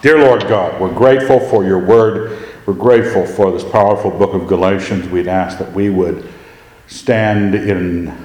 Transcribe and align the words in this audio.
Dear 0.00 0.20
Lord 0.20 0.46
God, 0.46 0.80
we're 0.80 0.94
grateful 0.94 1.40
for 1.40 1.64
your 1.64 1.80
word. 1.80 2.46
We're 2.66 2.74
grateful 2.74 3.26
for 3.26 3.50
this 3.50 3.64
powerful 3.64 4.12
book 4.12 4.32
of 4.32 4.46
Galatians. 4.46 5.08
We'd 5.08 5.26
ask 5.26 5.58
that 5.58 5.72
we 5.72 5.90
would 5.90 6.24
stand 6.86 7.56
in 7.56 8.16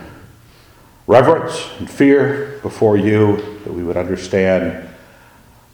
reverence 1.07 1.71
and 1.79 1.89
fear 1.89 2.59
before 2.62 2.96
you, 2.96 3.38
that 3.63 3.73
we 3.73 3.81
would 3.81 3.97
understand 3.97 4.88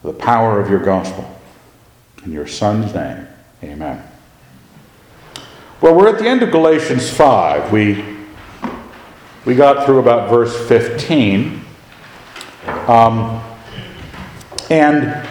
the 0.01 0.13
power 0.13 0.61
of 0.61 0.69
your 0.69 0.79
gospel. 0.79 1.37
In 2.23 2.31
your 2.31 2.47
Son's 2.47 2.93
name, 2.93 3.27
amen. 3.61 4.01
Well, 5.81 5.95
we're 5.95 6.07
at 6.07 6.17
the 6.17 6.29
end 6.29 6.43
of 6.43 6.51
Galatians 6.51 7.09
5. 7.09 7.73
We, 7.73 8.05
we 9.43 9.53
got 9.53 9.85
through 9.85 9.99
about 9.99 10.29
verse 10.29 10.65
15. 10.69 11.61
Um, 12.87 13.43
and 14.69 15.27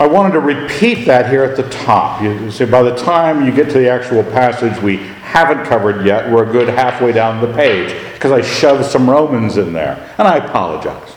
I 0.00 0.06
wanted 0.06 0.32
to 0.32 0.40
repeat 0.40 1.04
that 1.04 1.28
here 1.28 1.44
at 1.44 1.58
the 1.58 1.68
top. 1.68 2.22
You 2.22 2.50
see, 2.50 2.64
by 2.64 2.82
the 2.82 2.96
time 2.96 3.44
you 3.44 3.52
get 3.52 3.66
to 3.66 3.78
the 3.78 3.90
actual 3.90 4.22
passage 4.24 4.82
we 4.82 4.96
haven't 4.96 5.66
covered 5.66 6.06
yet, 6.06 6.32
we're 6.32 6.48
a 6.48 6.50
good 6.50 6.68
halfway 6.70 7.12
down 7.12 7.46
the 7.46 7.52
page 7.52 7.94
because 8.14 8.32
I 8.32 8.40
shoved 8.40 8.86
some 8.86 9.10
Romans 9.10 9.58
in 9.58 9.74
there, 9.74 10.14
and 10.16 10.26
I 10.26 10.38
apologize. 10.38 11.14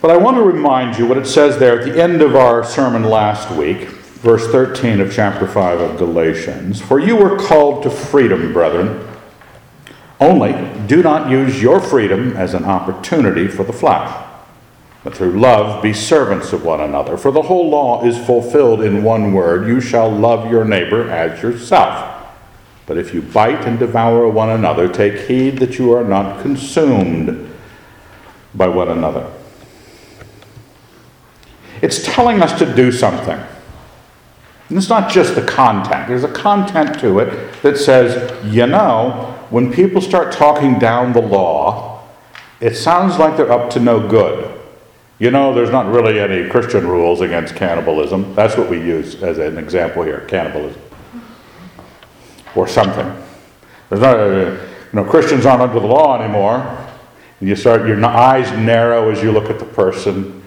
But 0.00 0.12
I 0.12 0.16
want 0.16 0.36
to 0.36 0.44
remind 0.44 0.96
you 0.98 1.06
what 1.08 1.18
it 1.18 1.26
says 1.26 1.58
there 1.58 1.80
at 1.80 1.84
the 1.84 2.00
end 2.00 2.22
of 2.22 2.36
our 2.36 2.62
sermon 2.62 3.02
last 3.02 3.50
week, 3.50 3.88
verse 3.88 4.46
13 4.46 5.00
of 5.00 5.12
chapter 5.12 5.48
5 5.48 5.80
of 5.80 5.98
Galatians. 5.98 6.80
For 6.80 7.00
you 7.00 7.16
were 7.16 7.36
called 7.36 7.82
to 7.82 7.90
freedom, 7.90 8.52
brethren. 8.52 9.04
Only 10.20 10.52
do 10.86 11.02
not 11.02 11.28
use 11.28 11.60
your 11.60 11.80
freedom 11.80 12.36
as 12.36 12.54
an 12.54 12.64
opportunity 12.64 13.48
for 13.48 13.64
the 13.64 13.72
flesh 13.72 14.23
but 15.04 15.14
through 15.14 15.38
love 15.38 15.82
be 15.82 15.92
servants 15.92 16.52
of 16.54 16.64
one 16.64 16.80
another. 16.80 17.16
For 17.18 17.30
the 17.30 17.42
whole 17.42 17.68
law 17.68 18.04
is 18.04 18.16
fulfilled 18.26 18.80
in 18.80 19.04
one 19.04 19.34
word 19.34 19.68
you 19.68 19.80
shall 19.80 20.10
love 20.10 20.50
your 20.50 20.64
neighbor 20.64 21.08
as 21.10 21.42
yourself. 21.42 22.10
But 22.86 22.98
if 22.98 23.14
you 23.14 23.22
bite 23.22 23.66
and 23.66 23.78
devour 23.78 24.28
one 24.28 24.50
another, 24.50 24.88
take 24.88 25.28
heed 25.28 25.58
that 25.58 25.78
you 25.78 25.92
are 25.92 26.04
not 26.04 26.42
consumed 26.42 27.50
by 28.54 28.68
one 28.68 28.88
another. 28.88 29.30
It's 31.82 32.02
telling 32.02 32.42
us 32.42 32.58
to 32.58 32.74
do 32.74 32.90
something. 32.90 33.38
And 34.68 34.78
it's 34.78 34.88
not 34.88 35.10
just 35.10 35.34
the 35.34 35.44
content, 35.44 36.08
there's 36.08 36.24
a 36.24 36.32
content 36.32 36.98
to 37.00 37.18
it 37.18 37.62
that 37.62 37.76
says, 37.76 38.42
you 38.44 38.66
know, 38.66 39.38
when 39.50 39.70
people 39.70 40.00
start 40.00 40.32
talking 40.32 40.78
down 40.78 41.12
the 41.12 41.20
law, 41.20 42.02
it 42.60 42.74
sounds 42.74 43.18
like 43.18 43.36
they're 43.36 43.52
up 43.52 43.68
to 43.70 43.80
no 43.80 44.08
good. 44.08 44.53
You 45.18 45.30
know, 45.30 45.54
there's 45.54 45.70
not 45.70 45.86
really 45.86 46.18
any 46.18 46.48
Christian 46.48 46.88
rules 46.88 47.20
against 47.20 47.54
cannibalism. 47.54 48.34
That's 48.34 48.56
what 48.56 48.68
we 48.68 48.78
use 48.78 49.22
as 49.22 49.38
an 49.38 49.58
example 49.58 50.02
here 50.02 50.26
cannibalism. 50.28 50.80
Or 52.56 52.66
something. 52.66 53.06
There's 53.88 54.00
not, 54.00 54.18
a, 54.18 54.68
you 54.92 55.00
know, 55.00 55.04
Christians 55.04 55.46
aren't 55.46 55.62
under 55.62 55.78
the 55.78 55.86
law 55.86 56.20
anymore. 56.20 56.84
You 57.40 57.54
start, 57.56 57.86
your 57.86 58.02
eyes 58.04 58.50
narrow 58.58 59.10
as 59.10 59.22
you 59.22 59.30
look 59.30 59.50
at 59.50 59.58
the 59.58 59.64
person. 59.64 60.42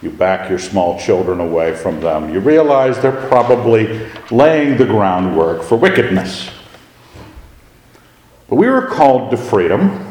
You 0.00 0.10
back 0.10 0.48
your 0.48 0.58
small 0.58 0.98
children 0.98 1.38
away 1.40 1.74
from 1.76 2.00
them. 2.00 2.32
You 2.32 2.40
realize 2.40 3.00
they're 3.00 3.28
probably 3.28 4.08
laying 4.30 4.76
the 4.76 4.84
groundwork 4.84 5.62
for 5.62 5.76
wickedness. 5.76 6.50
But 8.48 8.56
we 8.56 8.68
were 8.68 8.86
called 8.86 9.30
to 9.30 9.36
freedom. 9.36 10.08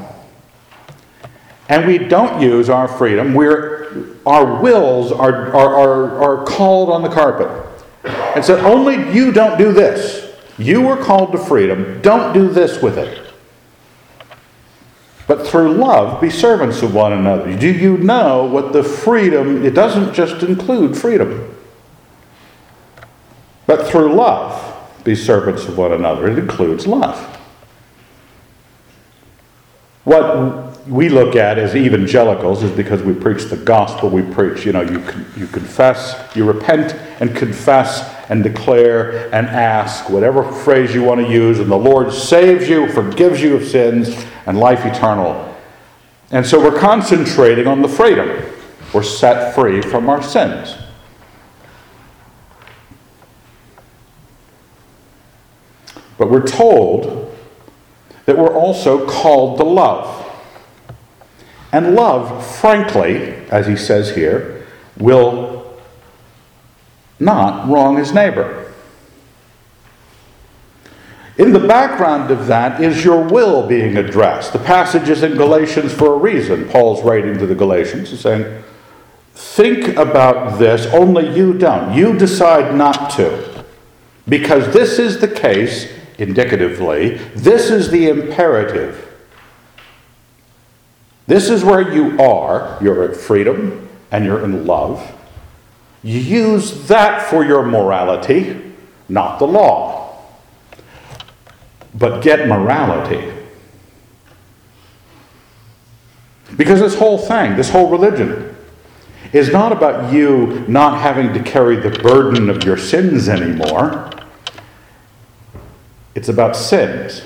And 1.67 1.88
we 1.88 1.97
don't 1.97 2.42
use 2.42 2.69
our 2.69 2.88
freedom. 2.88 3.34
We're 3.34 3.70
our 4.25 4.61
wills 4.61 5.11
are, 5.11 5.53
are, 5.53 5.75
are, 5.75 6.23
are 6.23 6.45
called 6.45 6.89
on 6.89 7.02
the 7.02 7.09
carpet 7.09 7.50
and 8.03 8.44
said, 8.44 8.64
Only 8.64 9.14
you 9.14 9.31
don't 9.31 9.58
do 9.58 9.72
this. 9.72 10.34
You 10.58 10.81
were 10.81 10.97
called 10.97 11.31
to 11.31 11.38
freedom. 11.38 12.02
Don't 12.02 12.34
do 12.34 12.50
this 12.50 12.81
with 12.81 12.97
it. 12.97 13.22
But 15.28 15.47
through 15.47 15.74
love, 15.74 16.19
be 16.19 16.29
servants 16.29 16.81
of 16.81 16.94
one 16.94 17.13
another. 17.13 17.56
Do 17.56 17.72
you 17.72 17.97
know 17.97 18.46
what 18.46 18.74
the 18.74 18.84
freedom, 18.84 19.63
it 19.63 19.72
doesn't 19.72 20.13
just 20.13 20.44
include 20.44 20.97
freedom. 20.97 21.56
But 23.66 23.88
through 23.88 24.13
love, 24.13 24.68
be 25.03 25.16
servants 25.16 25.66
of 25.66 25.78
one 25.78 25.94
another. 25.94 26.28
It 26.28 26.38
includes 26.38 26.85
love. 26.85 27.18
What 30.03 30.71
we 30.88 31.09
look 31.09 31.36
at 31.36 31.59
as 31.59 31.75
evangelicals 31.75 32.64
is 32.64 32.72
because 32.72 33.03
we 33.03 33.14
preach 33.14 33.46
the 33.46 33.58
gospel. 33.58 34.09
We 34.09 34.24
preach, 34.24 34.66
you 34.66 34.72
know, 34.72 34.81
you, 34.81 35.00
you 35.36 35.47
confess, 35.47 36.36
you 36.36 36.46
repent 36.46 36.94
and 37.19 37.36
confess 37.36 38.16
and 38.30 38.44
declare 38.44 39.34
and 39.34 39.46
ask, 39.47 40.09
whatever 40.09 40.44
phrase 40.44 40.94
you 40.96 41.03
want 41.03 41.22
to 41.22 41.31
use, 41.31 41.59
and 41.59 41.70
the 41.70 41.78
Lord 41.78 42.12
saves 42.12 42.68
you, 42.68 42.91
forgives 42.91 43.41
you 43.41 43.56
of 43.56 43.68
sins, 43.68 44.25
and 44.47 44.58
life 44.58 44.86
eternal. 44.86 45.56
And 46.31 46.46
so 46.46 46.59
we're 46.59 46.80
concentrating 46.80 47.68
on 47.68 47.81
the 47.81 47.90
freedom. 47.90 48.44
We're 48.94 49.03
set 49.03 49.53
free 49.53 49.81
from 49.81 50.09
our 50.09 50.24
sins. 50.24 50.78
But 56.18 56.30
we're 56.30 56.47
told 56.47 57.36
that 58.25 58.38
we're 58.38 58.56
also 58.56 59.08
called 59.08 59.58
to 59.59 59.64
love. 59.64 60.31
And 61.72 61.96
love, 61.96 62.46
frankly, 62.58 63.34
as 63.50 63.68
he 63.68 63.76
says 63.76 64.14
here, 64.14 64.68
will 64.98 65.80
not 67.20 67.70
wrong 67.70 67.98
his 67.98 68.14
neighbor. 68.14 68.74
In 71.38 71.54
the 71.54 71.59
background 71.59 72.30
of 72.30 72.48
that 72.48 72.82
is 72.82 73.06
your 73.06 73.24
will 73.24 73.66
being 73.66 73.98
addressed. 73.98 74.54
The 74.54 74.59
passage 74.59 75.09
is 75.09 75.24
in 75.24 75.38
Galatians 75.38 75.94
for 75.94 76.14
a 76.14 76.18
reason. 76.18 76.68
Paul's 76.70 77.02
writing 77.04 77.38
to 77.38 77.48
the 77.48 77.56
Galatians 77.56 78.12
and 78.12 78.20
saying, 78.20 78.64
Think 79.34 79.96
about 79.98 80.59
this, 80.59 80.86
only 80.88 81.34
you 81.36 81.58
don't. 81.58 81.96
You 81.96 82.18
decide 82.18 82.76
not 82.76 83.09
to. 83.12 83.66
Because 84.28 84.72
this 84.74 85.00
is 85.00 85.20
the 85.20 85.28
case, 85.28 85.92
indicatively, 86.20 87.16
this 87.36 87.72
is 87.72 87.90
the 87.90 88.09
imperative. 88.09 89.10
This 91.31 91.50
is 91.50 91.64
where 91.64 91.94
you 91.94 92.19
are. 92.22 92.78
You're 92.81 93.09
at 93.09 93.16
freedom 93.16 93.88
and 94.12 94.25
you're 94.25 94.44
in 94.44 94.68
love. 94.68 95.16
Use 96.03 96.90
that 96.90 97.22
for 97.22 97.46
your 97.46 97.64
morality, 97.64 98.74
not 99.08 99.40
the 99.40 99.47
law. 99.47 100.25
But 101.96 102.22
get 102.22 102.50
morality. 102.50 103.31
Because 106.58 106.81
this 106.81 106.96
whole 106.96 107.18
thing, 107.18 107.56
this 107.56 107.70
whole 107.70 107.88
religion, 107.88 108.53
is 109.31 109.53
not 109.53 109.72
about 109.72 110.12
you 110.12 110.66
not 110.68 111.00
having 111.00 111.31
to 111.31 111.41
carry 111.41 111.78
the 111.78 111.91
burden 112.02 112.50
of 112.50 112.66
your 112.66 112.75
sins 112.75 113.30
anymore. 113.30 114.09
It's 116.14 116.28
about 116.28 116.58
sins. 116.58 117.22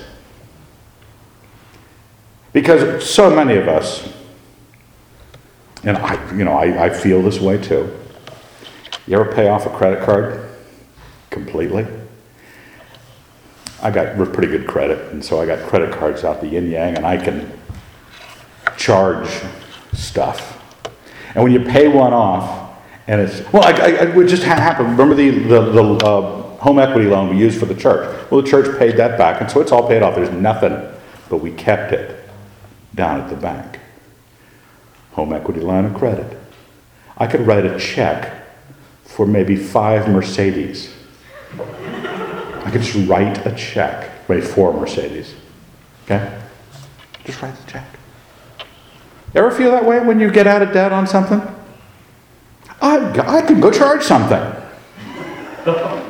Because 2.56 3.06
so 3.06 3.28
many 3.28 3.58
of 3.58 3.68
us, 3.68 4.10
and 5.84 5.98
I, 5.98 6.34
you 6.34 6.42
know, 6.42 6.54
I, 6.54 6.86
I 6.86 6.88
feel 6.88 7.20
this 7.20 7.38
way 7.38 7.58
too. 7.58 7.94
You 9.06 9.20
ever 9.20 9.30
pay 9.30 9.48
off 9.48 9.66
a 9.66 9.68
credit 9.68 10.02
card 10.02 10.48
completely? 11.28 11.86
I 13.82 13.90
got 13.90 14.16
pretty 14.32 14.48
good 14.48 14.66
credit, 14.66 15.12
and 15.12 15.22
so 15.22 15.38
I 15.38 15.44
got 15.44 15.68
credit 15.68 15.92
cards 15.92 16.24
out 16.24 16.40
the 16.40 16.46
yin 16.46 16.70
yang, 16.70 16.96
and 16.96 17.04
I 17.04 17.18
can 17.18 17.52
charge 18.78 19.28
stuff. 19.92 20.58
And 21.34 21.44
when 21.44 21.52
you 21.52 21.60
pay 21.60 21.88
one 21.88 22.14
off, 22.14 22.74
and 23.06 23.20
it's 23.20 23.52
well, 23.52 23.64
I, 23.64 23.72
I, 23.72 24.18
it 24.18 24.28
just 24.28 24.44
happen. 24.44 24.92
Remember 24.92 25.14
the 25.14 25.28
the, 25.28 25.60
the 25.72 25.82
uh, 25.82 26.56
home 26.56 26.78
equity 26.78 27.06
loan 27.06 27.28
we 27.28 27.36
used 27.36 27.60
for 27.60 27.66
the 27.66 27.74
church? 27.74 28.30
Well, 28.30 28.40
the 28.40 28.48
church 28.48 28.78
paid 28.78 28.96
that 28.96 29.18
back, 29.18 29.42
and 29.42 29.50
so 29.50 29.60
it's 29.60 29.72
all 29.72 29.86
paid 29.86 30.02
off. 30.02 30.14
There's 30.14 30.30
nothing, 30.30 30.72
but 31.28 31.42
we 31.42 31.52
kept 31.52 31.92
it 31.92 32.15
down 32.96 33.20
at 33.20 33.30
the 33.30 33.36
bank. 33.36 33.78
Home 35.12 35.32
equity 35.32 35.60
line 35.60 35.84
of 35.84 35.94
credit. 35.94 36.36
I 37.16 37.26
could 37.26 37.46
write 37.46 37.64
a 37.64 37.78
check 37.78 38.44
for 39.04 39.26
maybe 39.26 39.54
five 39.56 40.08
Mercedes. 40.08 40.92
I 41.58 42.70
could 42.72 42.82
just 42.82 43.08
write 43.08 43.46
a 43.46 43.54
check, 43.54 44.28
maybe 44.28 44.42
four 44.42 44.72
Mercedes. 44.72 45.34
Okay? 46.04 46.42
Just 47.24 47.40
write 47.40 47.54
the 47.56 47.70
check. 47.70 47.86
Ever 49.34 49.50
feel 49.50 49.70
that 49.70 49.84
way 49.84 50.00
when 50.00 50.18
you 50.18 50.30
get 50.30 50.46
out 50.46 50.62
of 50.62 50.72
debt 50.72 50.92
on 50.92 51.06
something? 51.06 51.40
I, 52.80 53.38
I 53.38 53.42
can 53.42 53.60
go 53.60 53.70
charge 53.70 54.02
something. 54.02 54.40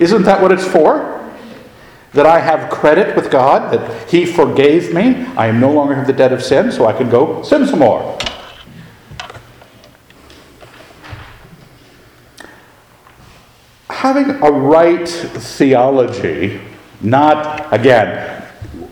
Isn't 0.00 0.22
that 0.22 0.40
what 0.40 0.52
it's 0.52 0.66
for? 0.66 1.17
that 2.12 2.26
I 2.26 2.40
have 2.40 2.70
credit 2.70 3.14
with 3.14 3.30
God, 3.30 3.72
that 3.72 4.10
He 4.10 4.24
forgave 4.24 4.94
me. 4.94 5.26
I 5.36 5.46
am 5.46 5.60
no 5.60 5.70
longer 5.70 6.02
the 6.04 6.12
debt 6.12 6.32
of 6.32 6.42
sin, 6.42 6.72
so 6.72 6.86
I 6.86 6.92
can 6.92 7.10
go 7.10 7.42
sin 7.42 7.66
some 7.66 7.80
more. 7.80 8.18
Having 13.88 14.30
a 14.42 14.50
right 14.50 15.08
theology, 15.08 16.60
not, 17.00 17.72
again, 17.72 18.42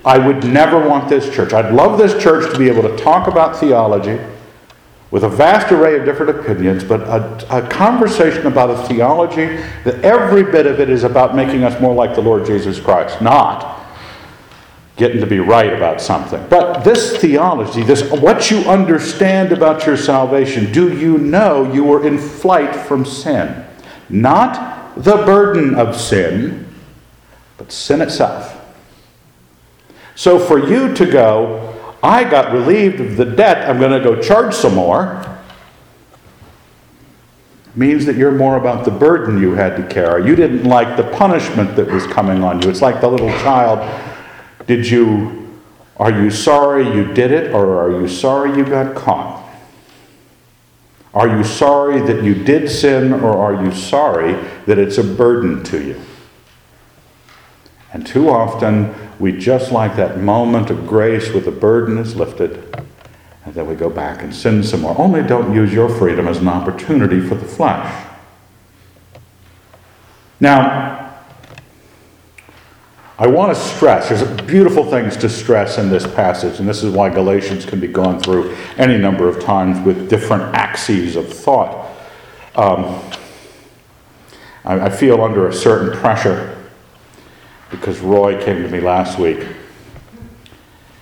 I 0.05 0.17
would 0.17 0.43
never 0.43 0.79
want 0.87 1.09
this 1.09 1.33
church. 1.33 1.53
I'd 1.53 1.73
love 1.73 1.97
this 1.97 2.21
church 2.21 2.51
to 2.51 2.59
be 2.59 2.69
able 2.69 2.83
to 2.83 2.95
talk 2.97 3.27
about 3.27 3.57
theology 3.57 4.19
with 5.17 5.23
a 5.23 5.35
vast 5.35 5.71
array 5.71 5.97
of 5.97 6.05
different 6.05 6.39
opinions, 6.39 6.83
but 6.83 7.01
a, 7.01 7.57
a, 7.57 7.67
conversation 7.69 8.45
about 8.45 8.69
a 8.69 8.77
theology 8.87 9.47
that 9.83 9.95
every 10.05 10.43
bit 10.43 10.67
of 10.67 10.79
it 10.79 10.91
is 10.91 11.03
about 11.03 11.35
making 11.35 11.63
us 11.63 11.81
more 11.81 11.95
like 11.95 12.13
the 12.13 12.21
Lord 12.21 12.45
Jesus 12.45 12.79
Christ, 12.79 13.19
not 13.19 13.83
getting 14.95 15.19
to 15.19 15.25
be 15.25 15.39
right 15.39 15.73
about 15.73 16.01
something. 16.01 16.45
But 16.51 16.83
this 16.83 17.17
theology, 17.17 17.81
this 17.81 18.11
what 18.11 18.51
you 18.51 18.59
understand 18.69 19.51
about 19.51 19.87
your 19.87 19.97
salvation, 19.97 20.71
do 20.71 20.95
you 20.95 21.17
know 21.17 21.73
you 21.73 21.83
were 21.83 22.05
in 22.05 22.19
flight 22.19 22.75
from 22.75 23.03
sin? 23.03 23.65
Not 24.09 25.03
the 25.03 25.15
burden 25.25 25.73
of 25.73 25.95
sin, 25.95 26.71
but 27.57 27.71
sin 27.71 28.01
itself. 28.01 28.53
So 30.13 30.37
for 30.37 30.59
you 30.59 30.93
to 30.93 31.07
go, 31.07 31.75
I 32.03 32.23
got 32.23 32.53
relieved 32.53 32.99
of 32.99 33.17
the 33.17 33.25
debt, 33.25 33.69
I'm 33.69 33.79
going 33.79 33.91
to 33.91 33.99
go 33.99 34.21
charge 34.21 34.53
some 34.53 34.75
more, 34.75 35.23
means 37.75 38.05
that 38.05 38.15
you're 38.15 38.31
more 38.31 38.57
about 38.57 38.85
the 38.85 38.91
burden 38.91 39.39
you 39.39 39.53
had 39.53 39.77
to 39.77 39.87
carry. 39.87 40.27
You 40.27 40.35
didn't 40.35 40.63
like 40.63 40.97
the 40.97 41.03
punishment 41.15 41.75
that 41.75 41.87
was 41.87 42.07
coming 42.07 42.43
on 42.43 42.61
you. 42.61 42.69
It's 42.69 42.81
like 42.81 43.01
the 43.01 43.07
little 43.07 43.29
child. 43.39 43.79
Did 44.65 44.89
you, 44.89 45.59
are 45.97 46.11
you 46.11 46.31
sorry 46.31 46.85
you 46.87 47.13
did 47.13 47.31
it, 47.31 47.53
or 47.53 47.81
are 47.81 48.01
you 48.01 48.07
sorry 48.07 48.57
you 48.57 48.65
got 48.65 48.95
caught? 48.95 49.47
Are 51.13 51.27
you 51.27 51.43
sorry 51.43 51.99
that 52.01 52.23
you 52.23 52.35
did 52.35 52.69
sin, 52.69 53.13
or 53.13 53.37
are 53.37 53.63
you 53.63 53.71
sorry 53.73 54.33
that 54.65 54.77
it's 54.77 54.97
a 54.97 55.03
burden 55.03 55.63
to 55.65 55.83
you? 55.83 56.01
And 57.97 58.05
too 58.05 58.29
often, 58.29 58.93
we 59.17 59.31
just 59.31 59.71
like 59.71 59.95
that 59.95 60.19
moment 60.19 60.69
of 60.69 60.85
grace 60.85 61.33
where 61.33 61.41
the 61.41 61.49
burden 61.49 61.97
is 61.97 62.15
lifted, 62.15 62.63
and 63.43 63.55
then 63.55 63.65
we 63.65 63.73
go 63.73 63.89
back 63.89 64.21
and 64.21 64.35
sin 64.35 64.61
some 64.61 64.81
more. 64.81 64.95
Only 65.01 65.23
don't 65.23 65.51
use 65.51 65.73
your 65.73 65.89
freedom 65.89 66.27
as 66.27 66.37
an 66.37 66.47
opportunity 66.47 67.19
for 67.19 67.33
the 67.33 67.47
flesh. 67.47 68.07
Now, 70.39 71.11
I 73.17 73.25
want 73.25 73.57
to 73.57 73.59
stress, 73.59 74.09
there's 74.09 74.41
beautiful 74.41 74.85
things 74.85 75.17
to 75.17 75.27
stress 75.27 75.79
in 75.79 75.89
this 75.89 76.05
passage, 76.05 76.59
and 76.59 76.69
this 76.69 76.83
is 76.83 76.93
why 76.93 77.09
Galatians 77.09 77.65
can 77.65 77.79
be 77.79 77.87
gone 77.87 78.19
through 78.19 78.55
any 78.77 78.99
number 78.99 79.27
of 79.27 79.39
times 79.43 79.83
with 79.83 80.07
different 80.07 80.43
axes 80.53 81.15
of 81.15 81.33
thought. 81.33 81.89
Um, 82.53 83.01
I, 84.63 84.81
I 84.81 84.89
feel 84.91 85.23
under 85.23 85.47
a 85.47 85.53
certain 85.53 85.99
pressure 85.99 86.53
because 87.69 87.99
Roy 87.99 88.43
came 88.43 88.63
to 88.63 88.69
me 88.69 88.79
last 88.79 89.19
week 89.19 89.45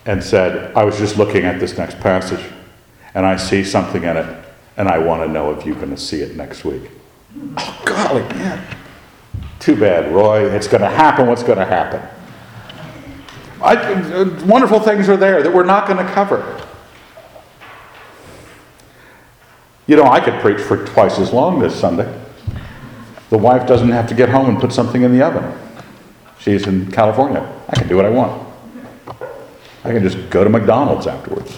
and 0.06 0.24
said, 0.24 0.76
I 0.76 0.84
was 0.84 0.98
just 0.98 1.18
looking 1.18 1.44
at 1.44 1.60
this 1.60 1.78
next 1.78 2.00
passage 2.00 2.44
and 3.14 3.26
I 3.26 3.38
see 3.38 3.64
something 3.64 4.04
in 4.04 4.18
it 4.18 4.46
and 4.78 4.88
I 4.88 4.98
want 4.98 5.22
to 5.24 5.28
know 5.28 5.52
if 5.52 5.66
you're 5.66 5.76
going 5.76 5.90
to 5.90 5.98
see 5.98 6.22
it 6.22 6.36
next 6.36 6.66
week. 6.66 6.92
Oh, 7.58 7.82
golly, 7.86 8.22
man. 8.36 8.66
Too 9.60 9.76
bad, 9.76 10.14
Roy. 10.14 10.50
It's 10.52 10.68
going 10.68 10.82
to 10.82 10.90
happen 10.90 11.28
what's 11.28 11.44
going 11.44 11.58
to 11.58 11.66
happen. 11.66 12.02
I, 13.62 13.76
uh, 13.76 14.46
wonderful 14.46 14.80
things 14.80 15.10
are 15.10 15.18
there 15.18 15.42
that 15.42 15.54
we're 15.54 15.64
not 15.64 15.88
going 15.88 16.06
to 16.06 16.12
cover. 16.14 16.62
You 19.88 19.96
know, 19.96 20.04
I 20.04 20.20
could 20.20 20.40
preach 20.42 20.60
for 20.60 20.86
twice 20.86 21.20
as 21.20 21.32
long 21.32 21.60
this 21.60 21.80
Sunday. 21.80 22.12
The 23.30 23.38
wife 23.38 23.68
doesn't 23.68 23.90
have 23.90 24.08
to 24.08 24.14
get 24.14 24.30
home 24.30 24.50
and 24.50 24.60
put 24.60 24.72
something 24.72 25.04
in 25.04 25.12
the 25.12 25.26
oven. 25.26 25.65
She's 26.46 26.68
in 26.68 26.92
California. 26.92 27.42
I 27.68 27.76
can 27.76 27.88
do 27.88 27.96
what 27.96 28.06
I 28.06 28.12
want. 28.12 28.48
I 29.84 29.92
can 29.92 30.04
just 30.04 30.30
go 30.30 30.44
to 30.44 30.50
McDonald's 30.52 31.08
afterwards. 31.08 31.58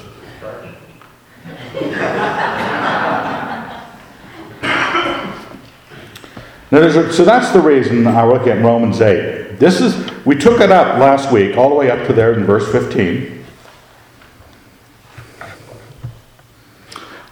A, 6.71 7.11
so 7.11 7.25
that's 7.25 7.51
the 7.51 7.59
reason 7.59 8.07
I 8.07 8.25
look 8.25 8.47
at 8.47 8.63
Romans 8.63 9.01
8. 9.01 9.59
This 9.59 9.81
is 9.81 10.09
we 10.25 10.37
took 10.37 10.61
it 10.61 10.71
up 10.71 10.97
last 10.99 11.33
week, 11.33 11.57
all 11.57 11.67
the 11.67 11.75
way 11.75 11.91
up 11.91 12.07
to 12.07 12.13
there 12.13 12.33
in 12.33 12.45
verse 12.45 12.71
15. 12.71 13.43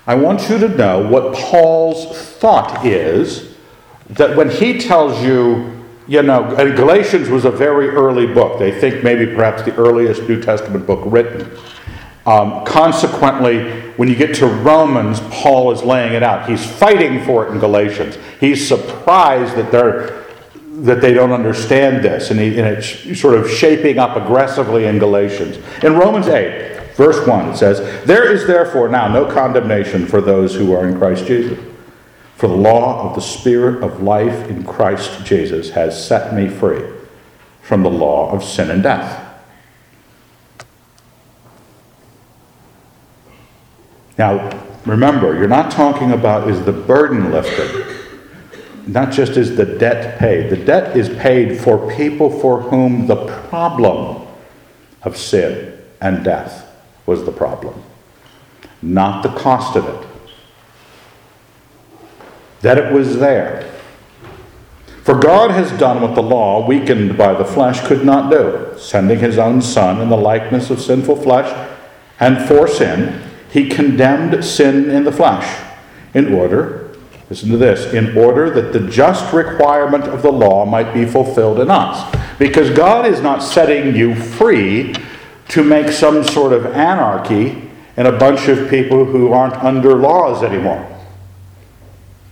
I 0.07 0.15
want 0.15 0.49
you 0.49 0.57
to 0.57 0.67
know 0.67 1.07
what 1.07 1.33
Paul's 1.33 2.17
thought 2.17 2.85
is 2.85 3.55
that 4.09 4.35
when 4.35 4.49
he 4.49 4.77
tells 4.77 5.23
you 5.23 5.74
you 6.07 6.21
know, 6.21 6.55
Galatians 6.75 7.29
was 7.29 7.45
a 7.45 7.51
very 7.51 7.89
early 7.89 8.27
book. 8.27 8.59
They 8.59 8.79
think 8.79 9.03
maybe 9.03 9.25
perhaps 9.25 9.63
the 9.63 9.75
earliest 9.75 10.23
New 10.29 10.41
Testament 10.41 10.85
book 10.85 11.01
written. 11.05 11.51
Um, 12.25 12.65
consequently, 12.65 13.81
when 13.97 14.09
you 14.09 14.15
get 14.15 14.35
to 14.35 14.47
Romans, 14.47 15.19
Paul 15.31 15.71
is 15.71 15.83
laying 15.83 16.13
it 16.13 16.23
out. 16.23 16.49
He's 16.49 16.65
fighting 16.65 17.23
for 17.23 17.45
it 17.45 17.51
in 17.51 17.59
Galatians. 17.59 18.17
He's 18.39 18.67
surprised 18.67 19.55
that 19.55 19.71
they're 19.71 20.25
that 20.81 20.99
they 20.99 21.13
don't 21.13 21.31
understand 21.31 22.03
this, 22.03 22.31
and, 22.31 22.39
he, 22.39 22.47
and 22.59 22.67
it's 22.67 23.17
sort 23.19 23.33
of 23.33 23.49
shaping 23.49 23.97
up 23.97 24.17
aggressively 24.17 24.85
in 24.85 24.99
Galatians. 24.99 25.57
In 25.83 25.93
Romans 25.93 26.27
8, 26.27 26.95
verse 26.95 27.25
1, 27.25 27.49
it 27.51 27.55
says, 27.55 28.05
There 28.05 28.29
is 28.29 28.45
therefore 28.45 28.89
now 28.89 29.07
no 29.07 29.25
condemnation 29.25 30.05
for 30.05 30.19
those 30.19 30.53
who 30.53 30.73
are 30.73 30.85
in 30.85 30.97
Christ 30.97 31.25
Jesus. 31.27 31.57
The 32.45 32.53
law 32.53 33.09
of 33.09 33.15
the 33.15 33.21
Spirit 33.21 33.81
of 33.83 34.03
life 34.03 34.47
in 34.51 34.63
Christ 34.65 35.25
Jesus 35.25 35.71
has 35.71 36.07
set 36.07 36.31
me 36.31 36.47
free 36.47 36.83
from 37.63 37.81
the 37.81 37.89
law 37.89 38.31
of 38.31 38.43
sin 38.43 38.69
and 38.69 38.83
death. 38.83 39.41
Now, 44.19 44.61
remember, 44.85 45.35
you're 45.35 45.47
not 45.47 45.71
talking 45.71 46.11
about 46.11 46.47
is 46.47 46.63
the 46.65 46.71
burden 46.71 47.31
lifted, 47.31 47.83
not 48.85 49.11
just 49.11 49.37
is 49.37 49.55
the 49.55 49.65
debt 49.65 50.19
paid. 50.19 50.51
The 50.51 50.63
debt 50.63 50.95
is 50.95 51.09
paid 51.17 51.59
for 51.59 51.91
people 51.95 52.29
for 52.29 52.61
whom 52.61 53.07
the 53.07 53.25
problem 53.49 54.27
of 55.01 55.17
sin 55.17 55.81
and 55.99 56.23
death 56.23 56.71
was 57.07 57.25
the 57.25 57.31
problem, 57.31 57.81
not 58.83 59.23
the 59.23 59.29
cost 59.29 59.75
of 59.75 59.87
it 59.87 60.14
that 62.65 62.79
it 62.79 62.91
was 62.91 63.19
there. 63.19 63.71
For 65.03 65.13
God 65.13 65.51
has 65.51 65.71
done 65.73 66.01
what 66.01 66.15
the 66.15 66.23
law, 66.23 66.65
weakened 66.65 67.15
by 67.15 67.35
the 67.35 67.45
flesh, 67.45 67.79
could 67.85 68.03
not 68.03 68.31
do, 68.31 68.73
sending 68.75 69.19
his 69.19 69.37
own 69.37 69.61
Son 69.61 70.01
in 70.01 70.09
the 70.09 70.17
likeness 70.17 70.71
of 70.71 70.81
sinful 70.81 71.17
flesh, 71.17 71.69
and 72.19 72.47
for 72.47 72.67
sin, 72.67 73.21
he 73.51 73.69
condemned 73.69 74.43
sin 74.43 74.89
in 74.89 75.03
the 75.03 75.11
flesh, 75.11 75.63
in 76.15 76.33
order, 76.33 76.91
listen 77.29 77.51
to 77.51 77.57
this, 77.57 77.93
in 77.93 78.17
order 78.17 78.49
that 78.49 78.73
the 78.73 78.89
just 78.89 79.31
requirement 79.31 80.05
of 80.05 80.23
the 80.23 80.31
law 80.31 80.65
might 80.65 80.91
be 80.91 81.05
fulfilled 81.05 81.59
in 81.59 81.69
us. 81.69 82.17
Because 82.39 82.71
God 82.71 83.05
is 83.05 83.21
not 83.21 83.43
setting 83.43 83.95
you 83.95 84.15
free 84.15 84.95
to 85.49 85.63
make 85.63 85.89
some 85.89 86.23
sort 86.23 86.51
of 86.51 86.65
anarchy 86.65 87.69
in 87.95 88.07
a 88.07 88.17
bunch 88.17 88.47
of 88.47 88.67
people 88.71 89.05
who 89.05 89.33
aren't 89.33 89.63
under 89.63 89.93
laws 89.93 90.41
anymore. 90.41 90.94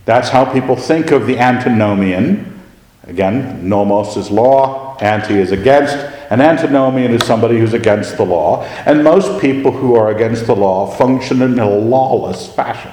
That's 0.06 0.30
how 0.30 0.52
people 0.52 0.76
think 0.76 1.12
of 1.12 1.28
the 1.28 1.40
antinomian. 1.40 2.62
Again, 3.04 3.68
nomos 3.68 4.18
is 4.18 4.30
law, 4.30 4.98
anti 4.98 5.38
is 5.38 5.52
against. 5.52 5.96
An 6.30 6.42
antinomian 6.42 7.12
is 7.12 7.26
somebody 7.26 7.60
who's 7.60 7.74
against 7.74 8.18
the 8.18 8.26
law. 8.26 8.64
And 8.86 9.04
most 9.04 9.42
people 9.42 9.72
who 9.72 9.96
are 9.96 10.10
against 10.10 10.48
the 10.48 10.56
law 10.56 10.88
function 10.88 11.42
in 11.42 11.60
a 11.60 11.70
lawless 11.70 12.52
fashion. 12.54 12.92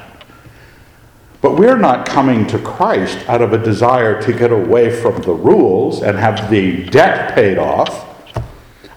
But 1.41 1.57
we're 1.57 1.79
not 1.79 2.07
coming 2.07 2.47
to 2.49 2.59
Christ 2.59 3.19
out 3.29 3.41
of 3.41 3.53
a 3.53 3.59
desire 3.59 4.21
to 4.23 4.33
get 4.33 4.53
away 4.53 4.91
from 4.95 5.23
the 5.23 5.33
rules 5.33 6.03
and 6.03 6.19
have 6.19 6.51
the 6.51 6.85
debt 6.91 7.35
paid 7.35 7.57
off. 7.57 8.07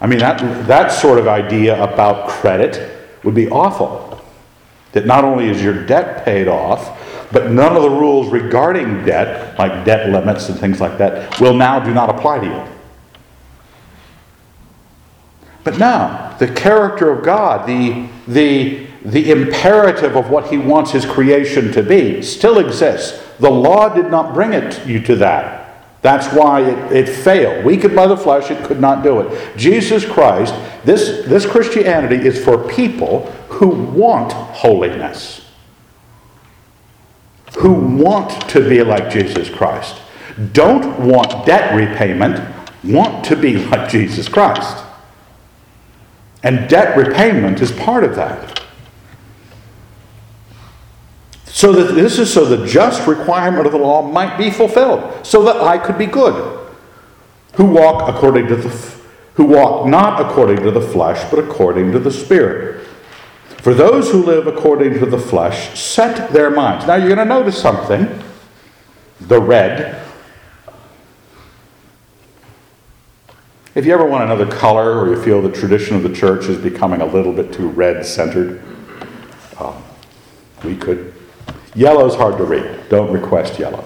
I 0.01 0.07
mean, 0.07 0.19
that, 0.19 0.67
that 0.67 0.91
sort 0.91 1.19
of 1.19 1.27
idea 1.29 1.81
about 1.81 2.27
credit 2.27 3.07
would 3.23 3.33
be 3.33 3.47
awful. 3.49 4.21
That 4.91 5.05
not 5.05 5.23
only 5.23 5.47
is 5.47 5.63
your 5.63 5.85
debt 5.85 6.25
paid 6.25 6.49
off, 6.49 6.99
but 7.33 7.49
none 7.49 7.75
of 7.75 7.81
the 7.81 7.89
rules 7.89 8.31
regarding 8.31 9.03
debt, 9.03 9.57
like 9.57 9.83
debt 9.83 10.09
limits 10.09 10.49
and 10.49 10.59
things 10.59 10.79
like 10.79 10.99
that, 10.99 11.39
will 11.41 11.55
now 11.55 11.79
do 11.79 11.91
not 11.91 12.09
apply 12.09 12.39
to 12.39 12.45
you. 12.45 12.63
But 15.63 15.79
now, 15.79 16.37
the 16.37 16.47
character 16.47 17.09
of 17.09 17.25
God, 17.25 17.67
the, 17.67 18.07
the, 18.27 18.85
the 19.03 19.31
imperative 19.31 20.15
of 20.15 20.29
what 20.29 20.51
He 20.51 20.57
wants 20.59 20.91
His 20.91 21.05
creation 21.05 21.71
to 21.71 21.81
be, 21.81 22.21
still 22.21 22.59
exists. 22.59 23.23
The 23.39 23.49
law 23.49 23.89
did 23.89 24.11
not 24.11 24.35
bring 24.35 24.53
it 24.53 24.85
you 24.85 25.01
to 25.01 25.15
that. 25.15 25.61
That's 26.03 26.27
why 26.35 26.61
it, 26.61 26.91
it 26.91 27.09
failed. 27.09 27.65
Weakened 27.65 27.95
by 27.95 28.05
the 28.05 28.17
flesh, 28.17 28.51
it 28.51 28.63
could 28.65 28.79
not 28.79 29.03
do 29.03 29.21
it. 29.21 29.57
Jesus 29.57 30.05
Christ, 30.05 30.53
this, 30.83 31.25
this 31.25 31.47
Christianity 31.47 32.27
is 32.27 32.43
for 32.43 32.69
people 32.69 33.25
who 33.47 33.69
want 33.69 34.33
holiness 34.33 35.42
who 37.57 37.73
want 37.73 38.49
to 38.49 38.67
be 38.67 38.81
like 38.81 39.09
Jesus 39.11 39.49
Christ. 39.49 40.01
don't 40.51 41.07
want 41.07 41.45
debt 41.45 41.75
repayment, 41.75 42.41
want 42.83 43.23
to 43.25 43.35
be 43.35 43.57
like 43.67 43.89
Jesus 43.89 44.27
Christ. 44.27 44.83
And 46.41 46.69
debt 46.69 46.97
repayment 46.97 47.61
is 47.61 47.71
part 47.71 48.03
of 48.03 48.15
that. 48.15 48.61
So 51.45 51.71
that 51.71 51.93
this 51.93 52.19
is 52.19 52.33
so 52.33 52.45
the 52.45 52.65
just 52.65 53.07
requirement 53.07 53.65
of 53.65 53.71
the 53.71 53.77
law 53.77 54.01
might 54.01 54.37
be 54.37 54.49
fulfilled, 54.49 55.25
so 55.25 55.43
that 55.43 55.57
I 55.57 55.77
could 55.77 55.97
be 55.97 56.07
good, 56.07 56.67
who 57.53 57.65
walk 57.65 58.09
according 58.09 58.47
to 58.47 58.55
the 58.55 58.93
who 59.35 59.45
walk 59.45 59.87
not 59.87 60.19
according 60.19 60.57
to 60.57 60.71
the 60.71 60.81
flesh, 60.81 61.29
but 61.29 61.39
according 61.39 61.91
to 61.91 61.99
the 61.99 62.11
Spirit. 62.11 62.82
For 63.63 63.73
those 63.73 64.11
who 64.11 64.21
live 64.21 64.45
according 64.45 64.99
to 64.99 65.05
the 65.05 65.17
flesh 65.17 65.79
set 65.79 66.33
their 66.33 66.49
minds. 66.49 66.85
Now 66.85 66.95
you're 66.95 67.15
going 67.15 67.25
to 67.25 67.33
notice 67.33 67.57
something. 67.57 68.21
The 69.21 69.39
red. 69.39 70.05
If 73.73 73.85
you 73.85 73.93
ever 73.93 74.03
want 74.03 74.25
another 74.25 74.45
color 74.53 74.99
or 74.99 75.15
you 75.15 75.23
feel 75.23 75.41
the 75.41 75.49
tradition 75.49 75.95
of 75.95 76.03
the 76.03 76.13
church 76.13 76.47
is 76.47 76.57
becoming 76.57 76.99
a 76.99 77.05
little 77.05 77.31
bit 77.31 77.53
too 77.53 77.69
red 77.69 78.05
centered, 78.05 78.61
um, 79.57 79.81
we 80.65 80.75
could. 80.75 81.13
Yellow's 81.73 82.15
hard 82.15 82.37
to 82.39 82.43
read. 82.43 82.89
Don't 82.89 83.13
request 83.13 83.57
yellow. 83.59 83.85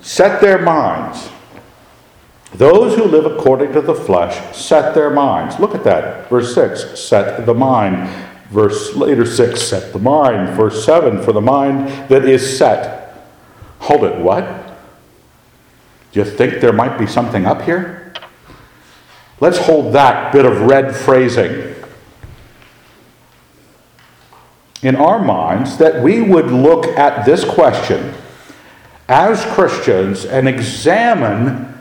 Set 0.00 0.40
their 0.40 0.58
minds 0.58 1.30
those 2.54 2.96
who 2.96 3.04
live 3.04 3.26
according 3.26 3.72
to 3.74 3.80
the 3.80 3.94
flesh 3.94 4.56
set 4.56 4.94
their 4.94 5.10
minds. 5.10 5.58
Look 5.58 5.74
at 5.74 5.84
that. 5.84 6.28
Verse 6.30 6.54
6 6.54 6.98
set 6.98 7.44
the 7.44 7.54
mind. 7.54 8.08
Verse 8.50 8.94
later 8.94 9.26
6 9.26 9.60
set 9.60 9.92
the 9.92 9.98
mind. 9.98 10.56
Verse 10.56 10.84
7 10.84 11.22
for 11.22 11.32
the 11.32 11.40
mind 11.40 11.88
that 12.08 12.24
is 12.24 12.58
set. 12.58 13.16
Hold 13.80 14.04
it, 14.04 14.18
what? 14.18 14.44
Do 16.12 16.20
you 16.20 16.24
think 16.24 16.60
there 16.60 16.72
might 16.72 16.98
be 16.98 17.06
something 17.06 17.44
up 17.44 17.62
here? 17.62 18.12
Let's 19.40 19.58
hold 19.58 19.92
that 19.94 20.32
bit 20.32 20.46
of 20.46 20.62
red 20.62 20.96
phrasing 20.96 21.74
in 24.82 24.96
our 24.96 25.18
minds 25.18 25.76
that 25.78 26.02
we 26.02 26.20
would 26.20 26.46
look 26.46 26.86
at 26.86 27.26
this 27.26 27.44
question 27.44 28.14
as 29.08 29.44
Christians 29.54 30.24
and 30.24 30.48
examine 30.48 31.77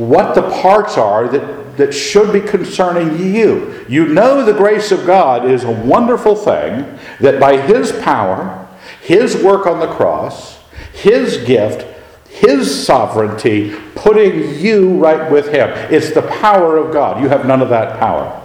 what 0.00 0.34
the 0.34 0.48
parts 0.62 0.96
are 0.96 1.28
that, 1.28 1.76
that 1.76 1.92
should 1.92 2.32
be 2.32 2.40
concerning 2.40 3.34
you. 3.34 3.84
You 3.88 4.06
know 4.06 4.44
the 4.44 4.54
grace 4.54 4.90
of 4.90 5.06
God 5.06 5.48
is 5.48 5.62
a 5.62 5.70
wonderful 5.70 6.34
thing, 6.34 6.98
that 7.20 7.38
by 7.38 7.60
His 7.60 7.92
power, 8.02 8.66
His 9.02 9.36
work 9.36 9.66
on 9.66 9.78
the 9.78 9.92
cross, 9.92 10.58
His 10.94 11.36
gift, 11.44 11.86
His 12.28 12.86
sovereignty, 12.86 13.76
putting 13.94 14.58
you 14.58 14.98
right 14.98 15.30
with 15.30 15.48
Him. 15.48 15.68
It's 15.92 16.14
the 16.14 16.22
power 16.22 16.78
of 16.78 16.92
God. 16.92 17.22
You 17.22 17.28
have 17.28 17.46
none 17.46 17.60
of 17.60 17.68
that 17.68 17.98
power. 18.00 18.39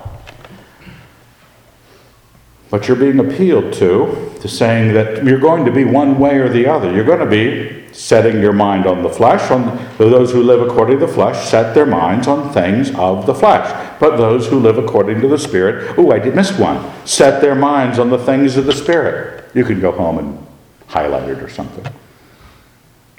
But 2.76 2.90
you're 2.90 2.98
being 2.98 3.20
appealed 3.20 3.72
to, 3.76 4.34
to 4.42 4.50
saying 4.50 4.96
that 4.96 5.24
you're 5.24 5.40
going 5.40 5.64
to 5.64 5.72
be 5.72 5.86
one 5.86 6.20
way 6.20 6.40
or 6.40 6.50
the 6.50 6.68
other. 6.68 6.92
You're 6.92 7.06
going 7.06 7.22
to 7.22 7.26
be 7.26 7.86
setting 7.94 8.42
your 8.42 8.52
mind 8.52 8.86
on 8.86 9.02
the 9.02 9.10
flesh. 9.10 9.50
On 9.50 9.80
those 9.98 10.34
who 10.34 10.44
live 10.44 10.60
according 10.60 11.00
to 11.00 11.06
the 11.06 11.14
flesh 11.14 11.48
set 11.48 11.74
their 11.74 11.86
minds 11.86 12.28
on 12.28 12.52
things 12.52 12.94
of 12.96 13.28
the 13.28 13.34
flesh. 13.34 13.98
But 13.98 14.18
those 14.18 14.48
who 14.48 14.60
live 14.60 14.78
according 14.78 15.22
to 15.22 15.30
the 15.30 15.38
Spirit, 15.38 15.96
oh, 15.98 16.12
I 16.12 16.20
did 16.20 16.36
miss 16.36 16.52
one, 16.60 16.92
set 17.08 17.40
their 17.40 17.56
minds 17.56 17.98
on 17.98 18.10
the 18.10 18.18
things 18.18 18.58
of 18.58 18.66
the 18.66 18.74
Spirit. 18.74 19.50
You 19.54 19.64
can 19.64 19.80
go 19.80 19.94
home 19.94 20.20
and 20.20 20.48
highlight 20.88 21.30
it 21.30 21.42
or 21.42 21.48
something. 21.48 21.86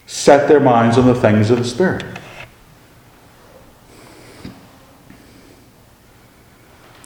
Set 0.05 0.49
their 0.49 0.61
minds 0.61 0.99
on 0.99 1.07
the 1.07 1.15
things 1.15 1.51
of 1.51 1.57
the 1.57 1.65
Spirit. 1.65 2.05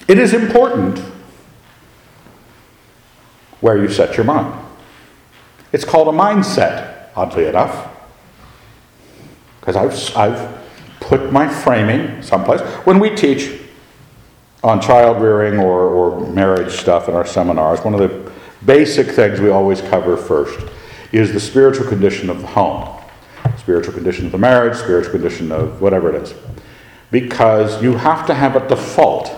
It 0.08 0.18
is 0.18 0.34
important 0.34 1.09
where 3.60 3.78
you 3.78 3.88
set 3.88 4.16
your 4.16 4.24
mind. 4.24 4.66
It's 5.72 5.84
called 5.84 6.08
a 6.08 6.16
mindset 6.16 7.08
oddly 7.14 7.46
enough. 7.46 7.88
Because 9.60 9.76
I've, 9.76 10.16
I've 10.16 10.58
put 11.00 11.32
my 11.32 11.48
framing 11.48 12.22
someplace. 12.22 12.60
When 12.86 12.98
we 12.98 13.14
teach 13.14 13.60
on 14.62 14.80
child 14.80 15.22
rearing 15.22 15.58
or, 15.58 15.80
or 15.80 16.26
marriage 16.28 16.72
stuff 16.72 17.08
in 17.08 17.14
our 17.14 17.26
seminars, 17.26 17.80
one 17.80 17.94
of 17.94 18.00
the 18.00 18.32
basic 18.64 19.08
things 19.08 19.40
we 19.40 19.50
always 19.50 19.80
cover 19.80 20.16
first 20.16 20.60
is 21.12 21.32
the 21.32 21.40
spiritual 21.40 21.86
condition 21.86 22.30
of 22.30 22.40
the 22.40 22.46
home, 22.46 23.02
spiritual 23.58 23.92
condition 23.92 24.26
of 24.26 24.32
the 24.32 24.38
marriage, 24.38 24.76
spiritual 24.76 25.12
condition 25.12 25.50
of 25.50 25.80
whatever 25.80 26.14
it 26.14 26.22
is. 26.22 26.34
Because 27.10 27.82
you 27.82 27.96
have 27.96 28.26
to 28.26 28.34
have 28.34 28.54
a 28.56 28.66
default 28.68 29.32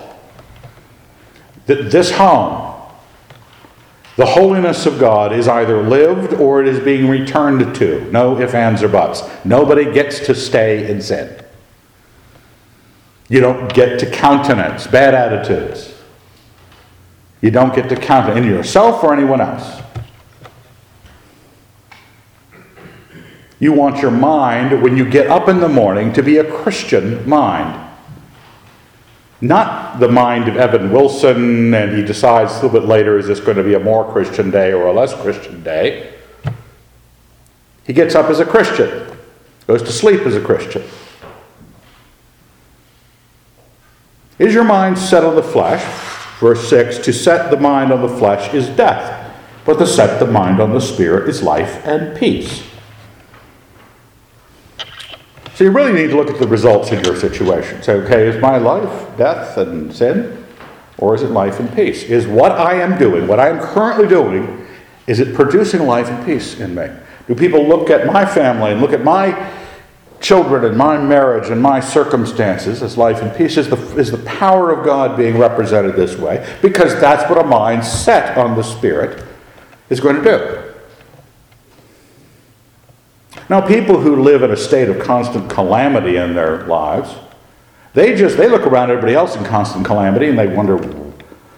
that 1.65 1.89
this 1.89 2.11
home 2.11 2.62
the 4.15 4.25
holiness 4.25 4.85
of 4.85 4.99
God 4.99 5.33
is 5.33 5.47
either 5.47 5.81
lived 5.81 6.33
or 6.33 6.61
it 6.61 6.67
is 6.67 6.79
being 6.79 7.07
returned 7.09 7.75
to. 7.75 8.11
No 8.11 8.39
ifs, 8.39 8.53
ands, 8.53 8.83
or 8.83 8.87
buts. 8.87 9.23
Nobody 9.43 9.91
gets 9.91 10.19
to 10.27 10.35
stay 10.35 10.89
in 10.89 11.01
sin. 11.01 11.43
You 13.27 13.39
don't 13.39 13.73
get 13.73 13.99
to 13.99 14.11
countenance 14.11 14.85
bad 14.85 15.15
attitudes. 15.15 15.95
You 17.41 17.49
don't 17.49 17.73
get 17.73 17.89
to 17.89 17.95
count 17.95 18.37
in 18.37 18.43
yourself 18.43 19.03
or 19.03 19.13
anyone 19.13 19.41
else. 19.41 19.81
You 23.59 23.73
want 23.73 23.99
your 23.99 24.11
mind, 24.11 24.83
when 24.83 24.95
you 24.95 25.09
get 25.09 25.27
up 25.27 25.47
in 25.49 25.59
the 25.59 25.69
morning, 25.69 26.13
to 26.13 26.21
be 26.21 26.37
a 26.37 26.43
Christian 26.43 27.27
mind. 27.27 27.82
Not 29.43 29.99
the 29.99 30.07
mind 30.07 30.47
of 30.47 30.55
Evan 30.55 30.89
Wilson, 30.89 31.73
and 31.73 31.97
he 31.97 32.01
decides 32.01 32.53
a 32.53 32.55
little 32.55 32.69
bit 32.69 32.87
later 32.87 33.17
is 33.17 33.27
this 33.27 33.41
going 33.41 33.57
to 33.57 33.63
be 33.63 33.73
a 33.73 33.79
more 33.79 34.09
Christian 34.09 34.49
day 34.49 34.71
or 34.71 34.85
a 34.85 34.93
less 34.93 35.13
Christian 35.13 35.61
day. 35.61 36.13
He 37.85 37.91
gets 37.91 38.15
up 38.15 38.29
as 38.29 38.39
a 38.39 38.45
Christian, 38.45 39.05
goes 39.67 39.83
to 39.83 39.91
sleep 39.91 40.21
as 40.21 40.37
a 40.37 40.39
Christian. 40.39 40.81
Is 44.39 44.53
your 44.53 44.63
mind 44.63 44.97
set 44.97 45.25
on 45.25 45.35
the 45.35 45.43
flesh? 45.43 45.83
Verse 46.39 46.69
6 46.69 46.99
To 46.99 47.11
set 47.11 47.51
the 47.51 47.59
mind 47.59 47.91
on 47.91 48.01
the 48.01 48.17
flesh 48.17 48.53
is 48.53 48.69
death, 48.69 49.29
but 49.65 49.77
to 49.77 49.85
set 49.85 50.21
the 50.21 50.31
mind 50.31 50.61
on 50.61 50.71
the 50.71 50.79
spirit 50.79 51.27
is 51.27 51.43
life 51.43 51.85
and 51.85 52.17
peace. 52.17 52.63
So 55.63 55.69
you 55.69 55.75
really 55.77 55.93
need 55.93 56.09
to 56.09 56.17
look 56.17 56.29
at 56.29 56.39
the 56.41 56.47
results 56.47 56.91
in 56.91 57.01
your 57.05 57.15
situation. 57.15 57.81
Say, 57.81 57.93
okay, 57.93 58.27
is 58.27 58.41
my 58.41 58.57
life 58.57 59.17
death 59.17 59.55
and 59.55 59.95
sin? 59.95 60.45
Or 60.97 61.15
is 61.15 61.21
it 61.21 61.29
life 61.31 61.57
and 61.61 61.73
peace? 61.73 62.03
Is 62.03 62.27
what 62.27 62.51
I 62.51 62.73
am 62.81 62.99
doing, 62.99 63.27
what 63.27 63.39
I 63.39 63.47
am 63.47 63.61
currently 63.61 64.05
doing, 64.05 64.67
is 65.07 65.21
it 65.21 65.33
producing 65.33 65.83
life 65.83 66.09
and 66.09 66.25
peace 66.25 66.59
in 66.59 66.75
me? 66.75 66.89
Do 67.27 67.35
people 67.35 67.65
look 67.65 67.89
at 67.89 68.05
my 68.05 68.25
family 68.25 68.73
and 68.73 68.81
look 68.81 68.91
at 68.91 69.05
my 69.05 69.53
children 70.19 70.65
and 70.65 70.75
my 70.75 70.97
marriage 70.97 71.49
and 71.49 71.61
my 71.61 71.79
circumstances 71.79 72.83
as 72.83 72.97
life 72.97 73.21
and 73.21 73.33
peace? 73.33 73.55
Is 73.55 73.69
the, 73.69 73.77
is 73.97 74.11
the 74.11 74.17
power 74.17 74.69
of 74.69 74.83
God 74.83 75.15
being 75.15 75.37
represented 75.37 75.95
this 75.95 76.17
way? 76.17 76.45
Because 76.61 76.99
that's 76.99 77.29
what 77.29 77.39
a 77.39 77.47
mind 77.47 77.85
set 77.85 78.37
on 78.37 78.57
the 78.57 78.63
Spirit 78.63 79.23
is 79.89 80.01
going 80.01 80.17
to 80.17 80.23
do. 80.23 80.62
Now, 83.53 83.61
people 83.61 83.99
who 83.99 84.23
live 84.23 84.41
in 84.41 84.49
a 84.49 84.57
state 84.57 84.89
of 84.89 84.97
constant 84.97 85.47
calamity 85.47 86.17
in 86.17 86.33
their 86.33 86.63
lives, 86.63 87.13
they 87.93 88.15
just 88.15 88.35
they 88.35 88.49
look 88.49 88.63
around 88.63 88.89
everybody 88.89 89.13
else 89.13 89.35
in 89.35 89.43
constant 89.43 89.85
calamity 89.85 90.27
and 90.27 90.39
they 90.39 90.47
wonder, 90.47 90.77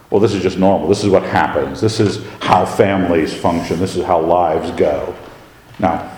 well, 0.10 0.20
this 0.20 0.34
is 0.34 0.44
just 0.44 0.58
normal. 0.58 0.90
This 0.90 1.06
is 1.06 1.10
what 1.10 1.24
happens. 1.24 1.80
This 1.80 2.02
is 2.02 2.28
how 2.42 2.66
families 2.66 3.34
function. 3.34 3.80
This 3.80 3.96
is 3.96 4.04
how 4.04 4.20
lives 4.20 4.72
go. 4.72 5.16
Now, 5.80 6.12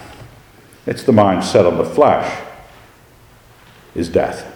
it's 0.88 1.04
the 1.04 1.12
mind 1.12 1.44
set 1.44 1.68
on 1.68 1.78
the 1.78 1.86
flesh 1.86 2.44
is 3.94 4.10
death. 4.10 4.52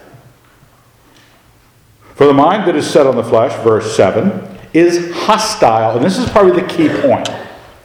For 2.16 2.26
the 2.26 2.34
mind 2.34 2.66
that 2.66 2.74
is 2.74 2.90
set 2.90 3.06
on 3.06 3.14
the 3.14 3.22
flesh, 3.22 3.52
verse 3.62 3.94
7, 3.94 4.58
is 4.74 5.14
hostile. 5.14 5.94
And 5.94 6.04
this 6.04 6.18
is 6.18 6.28
probably 6.30 6.60
the 6.60 6.66
key 6.66 6.88
point. 6.88 7.28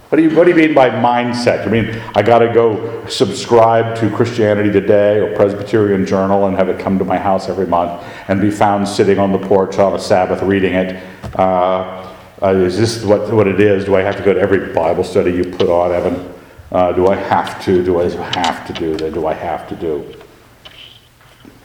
What 0.10 0.20
do 0.20 0.24
you, 0.24 0.38
what 0.38 0.46
do 0.46 0.52
you 0.52 0.56
mean 0.56 0.74
by 0.74 0.90
mindset? 0.90 1.66
You 1.66 1.72
mean 1.72 2.02
I 2.16 2.22
got 2.22 2.40
to 2.40 2.54
go 2.54 3.06
subscribe 3.08 3.94
to 3.98 4.10
Christianity 4.10 4.72
Today 4.72 5.20
or 5.20 5.36
Presbyterian 5.36 6.06
Journal 6.06 6.46
and 6.46 6.56
have 6.56 6.70
it 6.70 6.80
come 6.80 6.98
to 7.00 7.04
my 7.04 7.18
house 7.18 7.50
every 7.50 7.68
month 7.68 8.02
and 8.30 8.40
be 8.40 8.50
found 8.50 8.88
sitting 8.88 9.20
on 9.20 9.34
the 9.34 9.38
porch 9.38 9.78
on 9.80 9.94
a 9.94 10.00
Sabbath 10.00 10.42
reading 10.42 10.76
it? 10.76 11.04
Uh, 11.38 12.16
uh, 12.42 12.54
is 12.54 12.78
this 12.78 13.04
what, 13.04 13.34
what 13.34 13.48
it 13.48 13.60
is? 13.60 13.84
Do 13.84 13.98
I 13.98 14.02
have 14.02 14.16
to 14.16 14.24
go 14.24 14.32
to 14.32 14.40
every 14.40 14.72
Bible 14.74 15.04
study 15.04 15.32
you 15.32 15.44
put 15.44 15.68
on, 15.68 15.92
Evan? 15.92 16.34
Uh, 16.72 16.94
do 16.94 17.08
I 17.08 17.16
have 17.16 17.62
to? 17.66 17.84
Do 17.84 18.00
I 18.00 18.10
have 18.10 18.66
to 18.68 18.74
do 18.74 18.96
that? 18.96 19.14
Do 19.14 19.28
I 19.28 19.34
have 19.34 19.68
to 19.68 19.76
do? 19.76 20.16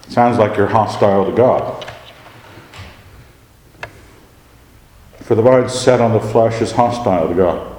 Sounds 0.08 0.38
like 0.38 0.56
you're 0.56 0.66
hostile 0.66 1.26
to 1.26 1.32
God. 1.32 1.86
For 5.20 5.36
the 5.36 5.42
mind 5.42 5.70
set 5.70 6.00
on 6.00 6.12
the 6.12 6.20
flesh 6.20 6.60
is 6.60 6.72
hostile 6.72 7.28
to 7.28 7.34
God. 7.34 7.71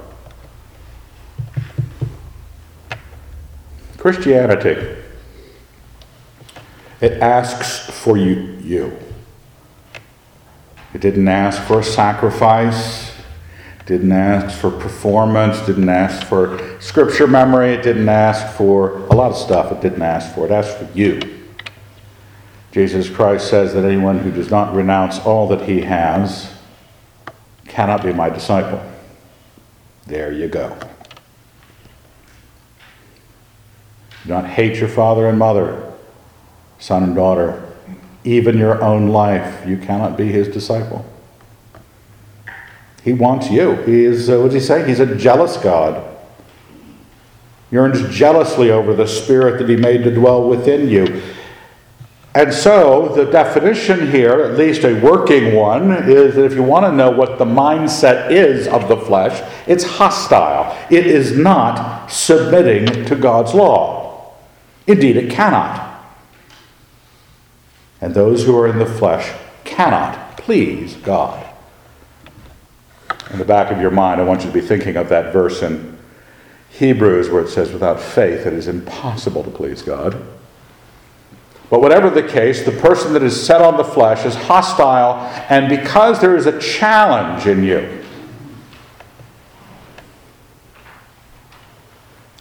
Christianity, 4.03 4.97
it 6.99 7.21
asks 7.21 7.89
for 7.89 8.17
you, 8.17 8.57
you. 8.61 8.99
It 10.93 10.99
didn't 10.99 11.29
ask 11.29 11.61
for 11.63 11.79
a 11.79 11.83
sacrifice, 11.85 13.13
didn't 13.85 14.11
ask 14.11 14.59
for 14.59 14.71
performance, 14.71 15.57
didn't 15.65 15.87
ask 15.87 16.27
for 16.27 16.77
scripture 16.81 17.27
memory, 17.27 17.75
it 17.75 17.81
didn't 17.81 18.09
ask 18.09 18.57
for 18.57 18.97
a 19.05 19.15
lot 19.15 19.31
of 19.31 19.37
stuff 19.37 19.71
it 19.71 19.79
didn't 19.79 20.01
ask 20.01 20.35
for. 20.35 20.47
It 20.47 20.51
asked 20.51 20.77
for 20.77 20.89
you. 20.93 21.21
Jesus 22.73 23.09
Christ 23.09 23.49
says 23.49 23.73
that 23.73 23.85
anyone 23.85 24.19
who 24.19 24.31
does 24.31 24.51
not 24.51 24.75
renounce 24.75 25.17
all 25.19 25.47
that 25.47 25.61
he 25.61 25.79
has 25.79 26.53
cannot 27.69 28.03
be 28.03 28.11
my 28.11 28.29
disciple. 28.29 28.83
There 30.07 30.33
you 30.33 30.49
go. 30.49 30.77
Do 34.23 34.29
not 34.29 34.45
hate 34.45 34.77
your 34.77 34.89
father 34.89 35.27
and 35.27 35.37
mother, 35.37 35.91
son 36.79 37.03
and 37.03 37.15
daughter, 37.15 37.69
even 38.23 38.57
your 38.57 38.81
own 38.81 39.09
life. 39.09 39.67
You 39.67 39.77
cannot 39.77 40.17
be 40.17 40.31
his 40.31 40.47
disciple. 40.47 41.05
He 43.03 43.11
wants 43.11 43.49
you. 43.49 43.73
He 43.83 44.05
is, 44.05 44.29
uh, 44.29 44.39
what 44.39 44.51
does 44.51 44.53
he 44.53 44.59
say? 44.61 44.87
He's 44.87 45.01
a 45.01 45.15
jealous 45.15 45.57
God. 45.57 46.09
Yearns 47.69 48.15
jealously 48.15 48.69
over 48.69 48.93
the 48.93 49.07
spirit 49.07 49.59
that 49.59 49.67
he 49.67 49.75
made 49.75 50.03
to 50.03 50.13
dwell 50.13 50.47
within 50.47 50.87
you. 50.87 51.21
And 52.35 52.51
so, 52.51 53.09
the 53.09 53.25
definition 53.25 54.09
here, 54.09 54.41
at 54.41 54.57
least 54.57 54.83
a 54.85 54.99
working 55.01 55.53
one, 55.53 55.91
is 56.09 56.33
that 56.35 56.45
if 56.45 56.53
you 56.53 56.63
want 56.63 56.83
to 56.85 56.91
know 56.91 57.11
what 57.11 57.37
the 57.37 57.45
mindset 57.45 58.31
is 58.31 58.67
of 58.67 58.87
the 58.87 58.97
flesh, 58.97 59.39
it's 59.67 59.83
hostile. 59.83 60.75
It 60.89 61.05
is 61.05 61.37
not 61.37 62.07
submitting 62.07 63.05
to 63.05 63.15
God's 63.15 63.53
law. 63.53 63.92
Indeed, 64.87 65.17
it 65.17 65.31
cannot. 65.31 65.91
And 68.01 68.13
those 68.13 68.45
who 68.45 68.57
are 68.57 68.67
in 68.67 68.79
the 68.79 68.85
flesh 68.85 69.31
cannot 69.63 70.37
please 70.37 70.95
God. 70.95 71.49
In 73.31 73.39
the 73.39 73.45
back 73.45 73.71
of 73.71 73.79
your 73.79 73.91
mind, 73.91 74.19
I 74.19 74.25
want 74.25 74.41
you 74.41 74.47
to 74.47 74.53
be 74.53 74.61
thinking 74.61 74.97
of 74.97 75.09
that 75.09 75.31
verse 75.31 75.61
in 75.61 75.97
Hebrews 76.69 77.29
where 77.29 77.43
it 77.43 77.49
says, 77.49 77.71
Without 77.71 77.99
faith, 77.99 78.45
it 78.45 78.53
is 78.53 78.67
impossible 78.67 79.43
to 79.43 79.49
please 79.49 79.81
God. 79.81 80.21
But 81.69 81.81
whatever 81.81 82.09
the 82.09 82.21
case, 82.21 82.63
the 82.63 82.71
person 82.71 83.13
that 83.13 83.23
is 83.23 83.41
set 83.41 83.61
on 83.61 83.77
the 83.77 83.83
flesh 83.83 84.25
is 84.25 84.35
hostile, 84.35 85.15
and 85.49 85.69
because 85.69 86.19
there 86.19 86.35
is 86.35 86.45
a 86.45 86.59
challenge 86.59 87.47
in 87.47 87.63
you, 87.63 88.03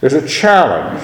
there's 0.01 0.13
a 0.13 0.27
challenge. 0.27 1.01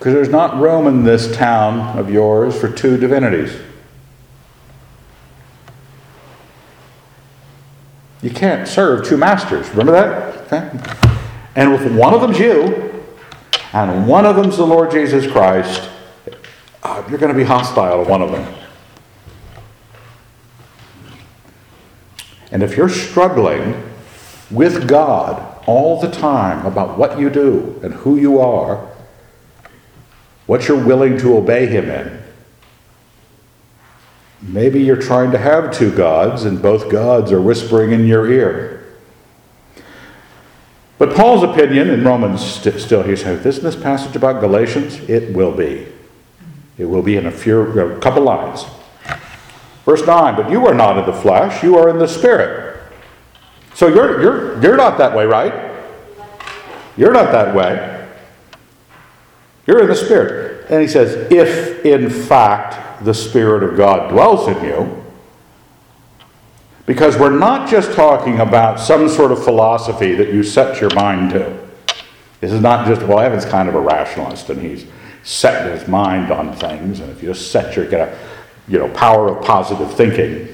Because 0.00 0.14
there's 0.14 0.30
not 0.30 0.58
room 0.58 0.86
in 0.86 1.04
this 1.04 1.30
town 1.36 1.98
of 1.98 2.10
yours 2.10 2.58
for 2.58 2.72
two 2.72 2.96
divinities. 2.96 3.54
You 8.22 8.30
can't 8.30 8.66
serve 8.66 9.06
two 9.06 9.18
masters. 9.18 9.68
Remember 9.68 9.92
that? 9.92 10.46
Okay. 10.46 10.70
And 11.54 11.74
if 11.74 11.92
one 11.92 12.14
of 12.14 12.22
them's 12.22 12.38
you, 12.38 13.04
and 13.74 14.08
one 14.08 14.24
of 14.24 14.36
them's 14.36 14.56
the 14.56 14.66
Lord 14.66 14.90
Jesus 14.90 15.30
Christ, 15.30 15.90
uh, 16.82 17.04
you're 17.10 17.18
going 17.18 17.34
to 17.34 17.38
be 17.38 17.44
hostile 17.44 18.02
to 18.02 18.10
one 18.10 18.22
of 18.22 18.32
them. 18.32 18.54
And 22.50 22.62
if 22.62 22.74
you're 22.74 22.88
struggling 22.88 23.86
with 24.50 24.88
God 24.88 25.62
all 25.66 26.00
the 26.00 26.10
time 26.10 26.64
about 26.64 26.96
what 26.96 27.18
you 27.18 27.28
do 27.28 27.78
and 27.82 27.92
who 27.92 28.16
you 28.16 28.40
are, 28.40 28.89
what 30.50 30.66
you're 30.66 30.84
willing 30.84 31.16
to 31.16 31.36
obey 31.36 31.66
Him 31.66 31.88
in, 31.88 32.20
maybe 34.42 34.82
you're 34.82 35.00
trying 35.00 35.30
to 35.30 35.38
have 35.38 35.72
two 35.72 35.94
gods 35.94 36.42
and 36.42 36.60
both 36.60 36.90
gods 36.90 37.30
are 37.30 37.40
whispering 37.40 37.92
in 37.92 38.04
your 38.04 38.28
ear. 38.28 38.96
But 40.98 41.14
Paul's 41.14 41.44
opinion 41.44 41.88
in 41.88 42.02
Romans 42.02 42.44
st- 42.44 42.80
still, 42.80 43.04
he 43.04 43.14
says, 43.14 43.46
isn't 43.46 43.62
this 43.62 43.80
passage 43.80 44.16
about 44.16 44.40
Galatians? 44.40 44.96
It 45.08 45.32
will 45.32 45.52
be. 45.52 45.86
It 46.78 46.86
will 46.86 47.02
be 47.02 47.16
in 47.16 47.26
a 47.26 47.30
few, 47.30 47.60
a 47.60 48.00
couple 48.00 48.24
lines. 48.24 48.64
Verse 49.84 50.04
9, 50.04 50.34
but 50.34 50.50
you 50.50 50.66
are 50.66 50.74
not 50.74 50.98
in 50.98 51.06
the 51.06 51.16
flesh, 51.16 51.62
you 51.62 51.78
are 51.78 51.88
in 51.88 52.00
the 52.00 52.08
spirit. 52.08 52.82
So 53.76 53.86
you're, 53.86 54.20
you're, 54.20 54.60
you're 54.60 54.76
not 54.76 54.98
that 54.98 55.16
way, 55.16 55.26
right? 55.26 55.70
You're 56.96 57.12
not 57.12 57.30
that 57.30 57.54
way. 57.54 57.89
You're 59.70 59.82
in 59.82 59.86
the 59.86 59.94
spirit. 59.94 60.66
And 60.68 60.82
he 60.82 60.88
says, 60.88 61.30
if 61.30 61.84
in 61.84 62.10
fact 62.10 63.04
the 63.04 63.14
Spirit 63.14 63.62
of 63.62 63.76
God 63.76 64.10
dwells 64.10 64.48
in 64.48 64.64
you, 64.64 65.04
because 66.86 67.16
we're 67.16 67.38
not 67.38 67.70
just 67.70 67.92
talking 67.92 68.40
about 68.40 68.80
some 68.80 69.08
sort 69.08 69.30
of 69.30 69.44
philosophy 69.44 70.16
that 70.16 70.34
you 70.34 70.42
set 70.42 70.80
your 70.80 70.92
mind 70.96 71.30
to. 71.30 71.56
This 72.40 72.50
is 72.50 72.60
not 72.60 72.84
just, 72.84 73.02
well, 73.02 73.20
Evan's 73.20 73.44
kind 73.44 73.68
of 73.68 73.76
a 73.76 73.80
rationalist 73.80 74.50
and 74.50 74.60
he's 74.60 74.86
setting 75.22 75.78
his 75.78 75.86
mind 75.86 76.32
on 76.32 76.52
things. 76.56 76.98
And 76.98 77.08
if 77.12 77.22
you 77.22 77.28
just 77.28 77.52
set 77.52 77.76
your, 77.76 77.88
get 77.88 78.08
a, 78.08 78.18
you 78.66 78.80
know, 78.80 78.88
power 78.88 79.28
of 79.28 79.44
positive 79.44 79.94
thinking, 79.94 80.48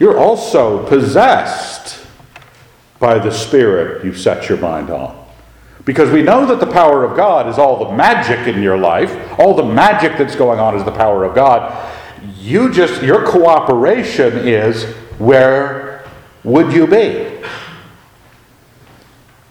you're 0.00 0.18
also 0.18 0.84
possessed 0.88 2.04
by 2.98 3.16
the 3.20 3.30
Spirit 3.30 4.04
you 4.04 4.12
set 4.12 4.48
your 4.48 4.58
mind 4.58 4.90
on. 4.90 5.23
Because 5.84 6.10
we 6.10 6.22
know 6.22 6.46
that 6.46 6.60
the 6.60 6.72
power 6.72 7.04
of 7.04 7.16
God 7.16 7.48
is 7.48 7.58
all 7.58 7.84
the 7.84 7.94
magic 7.94 8.46
in 8.46 8.62
your 8.62 8.78
life, 8.78 9.14
all 9.38 9.54
the 9.54 9.64
magic 9.64 10.16
that's 10.16 10.34
going 10.34 10.58
on 10.58 10.74
is 10.74 10.84
the 10.84 10.92
power 10.92 11.24
of 11.24 11.34
God. 11.34 11.92
You 12.38 12.72
just, 12.72 13.02
your 13.02 13.26
cooperation 13.26 14.48
is 14.48 14.84
where 15.18 16.04
would 16.42 16.72
you 16.72 16.86
be? 16.86 17.30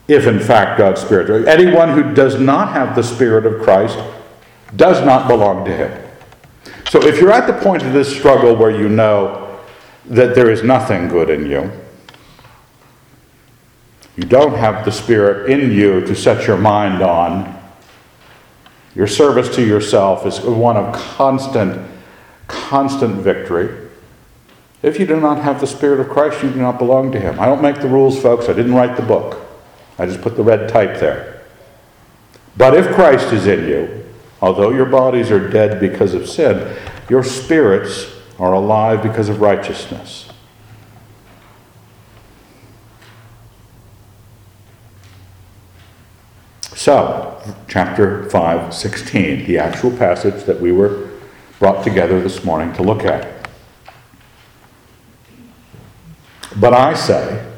If 0.08 0.28
in 0.28 0.40
fact 0.40 0.78
God's 0.78 1.02
Spirit, 1.02 1.48
anyone 1.48 1.90
who 1.90 2.14
does 2.14 2.40
not 2.40 2.74
have 2.74 2.96
the 2.96 3.04
Spirit 3.04 3.46
of 3.46 3.62
Christ 3.62 3.98
does 4.76 5.06
not 5.06 5.28
belong 5.28 5.66
to 5.66 5.76
Him. 5.76 6.10
So 6.90 7.02
if 7.02 7.20
you're 7.20 7.32
at 7.32 7.48
the 7.48 7.64
point 7.64 7.84
of 7.84 7.94
this 7.94 8.14
struggle 8.14 8.56
where 8.56 8.72
you 8.72 8.90
know 8.90 9.60
that 10.06 10.36
there 10.36 10.52
is 10.52 10.64
nothing 10.64 11.08
good 11.08 11.30
in 11.30 11.46
you, 11.46 11.72
you 14.16 14.24
don't 14.24 14.56
have 14.56 14.86
the 14.86 14.92
Spirit 14.92 15.50
in 15.50 15.72
you 15.72 16.02
to 16.02 16.16
set 16.16 16.48
your 16.48 16.58
mind 16.58 17.02
on, 17.02 17.60
your 18.96 19.08
service 19.08 19.54
to 19.56 19.66
yourself 19.66 20.26
is 20.26 20.40
one 20.42 20.78
of 20.78 20.94
constant 20.94 21.90
constant 22.48 23.16
victory. 23.16 23.90
If 24.82 25.00
you 25.00 25.06
do 25.06 25.20
not 25.20 25.42
have 25.42 25.62
the 25.62 25.68
Spirit 25.68 26.00
of 26.00 26.10
Christ, 26.10 26.44
you 26.44 26.50
do 26.52 26.60
not 26.60 26.78
belong 26.78 27.12
to 27.14 27.20
Him. 27.20 27.40
I 27.40 27.46
don't 27.46 27.62
make 27.62 27.80
the 27.82 27.88
rules, 27.88 28.22
folks. 28.22 28.50
I 28.50 28.54
didn't 28.54 28.74
write 28.74 28.98
the 28.98 29.04
book. 29.04 29.40
I 29.98 30.06
just 30.06 30.22
put 30.22 30.36
the 30.36 30.44
red 30.44 30.70
type 30.70 31.00
there. 31.00 31.42
But 32.58 32.76
if 32.76 32.94
Christ 32.94 33.32
is 33.34 33.48
in 33.48 33.68
you, 33.68 34.06
although 34.42 34.72
your 34.72 34.86
bodies 34.86 35.32
are 35.32 35.50
dead 35.50 35.80
because 35.80 36.14
of 36.14 36.28
sin, 36.28 36.78
your 37.10 37.24
spirits 37.24 38.12
are 38.40 38.54
alive 38.54 39.02
because 39.02 39.30
of 39.30 39.40
righteousness. 39.42 40.30
So, 46.84 47.42
chapter 47.70 48.30
5, 48.30 48.74
16, 48.74 49.48
the 49.48 49.58
actual 49.58 49.90
passage 49.90 50.44
that 50.44 50.60
we 50.60 50.74
were 50.74 51.12
brought 51.58 51.82
together 51.82 52.20
this 52.20 52.44
morning 52.44 52.74
to 52.74 52.84
look 52.84 53.06
at. 53.06 53.50
But 56.58 56.74
I 56.74 56.94
say, 56.94 57.50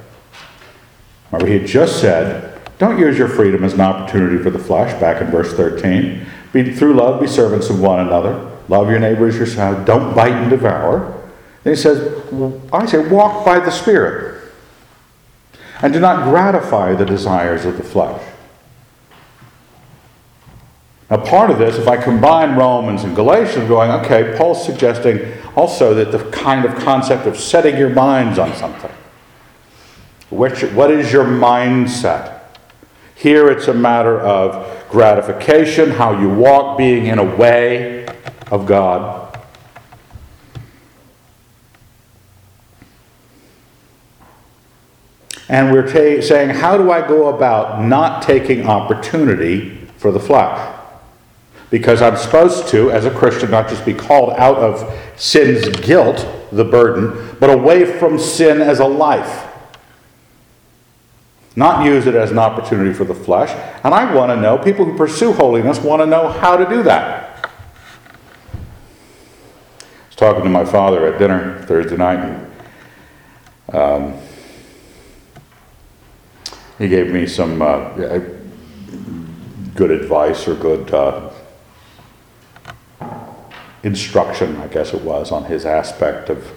remember, 1.31 1.51
he 1.51 1.57
had 1.57 1.67
just 1.67 1.99
said, 1.99 2.69
don't 2.77 2.99
use 2.99 3.17
your 3.17 3.27
freedom 3.27 3.63
as 3.63 3.73
an 3.73 3.81
opportunity 3.81 4.37
for 4.43 4.51
the 4.51 4.59
flesh, 4.59 4.93
back 5.01 5.23
in 5.23 5.31
verse 5.31 5.51
13. 5.53 6.23
Be, 6.53 6.75
through 6.75 6.93
love, 6.93 7.19
be 7.19 7.25
servants 7.25 7.71
of 7.71 7.79
one 7.79 8.01
another. 8.01 8.51
Love 8.69 8.91
your 8.91 8.99
neighbor 8.99 9.27
as 9.27 9.37
yourself. 9.37 9.87
Don't 9.87 10.13
bite 10.13 10.33
and 10.33 10.51
devour. 10.51 11.19
Then 11.63 11.73
he 11.73 11.81
says, 11.81 12.23
I 12.71 12.85
say, 12.85 12.99
walk 13.07 13.43
by 13.43 13.57
the 13.57 13.71
Spirit. 13.71 14.53
And 15.81 15.93
do 15.93 15.99
not 15.99 16.25
gratify 16.25 16.93
the 16.93 17.05
desires 17.07 17.65
of 17.65 17.77
the 17.77 17.83
flesh. 17.83 18.21
Now, 21.09 21.17
part 21.17 21.51
of 21.51 21.59
this, 21.59 21.77
if 21.77 21.87
I 21.87 21.97
combine 21.97 22.55
Romans 22.55 23.03
and 23.03 23.15
Galatians, 23.15 23.67
going, 23.67 23.91
okay, 23.91 24.35
Paul's 24.37 24.65
suggesting 24.65 25.33
also 25.55 25.93
that 25.93 26.11
the 26.11 26.31
kind 26.31 26.65
of 26.65 26.75
concept 26.75 27.27
of 27.27 27.39
setting 27.39 27.77
your 27.77 27.89
minds 27.89 28.39
on 28.39 28.55
something. 28.55 28.91
Which, 30.31 30.63
what 30.73 30.89
is 30.89 31.13
your 31.13 31.25
mindset? 31.25 32.39
Here 33.13 33.49
it's 33.49 33.67
a 33.67 33.73
matter 33.73 34.19
of 34.19 34.89
gratification, 34.89 35.91
how 35.91 36.19
you 36.19 36.29
walk, 36.29 36.77
being 36.77 37.05
in 37.05 37.19
a 37.19 37.35
way 37.35 38.07
of 38.49 38.65
God. 38.65 39.21
And 45.47 45.71
we're 45.71 45.85
ta- 45.85 46.25
saying, 46.25 46.49
how 46.49 46.75
do 46.77 46.91
I 46.91 47.07
go 47.07 47.27
about 47.27 47.83
not 47.83 48.23
taking 48.23 48.65
opportunity 48.67 49.77
for 49.97 50.11
the 50.11 50.19
flesh? 50.19 50.74
Because 51.75 52.01
I'm 52.01 52.15
supposed 52.15 52.69
to, 52.69 52.89
as 52.89 53.03
a 53.03 53.11
Christian, 53.11 53.51
not 53.51 53.67
just 53.67 53.85
be 53.85 53.93
called 53.93 54.29
out 54.37 54.55
of 54.55 54.97
sin's 55.17 55.67
guilt, 55.81 56.25
the 56.53 56.63
burden, 56.63 57.35
but 57.41 57.49
away 57.49 57.99
from 57.99 58.17
sin 58.17 58.61
as 58.61 58.79
a 58.79 58.85
life. 58.85 59.45
Not 61.57 61.83
use 61.83 62.07
it 62.07 62.15
as 62.15 62.31
an 62.31 62.39
opportunity 62.39 62.93
for 62.93 63.03
the 63.03 63.13
flesh. 63.13 63.49
And 63.83 63.93
I 63.93 64.15
want 64.15 64.31
to 64.31 64.37
know, 64.37 64.57
people 64.57 64.85
who 64.85 64.95
pursue 64.95 65.33
holiness 65.33 65.77
want 65.79 66.01
to 66.01 66.05
know 66.05 66.29
how 66.29 66.55
to 66.55 66.63
do 66.63 66.81
that. 66.83 67.43
I 67.43 67.49
was 70.07 70.15
talking 70.15 70.43
to 70.43 70.49
my 70.49 70.63
father 70.63 71.05
at 71.13 71.19
dinner 71.19 71.61
Thursday 71.63 71.97
night, 71.97 72.19
and 72.19 73.75
um, 73.75 74.13
he 76.77 76.87
gave 76.87 77.11
me 77.11 77.27
some 77.27 77.61
uh, 77.61 77.89
good 79.75 79.91
advice 79.91 80.47
or 80.47 80.55
good 80.55 80.93
uh, 80.93 81.33
instruction, 83.85 84.57
I 84.57 84.67
guess 84.67 84.93
it 84.93 85.01
was, 85.01 85.31
on 85.31 85.45
his 85.45 85.65
aspect 85.65 86.29
of 86.29 86.51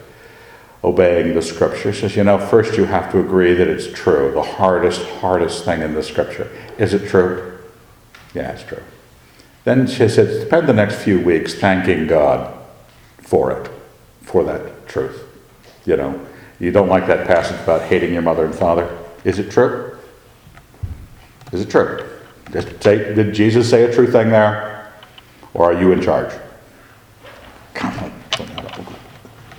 obeying 0.83 1.35
the 1.35 1.43
scripture. 1.43 1.93
Says, 1.93 2.17
you 2.17 2.25
know, 2.25 2.39
first 2.39 2.77
you 2.77 2.87
have 2.87 3.13
to 3.13 3.21
agree 3.21 3.53
that 3.53 3.69
it's 3.69 3.93
true. 3.93 4.33
The 4.33 4.43
hardest, 4.43 5.07
hardest 5.21 5.65
thing 5.65 5.83
in 5.83 5.93
the 5.93 6.03
scripture. 6.03 6.51
Is 6.79 6.95
it 6.95 7.07
true? 7.09 7.59
Yeah, 8.35 8.53
it's 8.53 8.63
true. 8.63 8.83
Then 9.65 9.87
she 9.87 10.09
said, 10.09 10.47
spend 10.47 10.67
the 10.67 10.73
next 10.73 10.97
few 11.03 11.21
weeks 11.21 11.55
thanking 11.55 12.07
God 12.07 12.55
for 13.19 13.53
it, 13.53 13.71
for 14.23 14.43
that 14.45 14.89
truth. 14.89 15.23
You 15.85 15.97
know, 15.97 16.27
you 16.59 16.73
don't 16.73 16.89
like 16.89 17.07
that 17.09 17.27
passage 17.27 17.61
about 17.61 17.83
hating 17.83 18.15
your 18.15 18.23
mother 18.23 18.47
and 18.47 18.55
father. 18.55 18.97
Is 19.25 19.39
it 19.39 19.51
true? 19.51 19.99
Is 21.53 21.61
it 21.61 21.71
true? 21.71 22.09
Did, 22.53 22.81
did 22.81 23.35
Jesus 23.35 23.69
say 23.69 23.85
a 23.85 23.93
true 23.93 24.11
thing 24.11 24.31
there? 24.31 24.91
Or 25.53 25.73
are 25.73 25.79
you 25.79 25.93
in 25.93 26.01
charge? 26.01 26.33
Come 27.75 27.99
on. 27.99 28.13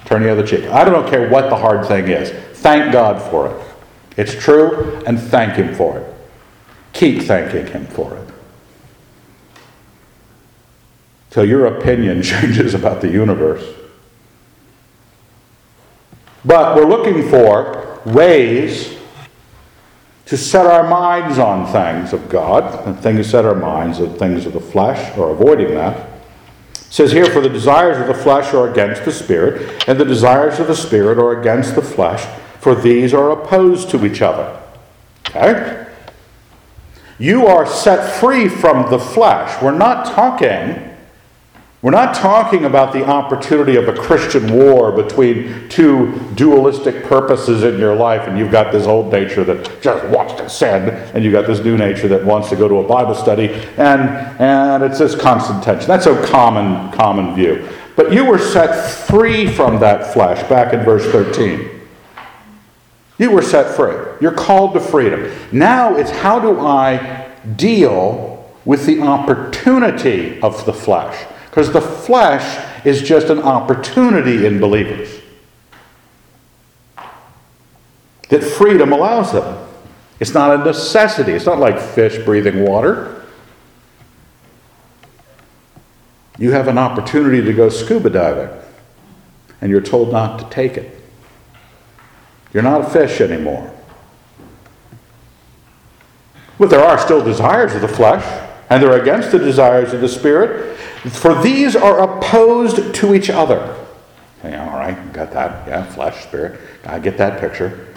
Turn 0.10 0.24
the 0.24 0.32
other 0.32 0.46
cheek. 0.46 0.66
I 0.66 0.84
don't 0.86 1.08
care 1.08 1.30
what 1.30 1.52
the 1.52 1.56
hard 1.56 1.88
thing 1.88 2.08
is. 2.08 2.32
Thank 2.58 2.92
God 2.92 3.22
for 3.30 3.52
it. 3.52 3.68
It's 4.18 4.34
true, 4.34 5.04
and 5.06 5.20
thank 5.20 5.54
Him 5.54 5.76
for 5.76 6.00
it. 6.00 6.16
Keep 6.94 7.22
thanking 7.22 7.68
Him 7.68 7.86
for 7.86 8.18
it. 8.18 8.28
Till 11.30 11.46
your 11.46 11.68
opinion 11.68 12.24
changes 12.24 12.74
about 12.74 13.02
the 13.02 13.08
universe. 13.08 13.64
But 16.44 16.76
we're 16.76 16.90
looking 16.90 17.30
for 17.30 18.02
ways 18.04 18.98
to 20.26 20.38
set 20.38 20.66
our 20.66 20.90
minds 20.90 21.38
on 21.38 21.72
things 21.72 22.14
of 22.14 22.30
God, 22.30 22.88
and 22.88 23.00
things 23.00 23.30
set 23.30 23.46
our 23.46 23.54
minds 23.54 24.00
on 24.00 24.18
things 24.18 24.48
of 24.48 24.54
the 24.54 24.60
flesh, 24.60 25.16
or 25.20 25.30
avoiding 25.30 25.76
that. 25.76 26.09
It 26.90 26.94
says 26.94 27.12
here, 27.12 27.28
for 27.28 27.40
the 27.40 27.50
desires 27.50 28.00
of 28.00 28.08
the 28.08 28.24
flesh 28.24 28.52
are 28.52 28.68
against 28.68 29.06
the 29.06 29.12
spirit, 29.12 29.88
and 29.88 30.00
the 30.00 30.06
desires 30.06 30.60
of 30.60 30.66
the 30.66 30.76
spirit 30.76 31.20
are 31.20 31.40
against 31.40 31.76
the 31.76 31.84
flesh, 31.84 32.26
for 32.60 32.74
these 32.74 33.14
are 33.14 33.30
opposed 33.30 33.92
to 33.92 34.04
each 34.08 34.24
other. 34.24 34.60
Okay? 35.28 35.86
You 37.20 37.46
are 37.46 37.68
set 37.68 38.20
free 38.20 38.50
from 38.50 38.90
the 38.90 38.98
flesh. 38.98 39.62
We're 39.62 39.78
not 39.78 40.08
talking 40.08 40.89
we're 41.82 41.92
not 41.92 42.14
talking 42.14 42.66
about 42.66 42.92
the 42.92 43.06
opportunity 43.06 43.78
of 43.78 43.88
a 43.88 43.94
Christian 43.94 44.54
war 44.54 44.92
between 44.92 45.70
two 45.70 46.20
dualistic 46.36 47.06
purposes 47.06 47.64
in 47.64 47.80
your 47.80 47.96
life, 47.96 48.28
and 48.28 48.38
you've 48.38 48.52
got 48.52 48.74
this 48.74 48.86
old 48.86 49.14
nature 49.14 49.46
that 49.46 49.82
just 49.82 50.06
wants 50.08 50.34
to 50.34 50.50
sin, 50.50 50.90
and 51.14 51.24
you've 51.24 51.32
got 51.32 51.48
this 51.48 51.64
new 51.64 51.78
nature 51.78 52.10
that 52.10 52.26
wants 52.26 52.50
to 52.50 52.58
go 52.58 52.68
to 52.68 52.80
a 52.80 52.84
Bible 52.84 53.16
study, 53.16 53.48
and, 53.78 54.02
and 54.42 54.84
it's 54.84 55.00
this 55.00 55.16
constant 55.16 55.64
tension. 55.64 55.88
That's 55.88 56.06
a 56.06 56.22
common, 56.28 56.92
common 56.92 57.34
view. 57.34 57.66
But 57.96 58.12
you 58.12 58.26
were 58.26 58.40
set 58.40 59.08
free 59.08 59.48
from 59.48 59.80
that 59.80 60.12
flesh 60.12 60.48
back 60.50 60.74
in 60.74 60.82
verse 60.82 61.06
13. 61.06 61.70
You 63.18 63.32
were 63.32 63.42
set 63.42 63.74
free. 63.74 63.96
You're 64.20 64.34
called 64.34 64.74
to 64.74 64.82
freedom. 64.82 65.32
Now 65.54 65.96
it's 65.96 66.12
how 66.12 66.40
do 66.40 66.60
I 66.60 67.30
deal 67.56 68.54
with 68.66 68.86
the 68.86 69.00
opportunity 69.02 70.42
of 70.42 70.66
the 70.66 70.74
flesh? 70.74 71.26
Because 71.50 71.72
the 71.72 71.82
flesh 71.82 72.66
is 72.86 73.02
just 73.02 73.28
an 73.28 73.40
opportunity 73.40 74.46
in 74.46 74.60
believers 74.60 75.20
that 78.30 78.44
freedom 78.44 78.92
allows 78.92 79.32
them. 79.32 79.68
It's 80.20 80.34
not 80.34 80.60
a 80.60 80.64
necessity. 80.64 81.34
It's 81.34 81.46
not 81.46 81.60
like 81.60 81.80
fish 81.80 82.24
breathing 82.24 82.64
water. 82.64 83.26
You 86.38 86.52
have 86.52 86.68
an 86.68 86.78
opportunity 86.78 87.42
to 87.42 87.54
go 87.54 87.70
scuba 87.70 88.10
diving, 88.10 88.50
and 89.62 89.70
you're 89.70 89.82
told 89.82 90.12
not 90.12 90.40
to 90.40 90.50
take 90.50 90.78
it. 90.78 91.02
You're 92.54 92.64
not 92.64 92.82
a 92.82 92.90
fish 92.90 93.20
anymore. 93.20 93.74
But 96.58 96.70
there 96.70 96.84
are 96.84 96.98
still 96.98 97.24
desires 97.24 97.74
of 97.76 97.82
the 97.82 97.88
flesh, 97.88 98.24
and 98.70 98.82
they're 98.82 99.02
against 99.02 99.32
the 99.32 99.40
desires 99.40 99.94
of 99.94 100.02
the 100.02 100.08
spirit. 100.08 100.78
For 101.08 101.42
these 101.42 101.76
are 101.76 102.02
opposed 102.02 102.94
to 102.96 103.14
each 103.14 103.30
other. 103.30 103.76
Okay, 104.40 104.56
all 104.56 104.78
right, 104.78 105.14
got 105.14 105.32
that. 105.32 105.68
Yeah, 105.68 105.84
flesh, 105.86 106.24
spirit. 106.24 106.60
I 106.86 107.00
get 107.00 107.18
that 107.18 107.40
picture. 107.40 107.88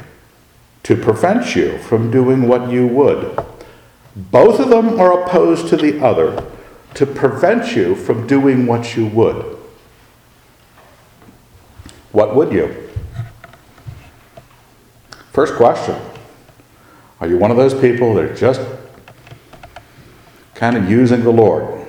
To 0.85 0.97
prevent 0.97 1.57
you 1.57 1.79
from 1.79 2.11
doing 2.11 2.49
what 2.49 2.71
you 2.71 2.87
would. 2.87 3.45
Both 4.15 4.61
of 4.61 4.69
them 4.69 5.01
are 5.01 5.23
opposed 5.23 5.69
to 5.69 5.77
the 5.77 6.05
other 6.05 6.45
to 6.95 7.07
prevent 7.07 7.75
you 7.75 7.95
from 7.95 8.27
doing 8.27 8.67
what 8.67 8.97
you 8.97 9.07
would. 9.07 9.57
What 12.13 12.37
would 12.37 12.53
you? 12.53 12.91
First 15.33 15.55
question 15.55 15.97
Are 17.21 17.27
you 17.27 17.39
one 17.39 17.51
of 17.51 17.57
those 17.57 17.75
people 17.75 18.15
that 18.15 18.25
are 18.25 18.35
just 18.35 18.61
kind 20.55 20.77
of 20.77 20.91
using 20.91 21.25
the 21.25 21.33
Lord? 21.33 21.82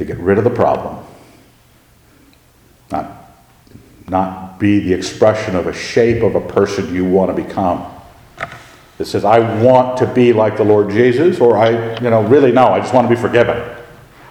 To 0.00 0.04
get 0.06 0.16
rid 0.16 0.38
of 0.38 0.44
the 0.44 0.50
problem. 0.50 1.04
Not, 2.90 3.32
not 4.08 4.58
be 4.58 4.80
the 4.80 4.94
expression 4.94 5.54
of 5.54 5.66
a 5.66 5.74
shape 5.74 6.22
of 6.22 6.34
a 6.34 6.40
person 6.40 6.92
you 6.94 7.04
want 7.04 7.36
to 7.36 7.42
become. 7.44 7.84
That 8.96 9.04
says, 9.04 9.26
I 9.26 9.62
want 9.62 9.98
to 9.98 10.06
be 10.06 10.32
like 10.32 10.56
the 10.56 10.64
Lord 10.64 10.90
Jesus, 10.90 11.38
or 11.38 11.58
I, 11.58 11.98
you 12.00 12.08
know, 12.08 12.22
really 12.22 12.50
no, 12.50 12.68
I 12.68 12.80
just 12.80 12.94
want 12.94 13.10
to 13.10 13.14
be 13.14 13.20
forgiven. 13.20 13.62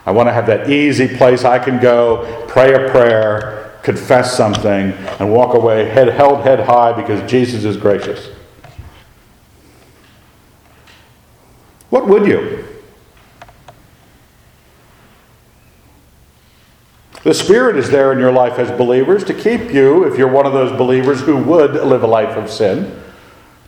I 0.08 0.12
want 0.12 0.28
to 0.28 0.34
have 0.34 0.48
that 0.48 0.72
easy 0.72 1.08
place 1.08 1.44
I 1.44 1.60
can 1.60 1.80
go, 1.80 2.46
pray 2.48 2.74
a 2.74 2.90
prayer, 2.90 3.80
confess 3.84 4.36
something, 4.36 4.92
and 5.20 5.32
walk 5.32 5.54
away 5.54 5.86
head 5.86 6.08
held 6.08 6.42
head 6.42 6.62
high 6.62 6.94
because 6.94 7.30
Jesus 7.30 7.64
is 7.64 7.78
gracious. 7.78 8.30
What 11.92 12.08
would 12.08 12.26
you? 12.26 12.69
The 17.30 17.36
Spirit 17.36 17.76
is 17.76 17.92
there 17.92 18.12
in 18.12 18.18
your 18.18 18.32
life 18.32 18.58
as 18.58 18.76
believers 18.76 19.24
to 19.26 19.36
keep 19.36 19.72
you, 19.72 20.04
if 20.04 20.18
you're 20.18 20.28
one 20.28 20.48
of 20.48 20.54
those 20.54 20.76
believers 20.76 21.22
who 21.22 21.38
would 21.38 21.76
live 21.76 22.02
a 22.02 22.08
life 22.08 22.36
of 22.36 22.50
sin, 22.50 23.04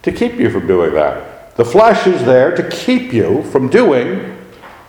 to 0.02 0.12
keep 0.12 0.34
you 0.40 0.50
from 0.50 0.66
doing 0.66 0.96
that. 0.96 1.56
The 1.58 1.66
flesh 1.66 2.08
is 2.08 2.26
there 2.26 2.56
to 2.56 2.68
keep 2.72 3.14
you 3.14 3.44
from 3.52 3.70
doing 3.70 4.36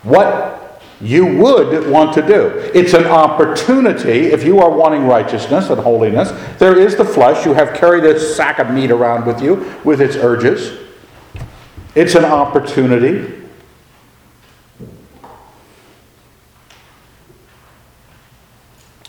what 0.04 0.82
you 1.02 1.36
would 1.36 1.86
want 1.90 2.14
to 2.14 2.22
do. 2.22 2.70
It's 2.72 2.94
an 2.94 3.04
opportunity, 3.04 4.28
if 4.28 4.42
you 4.42 4.58
are 4.60 4.70
wanting 4.70 5.06
righteousness 5.06 5.68
and 5.68 5.78
holiness, 5.78 6.30
there 6.58 6.78
is 6.78 6.96
the 6.96 7.04
flesh. 7.04 7.44
You 7.44 7.52
have 7.52 7.74
carried 7.74 8.04
this 8.04 8.34
sack 8.34 8.58
of 8.58 8.70
meat 8.70 8.90
around 8.90 9.26
with 9.26 9.42
you 9.42 9.70
with 9.84 10.00
its 10.00 10.16
urges. 10.16 10.78
It's 11.94 12.14
an 12.14 12.24
opportunity 12.24 13.41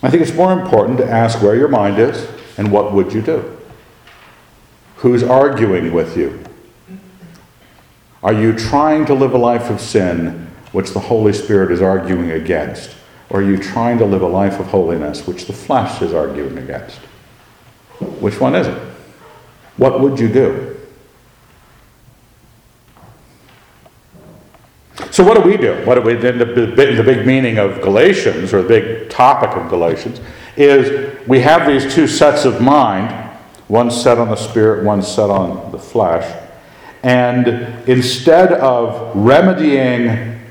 I 0.03 0.09
think 0.09 0.21
it's 0.21 0.35
more 0.35 0.51
important 0.51 0.97
to 0.97 1.09
ask 1.09 1.41
where 1.41 1.55
your 1.55 1.69
mind 1.69 1.97
is 1.97 2.29
and 2.57 2.71
what 2.71 2.91
would 2.91 3.13
you 3.13 3.21
do? 3.21 3.57
Who's 4.97 5.23
arguing 5.23 5.93
with 5.93 6.17
you? 6.17 6.43
Are 8.21 8.33
you 8.33 8.53
trying 8.53 9.05
to 9.05 9.13
live 9.13 9.33
a 9.33 9.37
life 9.37 9.69
of 9.69 9.79
sin 9.79 10.47
which 10.73 10.91
the 10.91 10.99
Holy 10.99 11.31
Spirit 11.31 11.71
is 11.71 11.81
arguing 11.81 12.31
against? 12.31 12.95
Or 13.29 13.39
are 13.39 13.43
you 13.43 13.57
trying 13.57 13.97
to 13.99 14.05
live 14.05 14.21
a 14.21 14.27
life 14.27 14.59
of 14.59 14.67
holiness 14.67 15.25
which 15.25 15.45
the 15.45 15.53
flesh 15.53 16.01
is 16.01 16.13
arguing 16.13 16.57
against? 16.57 16.97
Which 18.19 18.41
one 18.41 18.55
is 18.55 18.67
it? 18.67 18.77
What 19.77 20.01
would 20.01 20.19
you 20.19 20.27
do? 20.27 20.72
So 25.13 25.23
what 25.23 25.37
do 25.37 25.47
we 25.47 25.57
do? 25.57 25.75
What 25.85 25.93
do 25.93 26.01
we 26.01 26.15
then 26.15 26.39
the, 26.39 26.45
the 26.45 27.03
big 27.05 27.27
meaning 27.27 27.59
of 27.59 27.81
Galatians 27.81 28.51
or 28.51 28.63
the 28.63 28.67
big 28.67 29.11
topic 29.11 29.51
of 29.51 29.69
Galatians 29.69 30.19
is 30.57 31.15
we 31.27 31.39
have 31.41 31.67
these 31.67 31.93
two 31.93 32.07
sets 32.07 32.45
of 32.45 32.59
mind, 32.59 33.11
one 33.67 33.91
set 33.91 34.17
on 34.17 34.29
the 34.29 34.35
spirit, 34.35 34.83
one 34.83 35.03
set 35.03 35.29
on 35.29 35.71
the 35.71 35.77
flesh, 35.77 36.25
And 37.03 37.47
instead 37.87 38.53
of 38.53 39.15
remedying 39.15 40.41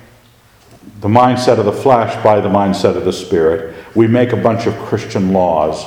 the 1.01 1.09
mindset 1.09 1.59
of 1.59 1.65
the 1.65 1.73
flesh 1.73 2.23
by 2.23 2.41
the 2.41 2.49
mindset 2.49 2.97
of 2.97 3.05
the 3.05 3.13
spirit, 3.13 3.75
we 3.97 4.07
make 4.07 4.31
a 4.31 4.37
bunch 4.37 4.69
of 4.69 4.79
Christian 4.79 5.33
laws 5.33 5.85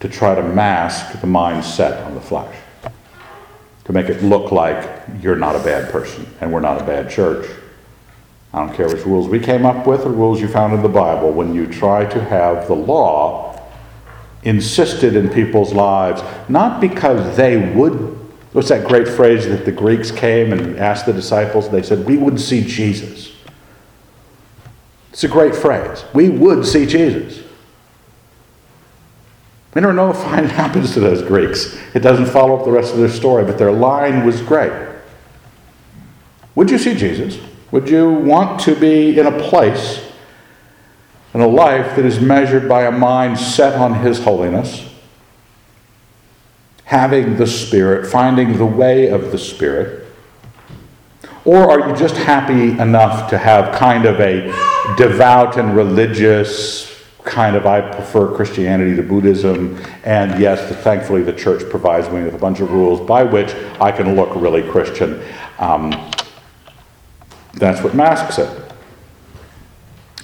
to 0.00 0.10
try 0.10 0.34
to 0.34 0.42
mask 0.42 1.22
the 1.22 1.26
mindset 1.26 2.04
on 2.04 2.14
the 2.14 2.20
flesh, 2.20 2.54
to 3.86 3.92
make 3.94 4.10
it 4.10 4.22
look 4.22 4.52
like 4.52 5.00
you're 5.22 5.36
not 5.36 5.56
a 5.56 5.64
bad 5.64 5.90
person 5.90 6.26
and 6.42 6.52
we're 6.52 6.60
not 6.60 6.78
a 6.78 6.84
bad 6.84 7.08
church. 7.08 7.48
I 8.54 8.64
don't 8.64 8.72
care 8.72 8.86
which 8.86 9.04
rules 9.04 9.26
we 9.26 9.40
came 9.40 9.66
up 9.66 9.84
with 9.84 10.06
or 10.06 10.10
rules 10.10 10.40
you 10.40 10.46
found 10.46 10.74
in 10.74 10.82
the 10.82 10.88
Bible. 10.88 11.32
When 11.32 11.56
you 11.56 11.66
try 11.66 12.04
to 12.04 12.24
have 12.24 12.68
the 12.68 12.74
law 12.74 13.60
insisted 14.44 15.16
in 15.16 15.28
people's 15.28 15.72
lives, 15.72 16.22
not 16.48 16.80
because 16.80 17.36
they 17.36 17.56
would, 17.74 17.92
what's 18.52 18.68
that 18.68 18.86
great 18.86 19.08
phrase 19.08 19.48
that 19.48 19.64
the 19.64 19.72
Greeks 19.72 20.12
came 20.12 20.52
and 20.52 20.78
asked 20.78 21.04
the 21.04 21.12
disciples? 21.12 21.68
They 21.68 21.82
said, 21.82 22.06
We 22.06 22.16
would 22.16 22.40
see 22.40 22.64
Jesus. 22.64 23.32
It's 25.12 25.24
a 25.24 25.28
great 25.28 25.56
phrase. 25.56 26.04
We 26.14 26.28
would 26.28 26.64
see 26.64 26.86
Jesus. 26.86 27.42
We 29.74 29.80
don't 29.80 29.96
know 29.96 30.10
if 30.10 30.16
it 30.38 30.50
happens 30.50 30.94
to 30.94 31.00
those 31.00 31.22
Greeks. 31.22 31.76
It 31.92 32.04
doesn't 32.04 32.26
follow 32.26 32.56
up 32.56 32.64
the 32.64 32.70
rest 32.70 32.92
of 32.92 33.00
their 33.00 33.08
story, 33.08 33.44
but 33.44 33.58
their 33.58 33.72
line 33.72 34.24
was 34.24 34.40
great. 34.42 34.72
Would 36.54 36.70
you 36.70 36.78
see 36.78 36.94
Jesus? 36.94 37.36
Would 37.70 37.88
you 37.88 38.10
want 38.10 38.60
to 38.60 38.74
be 38.74 39.18
in 39.18 39.26
a 39.26 39.38
place, 39.48 40.02
in 41.32 41.40
a 41.40 41.46
life 41.46 41.96
that 41.96 42.04
is 42.04 42.20
measured 42.20 42.68
by 42.68 42.84
a 42.84 42.92
mind 42.92 43.38
set 43.38 43.74
on 43.74 43.94
His 43.94 44.22
holiness, 44.22 44.88
having 46.84 47.36
the 47.36 47.46
Spirit, 47.46 48.06
finding 48.06 48.56
the 48.58 48.66
way 48.66 49.08
of 49.08 49.32
the 49.32 49.38
Spirit? 49.38 50.06
Or 51.44 51.70
are 51.70 51.90
you 51.90 51.96
just 51.96 52.16
happy 52.16 52.70
enough 52.80 53.28
to 53.30 53.38
have 53.38 53.74
kind 53.74 54.06
of 54.06 54.20
a 54.20 54.46
devout 54.96 55.58
and 55.58 55.76
religious 55.76 56.90
kind 57.24 57.56
of 57.56 57.66
I 57.66 57.80
prefer 57.80 58.34
Christianity 58.34 58.94
to 58.96 59.02
Buddhism, 59.02 59.80
and 60.04 60.38
yes, 60.40 60.60
thankfully 60.82 61.22
the 61.22 61.32
church 61.32 61.68
provides 61.70 62.08
me 62.10 62.22
with 62.22 62.34
a 62.34 62.38
bunch 62.38 62.60
of 62.60 62.70
rules 62.70 63.00
by 63.00 63.22
which 63.22 63.54
I 63.80 63.90
can 63.92 64.14
look 64.14 64.30
really 64.36 64.62
Christian. 64.62 65.22
Um, 65.58 65.92
that's 67.56 67.82
what 67.82 67.94
masks 67.94 68.38
it. 68.38 68.72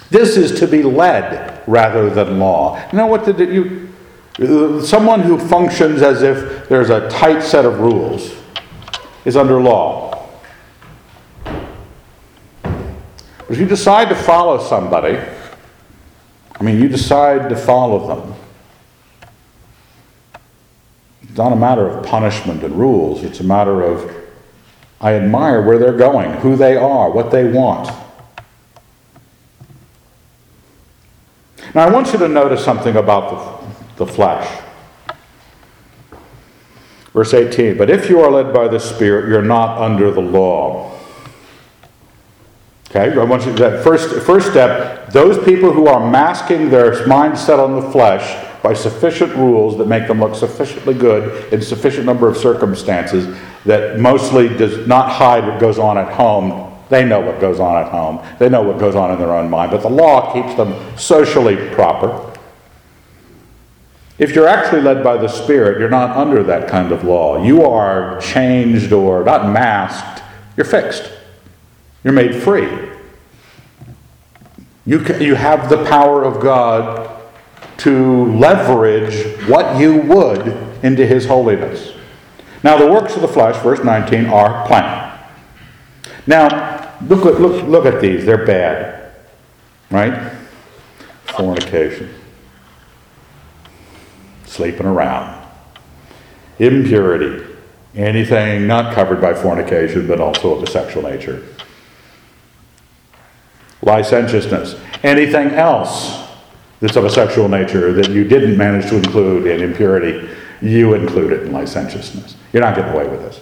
This 0.09 0.35
is 0.35 0.59
to 0.59 0.67
be 0.67 0.83
led 0.83 1.63
rather 1.67 2.09
than 2.09 2.37
law. 2.39 2.77
You 2.91 2.97
know 2.97 3.07
what 3.07 3.25
did 3.25 3.39
you? 3.39 3.89
Someone 4.83 5.21
who 5.21 5.37
functions 5.37 6.01
as 6.01 6.21
if 6.21 6.67
there's 6.67 6.89
a 6.89 7.09
tight 7.09 7.41
set 7.41 7.65
of 7.65 7.79
rules 7.79 8.35
is 9.23 9.37
under 9.37 9.61
law. 9.61 10.29
But 12.63 13.49
If 13.49 13.59
you 13.59 13.65
decide 13.65 14.09
to 14.09 14.15
follow 14.15 14.61
somebody, 14.61 15.17
I 16.59 16.63
mean, 16.63 16.81
you 16.81 16.87
decide 16.87 17.49
to 17.49 17.55
follow 17.55 18.07
them. 18.07 18.33
It's 21.23 21.37
not 21.37 21.53
a 21.53 21.55
matter 21.55 21.87
of 21.87 22.05
punishment 22.05 22.63
and 22.63 22.75
rules, 22.77 23.23
it's 23.23 23.39
a 23.39 23.43
matter 23.43 23.81
of 23.81 24.20
I 25.01 25.13
admire 25.15 25.63
where 25.63 25.79
they're 25.79 25.97
going, 25.97 26.31
who 26.41 26.55
they 26.55 26.77
are, 26.77 27.09
what 27.09 27.31
they 27.31 27.43
want. 27.43 27.89
Now, 31.73 31.87
I 31.87 31.89
want 31.89 32.13
you 32.13 32.19
to 32.19 32.27
notice 32.27 32.63
something 32.63 32.95
about 32.95 33.65
the, 33.97 34.05
the 34.05 34.11
flesh. 34.11 34.61
Verse 37.13 37.33
18 37.33 37.77
But 37.77 37.89
if 37.89 38.09
you 38.09 38.19
are 38.21 38.29
led 38.29 38.53
by 38.53 38.67
the 38.67 38.79
Spirit, 38.79 39.27
you're 39.27 39.41
not 39.41 39.79
under 39.79 40.11
the 40.11 40.21
law. 40.21 40.97
Okay, 42.89 43.17
I 43.17 43.23
want 43.23 43.45
you 43.45 43.55
to 43.55 43.63
that 43.63 43.83
first 43.83 44.25
first 44.25 44.51
step, 44.51 45.11
those 45.11 45.41
people 45.45 45.71
who 45.71 45.87
are 45.87 46.11
masking 46.11 46.69
their 46.69 46.91
mindset 47.07 47.57
on 47.57 47.79
the 47.79 47.89
flesh 47.89 48.47
by 48.61 48.73
sufficient 48.73 49.33
rules 49.35 49.77
that 49.77 49.87
make 49.87 50.07
them 50.07 50.19
look 50.19 50.35
sufficiently 50.35 50.93
good 50.93 51.51
in 51.53 51.61
sufficient 51.61 52.05
number 52.05 52.27
of 52.27 52.37
circumstances 52.37 53.33
that 53.65 53.99
mostly 53.99 54.49
does 54.49 54.87
not 54.87 55.11
hide 55.11 55.45
what 55.45 55.59
goes 55.59 55.77
on 55.77 55.97
at 55.97 56.11
home. 56.13 56.75
They 56.89 57.05
know 57.05 57.19
what 57.21 57.39
goes 57.39 57.59
on 57.59 57.81
at 57.83 57.91
home. 57.91 58.25
They 58.39 58.49
know 58.49 58.61
what 58.61 58.79
goes 58.79 58.95
on 58.95 59.11
in 59.11 59.19
their 59.19 59.33
own 59.33 59.49
mind, 59.49 59.71
but 59.71 59.81
the 59.81 59.89
law 59.89 60.33
keeps 60.33 60.55
them 60.55 60.75
socially 60.97 61.55
proper. 61.69 62.27
If 64.17 64.35
you're 64.35 64.47
actually 64.47 64.81
led 64.81 65.03
by 65.03 65.17
the 65.17 65.27
Spirit, 65.27 65.79
you're 65.79 65.89
not 65.89 66.15
under 66.15 66.43
that 66.43 66.69
kind 66.69 66.91
of 66.91 67.03
law. 67.03 67.43
You 67.43 67.63
are 67.63 68.19
changed 68.21 68.91
or 68.91 69.23
not 69.23 69.51
masked, 69.51 70.21
you're 70.57 70.65
fixed. 70.65 71.11
You're 72.03 72.13
made 72.13 72.35
free. 72.35 72.67
You, 74.85 74.99
can, 74.99 75.21
you 75.21 75.35
have 75.35 75.69
the 75.69 75.85
power 75.85 76.23
of 76.23 76.41
God 76.41 77.21
to 77.77 78.25
leverage 78.35 79.39
what 79.47 79.79
you 79.79 80.01
would 80.01 80.47
into 80.83 81.05
His 81.05 81.25
holiness. 81.25 81.93
Now, 82.63 82.77
the 82.77 82.91
works 82.91 83.15
of 83.15 83.21
the 83.21 83.27
flesh, 83.27 83.61
verse 83.63 83.83
19, 83.83 84.27
are 84.27 84.65
plain. 84.67 85.11
Now, 86.27 86.97
look 87.07 87.25
at, 87.25 87.41
look, 87.41 87.67
look 87.67 87.85
at 87.85 88.01
these. 88.01 88.25
They're 88.25 88.45
bad. 88.45 89.13
Right? 89.89 90.31
Fornication. 91.25 92.13
Sleeping 94.45 94.85
around. 94.85 95.47
Impurity. 96.59 97.47
Anything 97.95 98.67
not 98.67 98.93
covered 98.93 99.19
by 99.19 99.33
fornication, 99.33 100.07
but 100.07 100.21
also 100.21 100.55
of 100.55 100.63
a 100.63 100.67
sexual 100.67 101.03
nature 101.03 101.43
licentiousness, 103.81 104.75
anything 105.03 105.49
else 105.49 106.27
that's 106.79 106.95
of 106.95 107.05
a 107.05 107.09
sexual 107.09 107.47
nature 107.47 107.93
that 107.93 108.09
you 108.09 108.23
didn't 108.23 108.57
manage 108.57 108.89
to 108.89 108.97
include 108.97 109.47
in 109.47 109.61
impurity, 109.61 110.27
you 110.61 110.93
include 110.93 111.33
it 111.33 111.43
in 111.43 111.51
licentiousness. 111.51 112.35
You're 112.53 112.61
not 112.61 112.75
getting 112.75 112.93
away 112.93 113.07
with 113.07 113.21
this. 113.21 113.41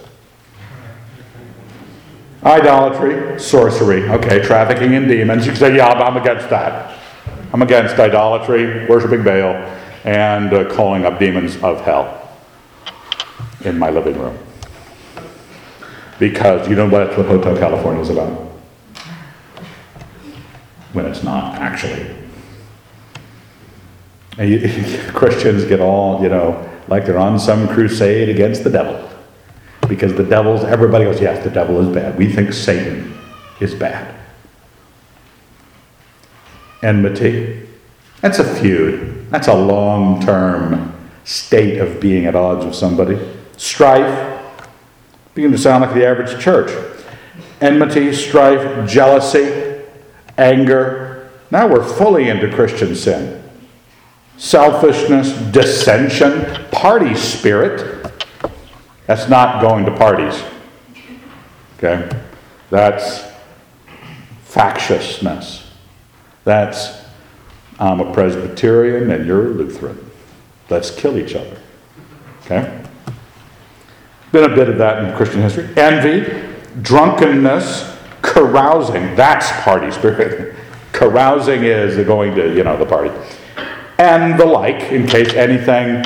Idolatry, 2.42 3.38
sorcery, 3.38 4.08
okay, 4.08 4.40
trafficking 4.40 4.94
in 4.94 5.06
demons. 5.06 5.44
You 5.44 5.52
can 5.52 5.60
say, 5.60 5.76
yeah, 5.76 5.88
I'm 5.88 6.16
against 6.16 6.48
that. 6.48 6.98
I'm 7.52 7.60
against 7.60 7.98
idolatry, 7.98 8.86
worshiping 8.86 9.22
Baal, 9.22 9.54
and 10.04 10.52
uh, 10.52 10.72
calling 10.74 11.04
up 11.04 11.18
demons 11.18 11.56
of 11.62 11.82
hell 11.82 12.38
in 13.64 13.78
my 13.78 13.90
living 13.90 14.18
room. 14.18 14.38
Because 16.18 16.68
you 16.68 16.76
know 16.76 16.88
what, 16.88 17.06
that's 17.06 17.16
what 17.18 17.26
Hotel 17.26 17.56
California 17.58 18.02
is 18.02 18.08
about 18.08 18.50
when 20.92 21.06
it's 21.06 21.22
not 21.22 21.56
actually. 21.56 22.14
And 24.38 24.50
you, 24.50 25.10
Christians 25.12 25.64
get 25.64 25.80
all, 25.80 26.22
you 26.22 26.28
know, 26.28 26.69
like 26.90 27.06
they're 27.06 27.18
on 27.18 27.38
some 27.38 27.68
crusade 27.68 28.28
against 28.28 28.64
the 28.64 28.70
devil. 28.70 29.08
Because 29.88 30.12
the 30.14 30.24
devil's, 30.24 30.64
everybody 30.64 31.04
goes, 31.04 31.20
yes, 31.20 31.42
the 31.42 31.50
devil 31.50 31.80
is 31.80 31.94
bad. 31.94 32.18
We 32.18 32.30
think 32.30 32.52
Satan 32.52 33.16
is 33.60 33.74
bad. 33.74 34.14
Enmity, 36.82 37.66
that's 38.20 38.38
a 38.38 38.54
feud. 38.56 39.30
That's 39.30 39.48
a 39.48 39.54
long 39.54 40.20
term 40.20 40.94
state 41.24 41.78
of 41.78 42.00
being 42.00 42.26
at 42.26 42.34
odds 42.34 42.64
with 42.64 42.74
somebody. 42.74 43.18
Strife, 43.56 44.42
begin 45.34 45.52
to 45.52 45.58
sound 45.58 45.84
like 45.84 45.94
the 45.94 46.04
average 46.04 46.42
church. 46.42 46.70
Enmity, 47.60 48.12
strife, 48.12 48.88
jealousy, 48.88 49.82
anger. 50.36 51.30
Now 51.50 51.68
we're 51.68 51.84
fully 51.84 52.28
into 52.28 52.52
Christian 52.52 52.96
sin. 52.96 53.39
Selfishness, 54.40 55.38
dissension, 55.52 56.46
party 56.70 57.14
spirit. 57.14 58.10
That's 59.06 59.28
not 59.28 59.60
going 59.60 59.84
to 59.84 59.94
parties. 59.94 60.42
Okay? 61.76 62.08
That's 62.70 63.22
factiousness. 64.44 65.70
That's 66.44 67.04
I'm 67.78 68.00
a 68.00 68.10
Presbyterian 68.14 69.10
and 69.10 69.26
you're 69.26 69.48
a 69.48 69.50
Lutheran. 69.50 70.10
Let's 70.70 70.90
kill 70.90 71.18
each 71.18 71.34
other. 71.34 71.58
Okay? 72.42 72.82
Been 74.32 74.50
a 74.50 74.54
bit 74.54 74.70
of 74.70 74.78
that 74.78 75.04
in 75.04 75.14
Christian 75.18 75.42
history. 75.42 75.68
Envy, 75.76 76.48
drunkenness, 76.80 77.94
carousing, 78.22 79.14
that's 79.16 79.52
party 79.64 79.90
spirit. 79.90 80.56
carousing 80.92 81.62
is 81.64 82.02
going 82.06 82.34
to, 82.36 82.56
you 82.56 82.64
know, 82.64 82.78
the 82.78 82.86
party. 82.86 83.10
And 84.00 84.40
the 84.40 84.46
like, 84.46 84.90
in 84.92 85.06
case 85.06 85.34
anything, 85.34 85.96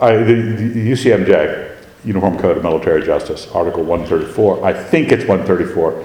uh, 0.00 0.16
the, 0.16 0.34
the 0.74 0.90
UCMJ, 0.90 1.76
Uniform 2.04 2.36
Code 2.36 2.56
of 2.56 2.64
Military 2.64 3.06
Justice, 3.06 3.46
Article 3.52 3.84
134, 3.84 4.64
I 4.64 4.72
think 4.72 5.12
it's 5.12 5.24
134. 5.24 6.04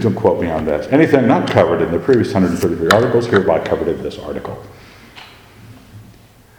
Don't 0.00 0.14
quote 0.14 0.40
me 0.40 0.48
on 0.48 0.64
this. 0.64 0.90
Anything 0.90 1.28
not 1.28 1.50
covered 1.50 1.82
in 1.82 1.92
the 1.92 1.98
previous 1.98 2.32
133 2.32 2.88
articles 2.90 3.26
hereby 3.26 3.58
covered 3.58 3.88
in 3.88 4.02
this 4.02 4.18
article. 4.18 4.58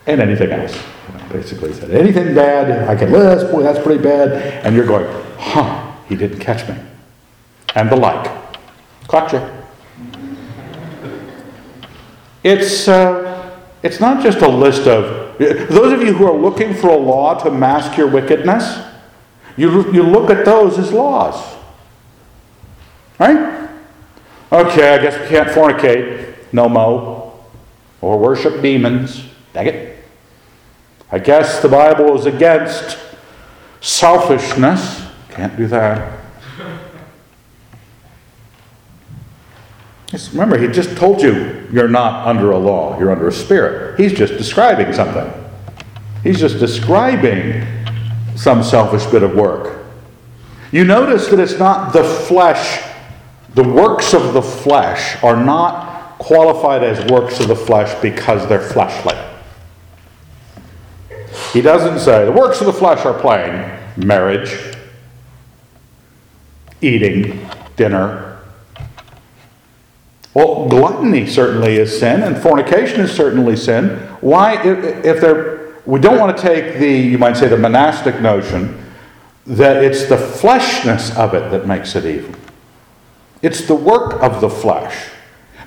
and 0.06 0.22
anything 0.22 0.52
else. 0.52 0.80
Basically 1.32 1.74
said, 1.74 1.90
anything 1.90 2.36
bad, 2.36 2.88
I 2.88 2.96
can 2.96 3.12
list, 3.12 3.52
boy, 3.52 3.64
that's 3.64 3.80
pretty 3.84 4.04
bad. 4.04 4.64
And 4.64 4.76
you're 4.76 4.86
going, 4.86 5.08
huh, 5.40 5.96
he 6.08 6.16
didn't 6.16 6.40
catch 6.40 6.70
me. 6.70 6.76
And 7.74 7.90
the 7.90 7.96
like. 7.96 8.30
You. 9.34 9.42
It's, 12.44 12.88
uh, 12.88 13.39
it's 13.82 14.00
not 14.00 14.22
just 14.22 14.40
a 14.40 14.48
list 14.48 14.88
of, 14.88 15.38
those 15.38 15.94
of 15.94 16.02
you 16.02 16.14
who 16.14 16.26
are 16.26 16.38
looking 16.38 16.74
for 16.74 16.90
a 16.90 16.98
law 16.98 17.42
to 17.44 17.52
mask 17.52 17.98
your 17.98 18.08
wickedness, 18.08 18.80
you, 19.56 19.92
you 19.94 20.04
look 20.04 20.30
at 20.30 20.46
those 20.46 20.78
as 20.78 20.92
laws. 20.92 21.56
Right? 23.18 23.70
Okay, 24.52 24.96
I 24.96 25.02
guess 25.02 25.20
we 25.20 25.28
can't 25.28 25.50
fornicate, 25.50 26.54
no 26.54 26.68
mo, 26.68 27.40
or 28.02 28.18
worship 28.18 28.62
demons. 28.62 29.24
Dang 29.54 29.68
it. 29.68 30.04
I 31.12 31.20
guess 31.20 31.62
the 31.62 31.70
Bible 31.70 32.18
is 32.18 32.26
against 32.26 32.98
selfishness. 33.82 35.06
Can't 35.30 35.56
do 35.58 35.68
that. 35.68 36.19
Remember, 40.32 40.58
he 40.58 40.68
just 40.68 40.98
told 40.98 41.22
you 41.22 41.68
you're 41.72 41.88
not 41.88 42.28
under 42.28 42.52
a 42.52 42.58
law, 42.58 42.98
you're 43.00 43.12
under 43.12 43.28
a 43.28 43.32
spirit. 43.32 44.00
He's 44.00 44.14
just 44.14 44.38
describing 44.38 44.92
something. 44.94 45.32
He's 46.24 46.40
just 46.40 46.60
describing 46.60 47.66
some 48.36 48.64
selfish 48.64 49.06
bit 49.08 49.22
of 49.22 49.36
work. 49.36 49.86
You 50.72 50.84
notice 50.84 51.28
that 51.28 51.40
it's 51.40 51.60
not 51.60 51.94
the 51.94 52.04
flesh, 52.04 52.84
the 53.54 53.64
works 53.64 54.14
of 54.14 54.34
the 54.34 54.42
flesh 54.42 55.22
are 55.24 55.36
not 55.36 56.18
qualified 56.20 56.84
as 56.84 57.10
works 57.12 57.40
of 57.40 57.48
the 57.48 57.56
flesh 57.56 58.00
because 58.02 58.48
they're 58.48 58.60
fleshly. 58.60 59.18
He 61.54 61.62
doesn't 61.62 62.00
say 62.00 62.26
the 62.26 62.32
works 62.32 62.60
of 62.62 62.68
the 62.68 62.74
flesh 62.74 63.06
are 63.06 63.20
plain 63.20 63.80
marriage, 63.98 64.76
eating, 66.82 67.48
dinner. 67.76 68.29
Well, 70.40 70.70
gluttony 70.70 71.28
certainly 71.28 71.76
is 71.76 72.00
sin, 72.00 72.24
and 72.24 72.38
fornication 72.38 73.02
is 73.02 73.12
certainly 73.12 73.58
sin. 73.58 73.98
Why, 74.22 74.54
if, 74.64 75.04
if 75.04 75.86
we 75.86 76.00
don't 76.00 76.18
want 76.18 76.38
to 76.38 76.42
take 76.42 76.80
the, 76.80 76.90
you 76.90 77.18
might 77.18 77.36
say, 77.36 77.50
the 77.50 77.58
monastic 77.58 78.22
notion 78.22 78.82
that 79.46 79.84
it's 79.84 80.06
the 80.06 80.16
fleshness 80.16 81.14
of 81.18 81.34
it 81.34 81.52
that 81.52 81.68
makes 81.68 81.94
it 81.94 82.06
evil. 82.06 82.34
It's 83.42 83.68
the 83.68 83.76
work 83.76 84.24
of 84.24 84.40
the 84.40 84.50
flesh. 84.50 85.10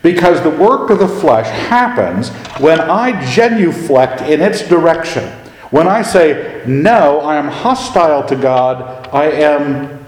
Because 0.00 0.42
the 0.42 0.48
work 0.48 0.88
of 0.88 1.00
the 1.00 1.08
flesh 1.08 1.48
happens 1.68 2.30
when 2.58 2.80
I 2.80 3.30
genuflect 3.30 4.22
in 4.22 4.40
its 4.40 4.66
direction. 4.66 5.28
When 5.70 5.86
I 5.86 6.00
say, 6.00 6.64
no, 6.66 7.20
I 7.20 7.36
am 7.36 7.48
hostile 7.48 8.26
to 8.26 8.36
God, 8.36 9.06
I 9.12 9.26
am 9.32 10.01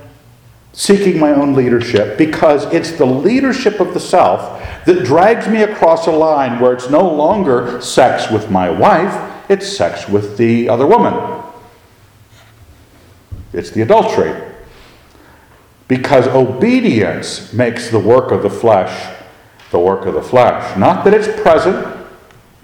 seeking 0.74 1.18
my 1.18 1.32
own 1.32 1.54
leadership, 1.54 2.18
because 2.18 2.66
it's 2.74 2.92
the 2.92 3.06
leadership 3.06 3.80
of 3.80 3.94
the 3.94 4.00
self 4.00 4.60
that 4.84 5.04
drags 5.04 5.48
me 5.48 5.62
across 5.62 6.06
a 6.06 6.12
line 6.12 6.60
where 6.60 6.74
it's 6.74 6.90
no 6.90 7.08
longer 7.08 7.80
sex 7.80 8.30
with 8.30 8.50
my 8.50 8.68
wife, 8.68 9.32
it's 9.48 9.66
sex 9.66 10.08
with 10.08 10.36
the 10.36 10.68
other 10.68 10.86
woman. 10.86 11.42
It's 13.54 13.70
the 13.70 13.80
adultery. 13.80 14.52
Because 15.88 16.26
obedience 16.28 17.52
makes 17.52 17.90
the 17.90 17.98
work 17.98 18.30
of 18.32 18.42
the 18.42 18.50
flesh 18.50 19.14
the 19.74 19.78
work 19.80 20.06
of 20.06 20.14
the 20.14 20.22
flesh. 20.22 20.78
Not 20.78 21.04
that 21.04 21.12
it's 21.12 21.26
present, 21.42 21.84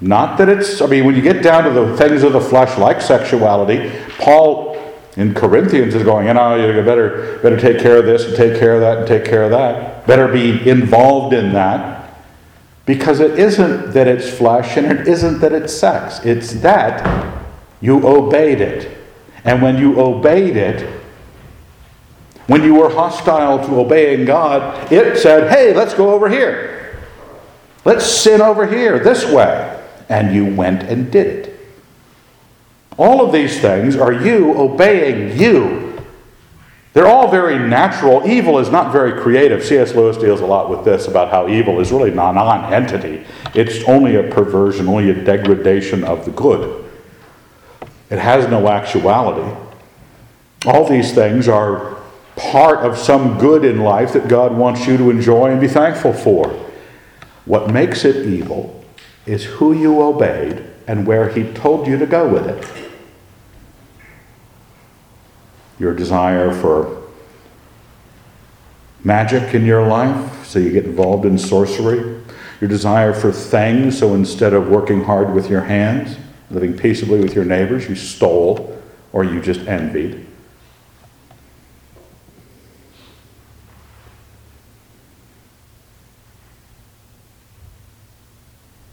not 0.00 0.38
that 0.38 0.48
it's, 0.48 0.80
I 0.80 0.86
mean, 0.86 1.04
when 1.04 1.16
you 1.16 1.22
get 1.22 1.42
down 1.42 1.64
to 1.64 1.70
the 1.70 1.96
things 1.96 2.22
of 2.22 2.32
the 2.32 2.40
flesh 2.40 2.78
like 2.78 3.00
sexuality, 3.02 3.90
Paul 4.16 4.69
in 5.16 5.34
Corinthians 5.34 5.94
is 5.94 6.02
going, 6.02 6.26
you 6.26 6.34
know, 6.34 6.54
you 6.54 6.82
better, 6.82 7.38
better 7.42 7.58
take 7.58 7.78
care 7.80 7.96
of 7.96 8.06
this 8.06 8.24
and 8.24 8.36
take 8.36 8.58
care 8.58 8.74
of 8.74 8.80
that 8.80 8.98
and 8.98 9.06
take 9.06 9.24
care 9.24 9.42
of 9.42 9.50
that. 9.50 10.06
Better 10.06 10.28
be 10.28 10.68
involved 10.68 11.34
in 11.34 11.52
that. 11.52 12.14
Because 12.86 13.20
it 13.20 13.38
isn't 13.38 13.92
that 13.92 14.08
it's 14.08 14.30
flesh 14.30 14.76
and 14.76 14.86
it 14.86 15.06
isn't 15.06 15.40
that 15.40 15.52
it's 15.52 15.72
sex. 15.72 16.24
It's 16.24 16.54
that 16.54 17.44
you 17.80 18.06
obeyed 18.06 18.60
it. 18.60 18.98
And 19.44 19.62
when 19.62 19.78
you 19.78 20.00
obeyed 20.00 20.56
it, 20.56 21.00
when 22.46 22.62
you 22.64 22.74
were 22.74 22.90
hostile 22.90 23.64
to 23.66 23.80
obeying 23.80 24.24
God, 24.24 24.92
it 24.92 25.18
said, 25.18 25.50
hey, 25.50 25.72
let's 25.72 25.94
go 25.94 26.12
over 26.12 26.28
here. 26.28 26.98
Let's 27.84 28.04
sin 28.04 28.40
over 28.40 28.66
here, 28.66 28.98
this 28.98 29.24
way. 29.24 29.80
And 30.08 30.34
you 30.34 30.46
went 30.54 30.82
and 30.82 31.10
did 31.10 31.26
it. 31.26 31.49
All 33.00 33.24
of 33.24 33.32
these 33.32 33.58
things 33.58 33.96
are 33.96 34.12
you 34.12 34.54
obeying 34.58 35.40
you. 35.40 35.98
They're 36.92 37.06
all 37.06 37.30
very 37.30 37.58
natural. 37.58 38.28
Evil 38.28 38.58
is 38.58 38.68
not 38.68 38.92
very 38.92 39.18
creative. 39.18 39.64
C.S. 39.64 39.94
Lewis 39.94 40.18
deals 40.18 40.42
a 40.42 40.46
lot 40.46 40.68
with 40.68 40.84
this 40.84 41.08
about 41.08 41.30
how 41.30 41.48
evil 41.48 41.80
is 41.80 41.92
really 41.92 42.10
non 42.10 42.36
entity. 42.70 43.24
It's 43.54 43.82
only 43.88 44.16
a 44.16 44.24
perversion, 44.24 44.86
only 44.86 45.08
a 45.08 45.14
degradation 45.14 46.04
of 46.04 46.26
the 46.26 46.30
good. 46.32 46.90
It 48.10 48.18
has 48.18 48.50
no 48.50 48.68
actuality. 48.68 49.50
All 50.66 50.86
these 50.86 51.14
things 51.14 51.48
are 51.48 51.96
part 52.36 52.80
of 52.80 52.98
some 52.98 53.38
good 53.38 53.64
in 53.64 53.80
life 53.80 54.12
that 54.12 54.28
God 54.28 54.54
wants 54.54 54.86
you 54.86 54.98
to 54.98 55.08
enjoy 55.08 55.52
and 55.52 55.58
be 55.58 55.68
thankful 55.68 56.12
for. 56.12 56.48
What 57.46 57.70
makes 57.70 58.04
it 58.04 58.26
evil 58.26 58.84
is 59.24 59.44
who 59.44 59.72
you 59.72 60.02
obeyed 60.02 60.66
and 60.86 61.06
where 61.06 61.30
He 61.30 61.50
told 61.54 61.86
you 61.86 61.96
to 61.96 62.04
go 62.04 62.28
with 62.28 62.46
it. 62.46 62.89
Your 65.80 65.94
desire 65.94 66.52
for 66.52 67.02
magic 69.02 69.54
in 69.54 69.64
your 69.64 69.86
life, 69.86 70.46
so 70.46 70.58
you 70.58 70.70
get 70.70 70.84
involved 70.84 71.24
in 71.24 71.38
sorcery. 71.38 72.22
Your 72.60 72.68
desire 72.68 73.14
for 73.14 73.32
things, 73.32 73.98
so 73.98 74.14
instead 74.14 74.52
of 74.52 74.68
working 74.68 75.02
hard 75.02 75.32
with 75.32 75.48
your 75.48 75.62
hands, 75.62 76.18
living 76.50 76.76
peaceably 76.76 77.20
with 77.20 77.34
your 77.34 77.46
neighbors, 77.46 77.88
you 77.88 77.96
stole 77.96 78.78
or 79.14 79.24
you 79.24 79.40
just 79.40 79.60
envied. 79.60 80.26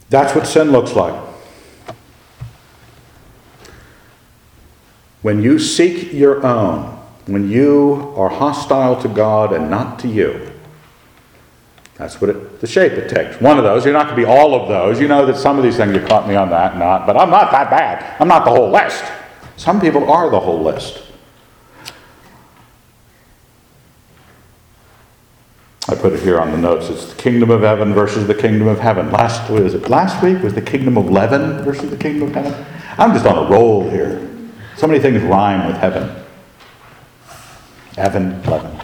That's 0.10 0.34
what 0.34 0.48
sin 0.48 0.72
looks 0.72 0.94
like. 0.94 1.27
When 5.28 5.44
you 5.44 5.60
seek 5.60 6.14
your 6.14 6.42
own, 6.48 6.84
when 7.26 7.52
you 7.52 8.14
are 8.16 8.30
hostile 8.30 8.96
to 9.02 9.10
God 9.10 9.52
and 9.52 9.70
not 9.70 10.00
to 10.00 10.08
you, 10.08 10.54
that's 11.96 12.22
what 12.22 12.30
it, 12.30 12.62
the 12.62 12.68
shape 12.68 12.94
it 12.94 13.10
takes. 13.14 13.42
One 13.42 13.58
of 13.58 13.66
those. 13.66 13.84
You're 13.84 13.94
not 13.94 14.06
going 14.06 14.16
to 14.16 14.26
be 14.26 14.26
all 14.26 14.56
of 14.56 14.70
those. 14.70 15.02
You 15.02 15.10
know 15.10 15.26
that 15.26 15.36
some 15.36 15.58
of 15.58 15.66
these 15.66 15.76
things 15.76 15.94
you 15.94 16.00
caught 16.08 16.30
me 16.30 16.36
on 16.36 16.50
that, 16.52 16.78
not, 16.78 17.06
but 17.06 17.18
I'm 17.18 17.30
not 17.30 17.52
that 17.52 17.70
bad. 17.70 18.16
I'm 18.22 18.30
not 18.30 18.46
the 18.46 18.52
whole 18.52 18.72
list. 18.72 19.04
Some 19.58 19.82
people 19.82 20.10
are 20.10 20.30
the 20.30 20.40
whole 20.40 20.64
list. 20.64 21.04
I 25.90 25.96
put 25.96 26.14
it 26.14 26.22
here 26.22 26.40
on 26.40 26.52
the 26.52 26.58
notes. 26.58 26.88
It's 26.88 27.12
the 27.12 27.22
kingdom 27.22 27.50
of 27.52 27.64
heaven 27.64 27.94
versus 27.94 28.28
the 28.28 28.34
kingdom 28.34 28.70
of 28.70 28.80
heaven. 28.80 29.12
Last 29.12 29.50
was 29.52 29.74
it 29.74 29.90
last 29.90 30.24
week 30.24 30.42
was 30.42 30.54
the 30.54 30.62
kingdom 30.62 30.98
of 30.98 31.10
leaven 31.10 31.66
versus 31.66 31.90
the 31.90 31.98
kingdom 31.98 32.30
of 32.30 32.34
heaven. 32.34 32.66
I'm 32.98 33.12
just 33.12 33.26
on 33.26 33.46
a 33.46 33.50
roll 33.50 33.90
here. 33.90 34.27
So 34.78 34.86
many 34.86 35.00
things 35.00 35.22
rhyme 35.24 35.66
with 35.66 35.78
heaven. 35.78 36.16
Evan, 37.98 38.44
leaven. 38.44 38.80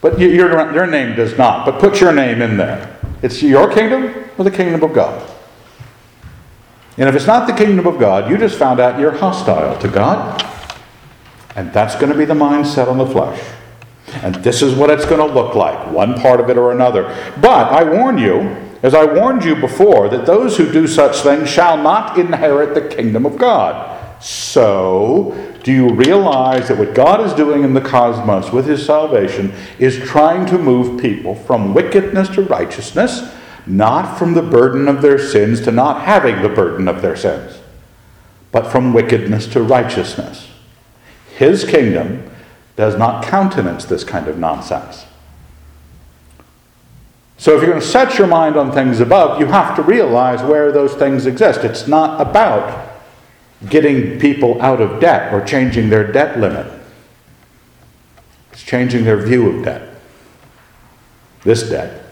But 0.00 0.20
your, 0.20 0.72
your 0.72 0.86
name 0.86 1.16
does 1.16 1.36
not. 1.36 1.66
But 1.66 1.80
put 1.80 2.00
your 2.00 2.12
name 2.12 2.40
in 2.40 2.56
there. 2.56 2.96
It's 3.20 3.42
your 3.42 3.72
kingdom 3.74 4.30
or 4.38 4.44
the 4.44 4.52
kingdom 4.52 4.84
of 4.84 4.94
God. 4.94 5.28
And 6.96 7.08
if 7.08 7.16
it's 7.16 7.26
not 7.26 7.48
the 7.48 7.54
kingdom 7.54 7.88
of 7.88 7.98
God, 7.98 8.30
you 8.30 8.38
just 8.38 8.56
found 8.56 8.78
out 8.78 9.00
you're 9.00 9.16
hostile 9.16 9.76
to 9.80 9.88
God. 9.88 10.44
And 11.56 11.72
that's 11.72 11.96
going 11.96 12.12
to 12.12 12.18
be 12.18 12.24
the 12.24 12.34
mindset 12.34 12.86
on 12.86 12.98
the 12.98 13.06
flesh. 13.06 13.42
And 14.22 14.36
this 14.36 14.62
is 14.62 14.76
what 14.76 14.90
it's 14.90 15.04
going 15.04 15.26
to 15.26 15.34
look 15.34 15.56
like, 15.56 15.90
one 15.90 16.14
part 16.20 16.38
of 16.38 16.50
it 16.50 16.56
or 16.56 16.70
another. 16.70 17.02
But 17.40 17.72
I 17.72 17.82
warn 17.82 18.16
you, 18.16 18.40
as 18.84 18.94
I 18.94 19.04
warned 19.04 19.44
you 19.44 19.56
before, 19.56 20.08
that 20.08 20.24
those 20.24 20.56
who 20.56 20.70
do 20.70 20.86
such 20.86 21.16
things 21.18 21.48
shall 21.48 21.76
not 21.76 22.16
inherit 22.16 22.74
the 22.74 22.94
kingdom 22.94 23.26
of 23.26 23.36
God. 23.36 23.97
So, 24.20 25.54
do 25.62 25.72
you 25.72 25.90
realize 25.90 26.68
that 26.68 26.78
what 26.78 26.94
God 26.94 27.20
is 27.20 27.32
doing 27.34 27.62
in 27.62 27.74
the 27.74 27.80
cosmos 27.80 28.52
with 28.52 28.66
his 28.66 28.84
salvation 28.84 29.52
is 29.78 29.98
trying 29.98 30.46
to 30.46 30.58
move 30.58 31.00
people 31.00 31.34
from 31.34 31.74
wickedness 31.74 32.28
to 32.30 32.42
righteousness, 32.42 33.34
not 33.66 34.18
from 34.18 34.34
the 34.34 34.42
burden 34.42 34.88
of 34.88 35.02
their 35.02 35.18
sins 35.18 35.60
to 35.62 35.70
not 35.70 36.02
having 36.02 36.42
the 36.42 36.48
burden 36.48 36.88
of 36.88 37.00
their 37.02 37.16
sins, 37.16 37.58
but 38.50 38.66
from 38.66 38.92
wickedness 38.92 39.46
to 39.48 39.62
righteousness? 39.62 40.48
His 41.36 41.64
kingdom 41.64 42.28
does 42.74 42.96
not 42.96 43.24
countenance 43.24 43.84
this 43.84 44.04
kind 44.04 44.26
of 44.26 44.38
nonsense. 44.38 45.04
So 47.36 47.54
if 47.54 47.62
you're 47.62 47.70
going 47.70 47.80
to 47.80 47.86
set 47.86 48.18
your 48.18 48.26
mind 48.26 48.56
on 48.56 48.72
things 48.72 48.98
above, 48.98 49.38
you 49.38 49.46
have 49.46 49.76
to 49.76 49.82
realize 49.82 50.42
where 50.42 50.72
those 50.72 50.94
things 50.94 51.26
exist. 51.26 51.60
It's 51.60 51.86
not 51.86 52.20
about 52.20 52.87
getting 53.68 54.20
people 54.20 54.60
out 54.62 54.80
of 54.80 55.00
debt 55.00 55.32
or 55.32 55.44
changing 55.44 55.90
their 55.90 56.10
debt 56.10 56.38
limit. 56.38 56.66
It's 58.52 58.62
changing 58.62 59.04
their 59.04 59.16
view 59.16 59.50
of 59.50 59.64
debt. 59.64 60.00
This 61.42 61.68
debt. 61.68 62.04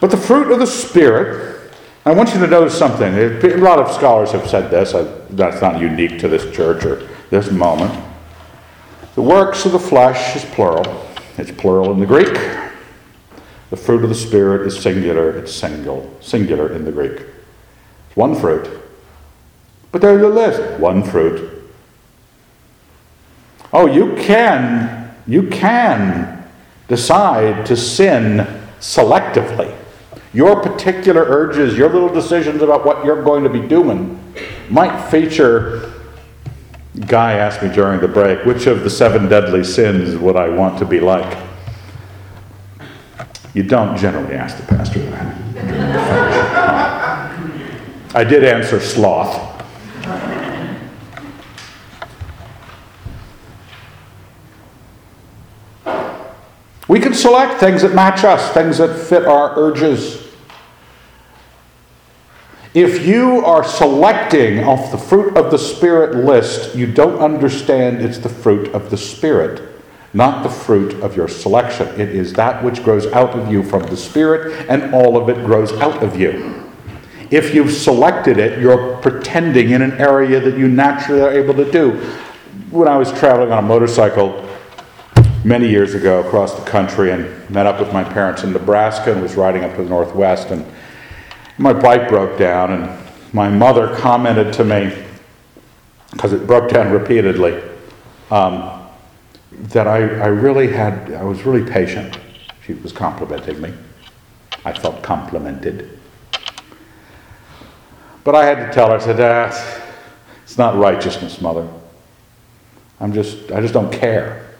But 0.00 0.10
the 0.10 0.16
fruit 0.16 0.50
of 0.50 0.58
the 0.58 0.66
Spirit, 0.66 1.72
I 2.04 2.12
want 2.12 2.34
you 2.34 2.40
to 2.40 2.46
notice 2.46 2.76
something. 2.76 3.14
A 3.14 3.56
lot 3.58 3.78
of 3.78 3.94
scholars 3.94 4.32
have 4.32 4.48
said 4.48 4.70
this. 4.70 4.92
That's 5.30 5.62
not 5.62 5.80
unique 5.80 6.18
to 6.20 6.28
this 6.28 6.54
church 6.54 6.84
or 6.84 7.08
this 7.30 7.50
moment. 7.50 7.92
The 9.14 9.22
works 9.22 9.64
of 9.64 9.72
the 9.72 9.78
flesh 9.78 10.34
is 10.36 10.44
plural. 10.46 11.06
It's 11.38 11.50
plural 11.50 11.92
in 11.92 12.00
the 12.00 12.06
Greek. 12.06 12.34
The 13.70 13.76
fruit 13.76 14.02
of 14.02 14.08
the 14.08 14.14
Spirit 14.14 14.66
is 14.66 14.78
singular. 14.78 15.30
It's 15.38 15.52
single, 15.52 16.14
singular 16.20 16.72
in 16.72 16.84
the 16.84 16.92
Greek. 16.92 17.22
One 18.14 18.34
fruit. 18.34 18.68
But 19.90 20.00
there's 20.00 20.22
a 20.22 20.28
list. 20.28 20.80
One 20.80 21.02
fruit. 21.02 21.70
Oh, 23.72 23.86
you 23.86 24.14
can, 24.16 25.14
you 25.26 25.48
can 25.48 26.44
decide 26.88 27.64
to 27.66 27.76
sin 27.76 28.46
selectively. 28.80 29.76
Your 30.34 30.60
particular 30.62 31.24
urges, 31.24 31.76
your 31.76 31.90
little 31.90 32.12
decisions 32.12 32.62
about 32.62 32.84
what 32.84 33.04
you're 33.04 33.22
going 33.22 33.44
to 33.44 33.50
be 33.50 33.60
doing 33.60 34.18
might 34.68 35.10
feature 35.10 35.92
Guy 37.06 37.34
asked 37.34 37.62
me 37.62 37.74
during 37.74 38.00
the 38.00 38.08
break, 38.08 38.44
which 38.44 38.66
of 38.66 38.84
the 38.84 38.90
seven 38.90 39.28
deadly 39.28 39.64
sins 39.64 40.14
would 40.16 40.36
I 40.36 40.50
want 40.50 40.78
to 40.78 40.84
be 40.84 41.00
like? 41.00 41.38
You 43.54 43.62
don't 43.62 43.96
generally 43.96 44.34
ask 44.34 44.58
the 44.58 44.66
pastor 44.66 44.98
that. 45.10 45.31
I 48.14 48.24
did 48.24 48.44
answer 48.44 48.78
sloth. 48.78 49.50
We 56.88 57.00
can 57.00 57.14
select 57.14 57.58
things 57.58 57.80
that 57.82 57.94
match 57.94 58.22
us, 58.22 58.52
things 58.52 58.76
that 58.76 58.98
fit 58.98 59.24
our 59.24 59.58
urges. 59.58 60.28
If 62.74 63.06
you 63.06 63.44
are 63.46 63.64
selecting 63.64 64.62
off 64.64 64.90
the 64.90 64.98
fruit 64.98 65.36
of 65.36 65.50
the 65.50 65.58
Spirit 65.58 66.14
list, 66.14 66.74
you 66.74 66.86
don't 66.86 67.18
understand 67.18 68.02
it's 68.02 68.18
the 68.18 68.28
fruit 68.28 68.74
of 68.74 68.90
the 68.90 68.98
Spirit, 68.98 69.82
not 70.12 70.42
the 70.42 70.50
fruit 70.50 71.00
of 71.02 71.16
your 71.16 71.28
selection. 71.28 71.88
It 71.98 72.10
is 72.10 72.34
that 72.34 72.62
which 72.62 72.84
grows 72.84 73.06
out 73.06 73.30
of 73.30 73.50
you 73.50 73.62
from 73.62 73.82
the 73.84 73.96
Spirit, 73.96 74.66
and 74.68 74.94
all 74.94 75.16
of 75.16 75.30
it 75.30 75.46
grows 75.46 75.72
out 75.80 76.02
of 76.02 76.20
you. 76.20 76.61
If 77.32 77.54
you've 77.54 77.72
selected 77.72 78.36
it, 78.36 78.60
you're 78.60 78.98
pretending 78.98 79.70
in 79.70 79.80
an 79.80 79.92
area 79.92 80.38
that 80.38 80.58
you 80.58 80.68
naturally 80.68 81.22
are 81.22 81.32
able 81.32 81.54
to 81.54 81.72
do. 81.72 81.92
When 82.70 82.86
I 82.86 82.98
was 82.98 83.10
traveling 83.18 83.50
on 83.50 83.64
a 83.64 83.66
motorcycle 83.66 84.46
many 85.42 85.66
years 85.66 85.94
ago 85.94 86.20
across 86.20 86.54
the 86.54 86.64
country 86.66 87.10
and 87.10 87.48
met 87.48 87.64
up 87.64 87.80
with 87.80 87.90
my 87.90 88.04
parents 88.04 88.44
in 88.44 88.52
Nebraska 88.52 89.12
and 89.12 89.22
was 89.22 89.34
riding 89.34 89.64
up 89.64 89.74
to 89.76 89.82
the 89.82 89.88
Northwest 89.88 90.50
and 90.50 90.66
my 91.56 91.72
bike 91.72 92.08
broke 92.08 92.38
down, 92.38 92.72
and 92.72 93.08
my 93.32 93.48
mother 93.48 93.96
commented 93.96 94.52
to 94.54 94.64
me, 94.64 94.92
because 96.10 96.34
it 96.34 96.46
broke 96.46 96.70
down 96.70 96.92
repeatedly, 96.92 97.62
um, 98.30 98.82
that 99.52 99.86
I, 99.86 100.00
I 100.20 100.26
really 100.26 100.70
had, 100.70 101.12
I 101.14 101.22
was 101.22 101.44
really 101.44 101.68
patient. 101.68 102.18
She 102.66 102.74
was 102.74 102.92
complimenting 102.92 103.60
me. 103.60 103.72
I 104.66 104.72
felt 104.72 105.02
complimented. 105.02 105.98
But 108.24 108.34
I 108.34 108.44
had 108.44 108.66
to 108.66 108.72
tell 108.72 108.88
her, 108.90 108.96
I 108.96 108.98
said, 108.98 109.20
ah, 109.20 109.82
it's 110.44 110.58
not 110.58 110.76
righteousness, 110.76 111.40
mother. 111.40 111.68
I'm 113.00 113.12
just, 113.12 113.50
I 113.50 113.60
just 113.60 113.74
don't 113.74 113.92
care. 113.92 114.48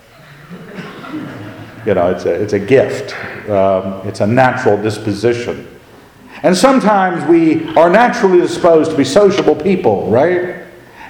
You 1.85 1.95
know, 1.95 2.13
it's 2.13 2.27
a, 2.27 2.33
it's 2.33 2.53
a 2.53 2.61
gift. 2.61 3.13
Um, 3.51 4.07
it's 4.07 4.21
a 4.21 4.27
natural 4.27 4.81
disposition. 4.81 5.67
And 6.45 6.57
sometimes 6.57 7.29
we 7.29 7.75
are 7.77 7.91
naturally 7.91 8.41
disposed 8.41 8.93
to 8.93 8.97
be 8.97 9.03
sociable 9.03 9.57
people, 9.57 10.09
right? 10.09 10.63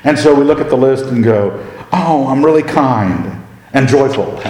And 0.05 0.19
so 0.19 0.35
we 0.35 0.45
look 0.45 0.61
at 0.61 0.71
the 0.71 0.77
list 0.77 1.05
and 1.07 1.23
go, 1.23 1.63
oh, 1.93 2.27
I'm 2.27 2.43
really 2.43 2.63
kind 2.63 3.45
and 3.75 3.87
joyful. 3.87 4.41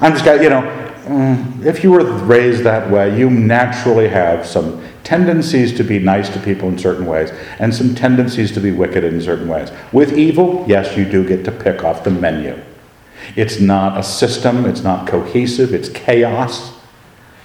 I'm 0.00 0.12
just 0.12 0.24
got, 0.24 0.42
you 0.42 0.50
know, 0.50 0.81
Mm. 1.04 1.64
if 1.64 1.82
you 1.82 1.90
were 1.90 2.04
raised 2.04 2.62
that 2.62 2.88
way, 2.90 3.18
you 3.18 3.28
naturally 3.28 4.08
have 4.08 4.46
some 4.46 4.82
tendencies 5.02 5.76
to 5.76 5.82
be 5.82 5.98
nice 5.98 6.28
to 6.28 6.38
people 6.38 6.68
in 6.68 6.78
certain 6.78 7.06
ways 7.06 7.30
and 7.58 7.74
some 7.74 7.94
tendencies 7.94 8.52
to 8.52 8.60
be 8.60 8.70
wicked 8.70 9.02
in 9.02 9.20
certain 9.20 9.48
ways. 9.48 9.70
With 9.92 10.16
evil, 10.16 10.64
yes, 10.68 10.96
you 10.96 11.04
do 11.04 11.26
get 11.26 11.44
to 11.46 11.52
pick 11.52 11.82
off 11.82 12.04
the 12.04 12.10
menu. 12.10 12.60
It's 13.36 13.60
not 13.60 13.98
a 13.98 14.02
system, 14.02 14.64
it's 14.64 14.82
not 14.82 15.08
cohesive, 15.08 15.74
it's 15.74 15.88
chaos. 15.88 16.72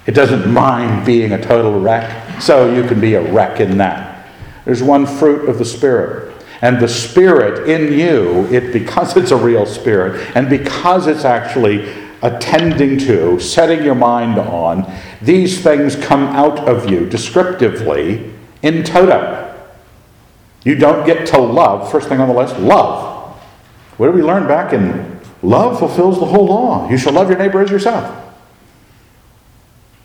It 0.06 0.12
doesn't 0.12 0.52
mind 0.52 1.04
being 1.04 1.32
a 1.32 1.42
total 1.42 1.80
wreck, 1.80 2.40
so 2.40 2.72
you 2.72 2.86
can 2.86 3.00
be 3.00 3.14
a 3.14 3.32
wreck 3.32 3.60
in 3.60 3.78
that. 3.78 4.28
There's 4.64 4.82
one 4.82 5.06
fruit 5.06 5.48
of 5.48 5.58
the 5.58 5.64
Spirit. 5.64 6.34
And 6.60 6.80
the 6.80 6.88
Spirit 6.88 7.68
in 7.68 7.92
you, 7.98 8.46
it 8.46 8.72
because 8.72 9.16
it's 9.16 9.30
a 9.30 9.36
real 9.36 9.66
Spirit, 9.66 10.30
and 10.34 10.48
because 10.48 11.06
it's 11.06 11.24
actually 11.24 11.92
attending 12.22 12.98
to, 12.98 13.38
setting 13.38 13.84
your 13.84 13.94
mind 13.94 14.38
on, 14.38 14.92
these 15.22 15.62
things 15.62 15.96
come 15.96 16.24
out 16.24 16.58
of 16.68 16.90
you 16.90 17.06
descriptively 17.08 18.32
in 18.62 18.82
toto. 18.82 19.44
You 20.64 20.74
don't 20.74 21.06
get 21.06 21.26
to 21.28 21.38
love, 21.38 21.90
first 21.90 22.08
thing 22.08 22.20
on 22.20 22.28
the 22.28 22.34
list, 22.34 22.58
love. 22.58 23.36
What 23.96 24.06
did 24.06 24.14
we 24.14 24.22
learn 24.22 24.46
back 24.46 24.72
in 24.72 25.20
love 25.42 25.78
fulfills 25.78 26.18
the 26.18 26.26
whole 26.26 26.46
law? 26.46 26.90
You 26.90 26.98
shall 26.98 27.12
love 27.12 27.28
your 27.28 27.38
neighbor 27.38 27.60
as 27.60 27.70
yourself. 27.70 28.24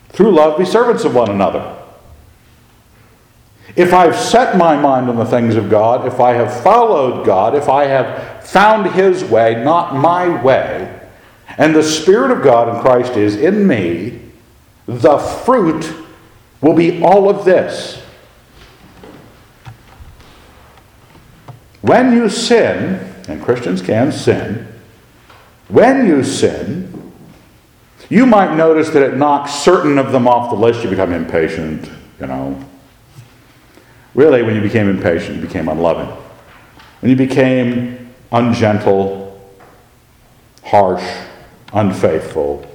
Through 0.10 0.32
love, 0.32 0.60
be 0.60 0.66
servants 0.66 1.06
of 1.06 1.16
one 1.16 1.32
another. 1.32 1.80
If 3.76 3.94
I've 3.94 4.16
set 4.16 4.56
my 4.58 4.80
mind 4.80 5.10
on 5.10 5.16
the 5.16 5.26
things 5.26 5.56
of 5.56 5.70
God, 5.70 6.06
if 6.06 6.20
I 6.20 6.34
have 6.34 6.62
followed 6.62 7.26
God, 7.26 7.56
if 7.56 7.68
I 7.68 7.86
have 7.86 8.46
found 8.46 8.92
His 8.92 9.24
way, 9.24 9.64
not 9.64 9.96
my 9.96 10.42
way, 10.44 11.02
and 11.58 11.76
the 11.76 11.84
Spirit 11.84 12.32
of 12.32 12.44
God 12.44 12.76
in 12.76 12.82
Christ 12.82 13.18
is 13.18 13.36
in 13.36 13.68
me, 13.68 14.20
the 14.86 15.18
fruit 15.18 15.94
will 16.62 16.74
be 16.74 17.04
all 17.04 17.30
of 17.30 17.46
this. 17.46 18.02
When 21.82 22.14
you 22.14 22.30
sin, 22.30 23.14
and 23.28 23.44
Christians 23.44 23.82
can 23.82 24.12
sin, 24.12 24.68
when 25.68 26.08
you 26.08 26.24
sin, 26.24 27.12
you 28.10 28.26
might 28.26 28.56
notice 28.56 28.90
that 28.92 29.02
it 29.04 29.18
knocks 29.18 29.54
certain 29.54 29.98
of 29.98 30.12
them 30.12 30.28
off 30.28 30.50
the 30.50 30.56
list. 30.56 30.84
You 30.84 30.90
become 30.90 31.12
impatient, 31.12 31.90
you 32.20 32.28
know. 32.28 32.64
Really, 34.14 34.44
when 34.44 34.56
you 34.56 34.62
became 34.62 34.90
impatient, 34.90 35.38
you 35.38 35.42
became 35.42 35.68
unloving. 35.68 36.08
When 37.00 37.10
you 37.10 37.16
became 37.16 38.14
ungentle, 38.32 39.42
harsh, 40.64 41.04
unfaithful, 41.74 42.66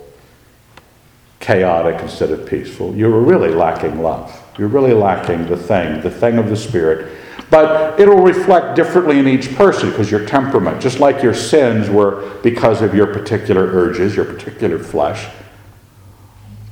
chaotic 1.40 2.00
instead 2.00 2.30
of 2.30 2.46
peaceful, 2.46 2.94
you 2.94 3.08
were 3.10 3.22
really 3.22 3.50
lacking 3.50 4.02
love. 4.02 4.34
You're 4.58 4.68
really 4.68 4.92
lacking 4.92 5.46
the 5.46 5.56
thing, 5.56 6.00
the 6.00 6.10
thing 6.10 6.38
of 6.38 6.48
the 6.48 6.56
Spirit 6.56 7.18
but 7.50 7.98
it'll 7.98 8.22
reflect 8.22 8.76
differently 8.76 9.18
in 9.18 9.26
each 9.26 9.54
person 9.56 9.90
because 9.90 10.10
your 10.10 10.26
temperament, 10.26 10.82
just 10.82 11.00
like 11.00 11.22
your 11.22 11.34
sins 11.34 11.88
were 11.88 12.38
because 12.42 12.82
of 12.82 12.94
your 12.94 13.06
particular 13.06 13.64
urges, 13.64 14.14
your 14.14 14.26
particular 14.26 14.78
flesh. 14.78 15.28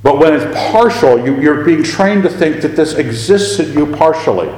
But 0.03 0.19
when 0.19 0.33
it's 0.33 0.45
partial, 0.71 1.23
you, 1.25 1.41
you're 1.41 1.63
being 1.63 1.83
trained 1.83 2.23
to 2.23 2.29
think 2.29 2.61
that 2.61 2.75
this 2.75 2.93
exists 2.93 3.59
in 3.59 3.73
you 3.73 3.95
partially. 3.95 4.53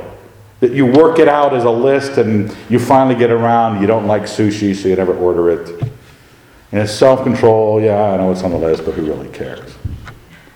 That 0.60 0.74
you 0.74 0.86
work 0.86 1.20
it 1.20 1.30
out 1.30 1.54
as 1.54 1.64
a 1.64 1.72
list 1.72 2.18
and 2.18 2.54
you 2.70 2.80
finally 2.80 3.16
get 3.16 3.32
around, 3.32 3.80
you 3.80 3.88
don't 3.88 4.06
like 4.06 4.24
sushi, 4.24 4.76
so 4.76 4.90
you 4.90 4.98
never 4.98 5.16
order 5.16 5.50
it. 5.50 5.90
And 6.72 6.82
it's 6.82 6.92
self 6.92 7.24
control, 7.24 7.76
oh, 7.76 7.78
yeah, 7.80 8.14
I 8.14 8.18
know 8.18 8.32
it's 8.32 8.44
on 8.44 8.52
the 8.52 8.58
list, 8.58 8.86
but 8.86 8.94
who 8.94 9.06
really 9.06 9.30
cares? 9.30 9.76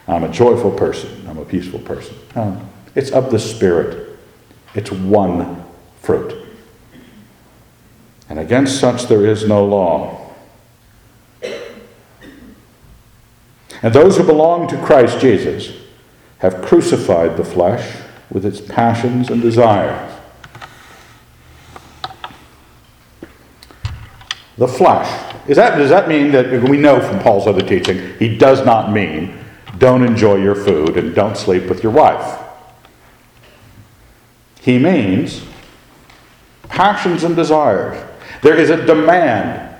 I'm 0.07 0.23
a 0.23 0.29
joyful 0.29 0.71
person, 0.71 1.25
I'm 1.27 1.37
a 1.37 1.45
peaceful 1.45 1.79
person. 1.79 2.15
No, 2.35 2.69
it's 2.95 3.11
of 3.11 3.31
the 3.31 3.39
Spirit. 3.39 4.19
It's 4.75 4.91
one 4.91 5.63
fruit. 6.01 6.35
And 8.29 8.39
against 8.39 8.79
such 8.79 9.03
there 9.03 9.25
is 9.25 9.47
no 9.47 9.65
law. 9.65 10.33
And 13.81 13.93
those 13.93 14.17
who 14.17 14.23
belong 14.23 14.67
to 14.69 14.77
Christ 14.77 15.19
Jesus 15.19 15.75
have 16.39 16.61
crucified 16.61 17.37
the 17.37 17.43
flesh 17.43 17.97
with 18.31 18.45
its 18.45 18.61
passions 18.61 19.29
and 19.29 19.41
desires. 19.41 20.13
the 24.57 24.67
flesh. 24.67 25.32
Is 25.47 25.57
that, 25.57 25.77
does 25.77 25.89
that 25.89 26.07
mean 26.07 26.31
that 26.31 26.63
we 26.63 26.77
know 26.77 27.01
from 27.01 27.19
Paul's 27.19 27.47
other 27.47 27.61
teaching, 27.61 28.17
he 28.17 28.37
does 28.37 28.65
not 28.65 28.91
mean 28.91 29.37
don't 29.77 30.03
enjoy 30.03 30.35
your 30.35 30.55
food 30.55 30.97
and 30.97 31.13
don't 31.13 31.35
sleep 31.35 31.65
with 31.69 31.83
your 31.83 31.91
wife? 31.91 32.39
He 34.61 34.79
means 34.79 35.43
passions 36.69 37.25
and 37.25 37.35
desires. 37.35 38.01
There 38.41 38.55
is 38.55 38.69
a 38.69 38.85
demand. 38.85 39.75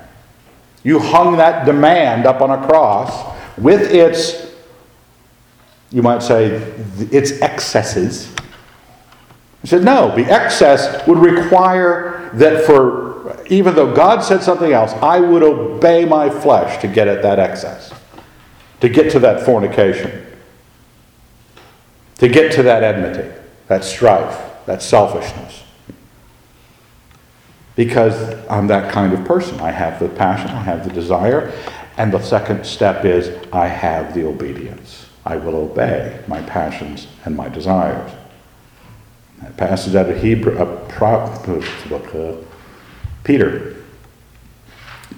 You 0.82 0.98
hung 0.98 1.38
that 1.38 1.64
demand 1.64 2.26
up 2.26 2.42
on 2.42 2.50
a 2.50 2.66
cross 2.66 3.34
with 3.56 3.90
its, 3.90 4.52
you 5.90 6.02
might 6.02 6.22
say, 6.22 6.56
its 7.10 7.40
excesses. 7.40 8.34
He 9.62 9.68
said, 9.68 9.82
no, 9.82 10.14
the 10.14 10.26
excess 10.26 11.06
would 11.06 11.16
require 11.16 12.13
that 12.34 12.64
for, 12.64 13.36
even 13.46 13.74
though 13.74 13.94
God 13.94 14.20
said 14.20 14.42
something 14.42 14.72
else, 14.72 14.92
I 14.94 15.20
would 15.20 15.42
obey 15.42 16.04
my 16.04 16.28
flesh 16.28 16.80
to 16.80 16.88
get 16.88 17.08
at 17.08 17.22
that 17.22 17.38
excess, 17.38 17.92
to 18.80 18.88
get 18.88 19.10
to 19.12 19.18
that 19.20 19.44
fornication, 19.44 20.26
to 22.18 22.28
get 22.28 22.52
to 22.52 22.62
that 22.64 22.82
enmity, 22.82 23.30
that 23.68 23.84
strife, 23.84 24.66
that 24.66 24.82
selfishness. 24.82 25.62
Because 27.76 28.16
I'm 28.48 28.68
that 28.68 28.92
kind 28.92 29.12
of 29.12 29.24
person. 29.24 29.60
I 29.60 29.72
have 29.72 29.98
the 29.98 30.08
passion, 30.08 30.50
I 30.50 30.62
have 30.62 30.86
the 30.86 30.92
desire, 30.92 31.52
and 31.96 32.12
the 32.12 32.20
second 32.20 32.64
step 32.64 33.04
is 33.04 33.30
I 33.52 33.66
have 33.66 34.14
the 34.14 34.26
obedience. 34.26 35.06
I 35.24 35.36
will 35.36 35.56
obey 35.56 36.22
my 36.28 36.42
passions 36.42 37.06
and 37.24 37.36
my 37.36 37.48
desires. 37.48 38.12
Passage 39.56 39.94
out 39.94 40.10
of 40.10 40.20
Hebrew, 40.20 40.58
uh, 40.58 40.88
Pro, 40.88 42.42
Peter. 43.22 43.76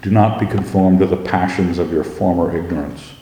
Do 0.02 0.10
not 0.10 0.38
be 0.38 0.46
conformed 0.46 0.98
to 1.00 1.06
the 1.06 1.16
passions 1.16 1.78
of 1.78 1.90
your 1.92 2.04
former 2.04 2.56
ignorance. 2.56 3.12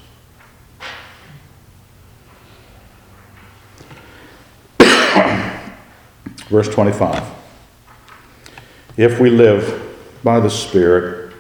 Verse 6.49 6.69
25. 6.69 7.25
If 8.97 9.19
we 9.19 9.31
live 9.31 9.97
by 10.23 10.41
the 10.41 10.51
Spirit, 10.51 11.35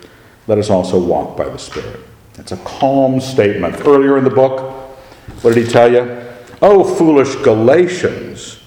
let 0.47 0.59
us 0.59 0.71
also 0.71 0.99
walk 1.03 1.37
by 1.37 1.45
the 1.49 1.59
Spirit. 1.59 2.01
It's 2.39 2.53
a 2.53 2.57
calm 2.59 3.21
statement. 3.21 3.87
Earlier 3.87 4.19
in 4.19 4.25
the 4.25 4.31
book, 4.31 4.61
what 5.43 5.55
did 5.55 5.67
he 5.67 5.71
tell 5.71 5.93
you? 5.93 6.23
Oh, 6.63 6.85
foolish 6.85 7.35
Galatians, 7.37 8.61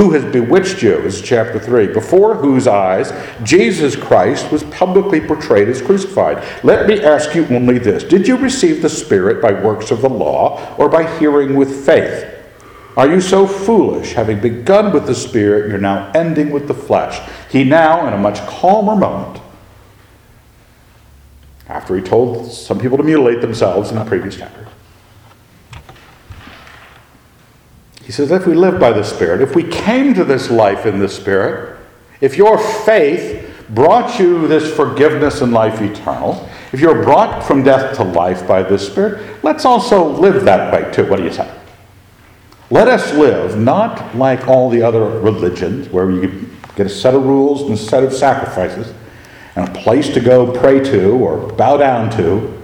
who 0.00 0.12
has 0.12 0.24
bewitched 0.32 0.82
you? 0.82 0.96
Is 1.00 1.20
chapter 1.20 1.58
3. 1.58 1.88
Before 1.88 2.34
whose 2.34 2.66
eyes 2.66 3.12
Jesus 3.42 3.94
Christ 3.94 4.50
was 4.50 4.64
publicly 4.64 5.20
portrayed 5.20 5.68
as 5.68 5.82
crucified. 5.82 6.42
Let 6.64 6.86
me 6.86 7.02
ask 7.02 7.34
you 7.34 7.46
only 7.48 7.78
this 7.78 8.02
Did 8.02 8.26
you 8.26 8.38
receive 8.38 8.80
the 8.80 8.88
Spirit 8.88 9.42
by 9.42 9.52
works 9.52 9.90
of 9.90 10.00
the 10.00 10.08
law 10.08 10.74
or 10.78 10.88
by 10.88 11.18
hearing 11.18 11.54
with 11.54 11.84
faith? 11.84 12.34
Are 12.96 13.08
you 13.08 13.20
so 13.20 13.46
foolish, 13.46 14.14
having 14.14 14.40
begun 14.40 14.90
with 14.90 15.06
the 15.06 15.14
Spirit, 15.14 15.68
you're 15.68 15.78
now 15.78 16.10
ending 16.14 16.50
with 16.50 16.66
the 16.66 16.72
flesh? 16.72 17.20
He 17.50 17.62
now, 17.62 18.06
in 18.06 18.14
a 18.14 18.18
much 18.18 18.40
calmer 18.46 18.96
moment, 18.96 19.42
after 21.68 21.94
he 21.94 22.00
told 22.00 22.50
some 22.50 22.78
people 22.78 22.96
to 22.96 23.04
mutilate 23.04 23.42
themselves 23.42 23.90
in 23.90 23.98
the 23.98 24.04
previous 24.06 24.36
chapter, 24.36 24.66
he 28.10 28.12
says, 28.12 28.32
if 28.32 28.44
we 28.44 28.54
live 28.54 28.80
by 28.80 28.90
the 28.90 29.04
Spirit, 29.04 29.40
if 29.40 29.54
we 29.54 29.62
came 29.62 30.14
to 30.14 30.24
this 30.24 30.50
life 30.50 30.84
in 30.84 30.98
the 30.98 31.08
Spirit, 31.08 31.78
if 32.20 32.36
your 32.36 32.58
faith 32.58 33.48
brought 33.68 34.18
you 34.18 34.48
this 34.48 34.74
forgiveness 34.74 35.42
and 35.42 35.52
life 35.52 35.80
eternal, 35.80 36.50
if 36.72 36.80
you're 36.80 37.04
brought 37.04 37.44
from 37.44 37.62
death 37.62 37.96
to 37.98 38.02
life 38.02 38.48
by 38.48 38.64
the 38.64 38.76
Spirit, 38.76 39.44
let's 39.44 39.64
also 39.64 40.04
live 40.04 40.44
that 40.44 40.72
way 40.72 40.92
too. 40.92 41.08
What 41.08 41.18
do 41.18 41.22
you 41.22 41.32
say? 41.32 41.48
Let 42.68 42.88
us 42.88 43.14
live 43.14 43.56
not 43.56 44.16
like 44.16 44.48
all 44.48 44.70
the 44.70 44.82
other 44.82 45.04
religions 45.20 45.88
where 45.90 46.10
you 46.10 46.50
get 46.74 46.86
a 46.86 46.90
set 46.90 47.14
of 47.14 47.24
rules 47.24 47.62
and 47.62 47.74
a 47.74 47.76
set 47.76 48.02
of 48.02 48.12
sacrifices 48.12 48.92
and 49.54 49.68
a 49.68 49.80
place 49.82 50.12
to 50.14 50.20
go 50.20 50.50
pray 50.50 50.80
to 50.80 51.12
or 51.12 51.52
bow 51.52 51.76
down 51.76 52.10
to, 52.16 52.59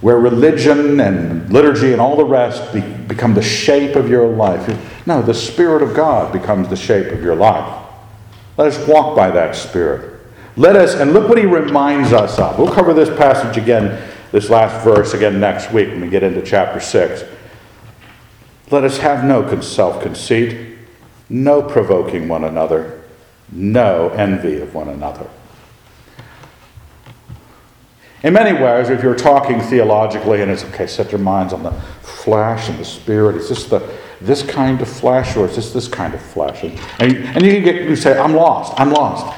where 0.00 0.18
religion 0.18 1.00
and 1.00 1.50
liturgy 1.52 1.92
and 1.92 2.00
all 2.00 2.16
the 2.16 2.24
rest 2.24 2.72
be, 2.72 2.80
become 2.80 3.34
the 3.34 3.42
shape 3.42 3.96
of 3.96 4.08
your 4.08 4.28
life. 4.28 5.06
No, 5.06 5.22
the 5.22 5.34
Spirit 5.34 5.82
of 5.82 5.94
God 5.94 6.32
becomes 6.32 6.68
the 6.68 6.76
shape 6.76 7.12
of 7.12 7.22
your 7.22 7.34
life. 7.34 7.84
Let 8.56 8.68
us 8.68 8.88
walk 8.88 9.16
by 9.16 9.30
that 9.30 9.56
Spirit. 9.56 10.20
Let 10.56 10.76
us, 10.76 10.94
and 10.94 11.12
look 11.12 11.28
what 11.28 11.38
he 11.38 11.44
reminds 11.44 12.12
us 12.12 12.38
of. 12.38 12.58
We'll 12.58 12.72
cover 12.72 12.94
this 12.94 13.10
passage 13.10 13.62
again, 13.62 14.02
this 14.32 14.48
last 14.48 14.84
verse 14.84 15.12
again 15.12 15.38
next 15.38 15.72
week 15.72 15.88
when 15.88 16.00
we 16.00 16.08
get 16.08 16.22
into 16.22 16.42
chapter 16.42 16.80
6. 16.80 17.24
Let 18.70 18.84
us 18.84 18.98
have 18.98 19.24
no 19.24 19.60
self 19.60 20.02
conceit, 20.02 20.78
no 21.28 21.62
provoking 21.62 22.28
one 22.28 22.44
another, 22.44 23.02
no 23.52 24.08
envy 24.10 24.60
of 24.60 24.74
one 24.74 24.88
another. 24.88 25.28
In 28.26 28.32
many 28.32 28.60
ways, 28.60 28.90
if 28.90 29.04
you're 29.04 29.14
talking 29.14 29.60
theologically 29.60 30.42
and 30.42 30.50
it's 30.50 30.64
okay, 30.64 30.88
set 30.88 31.12
your 31.12 31.20
minds 31.20 31.52
on 31.52 31.62
the 31.62 31.70
flesh 32.02 32.68
and 32.68 32.76
the 32.76 32.84
spirit. 32.84 33.36
Is 33.36 33.48
this 33.48 33.66
the 33.66 33.88
this 34.20 34.42
kind 34.42 34.80
of 34.80 34.88
flesh 34.88 35.36
or 35.36 35.46
is 35.46 35.54
this 35.54 35.72
this 35.72 35.86
kind 35.86 36.12
of 36.12 36.20
flesh? 36.20 36.64
And, 36.64 36.76
and, 37.00 37.44
you, 37.44 37.52
you, 37.52 37.60
get, 37.60 37.88
you 37.88 37.94
say, 37.94 38.18
I'm 38.18 38.34
lost, 38.34 38.72
I'm 38.80 38.90
lost. 38.90 39.32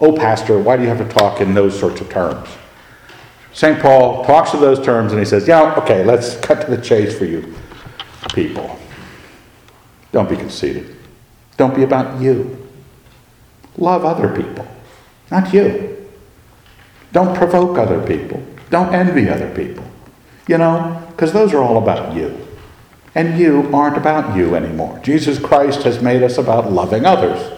Oh, 0.00 0.12
Pastor, 0.12 0.60
why 0.60 0.76
do 0.76 0.84
you 0.84 0.88
have 0.88 0.98
to 0.98 1.08
talk 1.12 1.40
in 1.40 1.54
those 1.54 1.76
sorts 1.76 2.00
of 2.00 2.08
terms? 2.08 2.48
St. 3.52 3.80
Paul 3.80 4.24
talks 4.24 4.54
in 4.54 4.60
those 4.60 4.78
terms 4.78 5.10
and 5.10 5.18
he 5.18 5.24
says, 5.24 5.48
Yeah, 5.48 5.74
okay, 5.78 6.04
let's 6.04 6.36
cut 6.36 6.60
to 6.60 6.70
the 6.70 6.80
chase 6.80 7.18
for 7.18 7.24
you 7.24 7.52
people. 8.32 8.78
Don't 10.12 10.28
be 10.28 10.36
conceited. 10.36 10.94
Don't 11.56 11.74
be 11.74 11.82
about 11.82 12.22
you. 12.22 12.68
Love 13.76 14.04
other 14.04 14.28
people, 14.40 14.68
not 15.32 15.52
you. 15.52 15.99
Don't 17.12 17.36
provoke 17.36 17.76
other 17.78 18.04
people. 18.06 18.42
Don't 18.70 18.94
envy 18.94 19.28
other 19.28 19.52
people. 19.54 19.84
You 20.46 20.58
know, 20.58 21.06
because 21.10 21.32
those 21.32 21.52
are 21.52 21.62
all 21.62 21.78
about 21.78 22.14
you. 22.14 22.46
And 23.14 23.38
you 23.38 23.68
aren't 23.74 23.96
about 23.96 24.36
you 24.36 24.54
anymore. 24.54 24.98
Jesus 25.02 25.38
Christ 25.38 25.82
has 25.82 26.00
made 26.00 26.22
us 26.22 26.38
about 26.38 26.72
loving 26.72 27.04
others. 27.04 27.52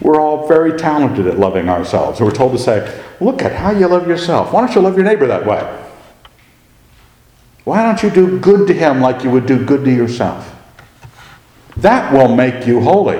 We're 0.00 0.20
all 0.20 0.46
very 0.46 0.78
talented 0.78 1.26
at 1.26 1.38
loving 1.38 1.68
ourselves. 1.68 2.20
We're 2.20 2.30
told 2.30 2.52
to 2.52 2.58
say, 2.58 3.02
look 3.20 3.42
at 3.42 3.52
how 3.52 3.70
you 3.70 3.86
love 3.88 4.06
yourself. 4.06 4.52
Why 4.52 4.60
don't 4.64 4.74
you 4.74 4.82
love 4.82 4.96
your 4.96 5.04
neighbor 5.04 5.26
that 5.26 5.46
way? 5.46 5.86
Why 7.64 7.82
don't 7.82 8.02
you 8.02 8.10
do 8.10 8.38
good 8.38 8.66
to 8.68 8.74
him 8.74 9.00
like 9.00 9.24
you 9.24 9.30
would 9.30 9.46
do 9.46 9.64
good 9.64 9.84
to 9.84 9.90
yourself? 9.90 10.54
That 11.76 12.12
will 12.12 12.34
make 12.34 12.66
you 12.66 12.80
holy. 12.80 13.18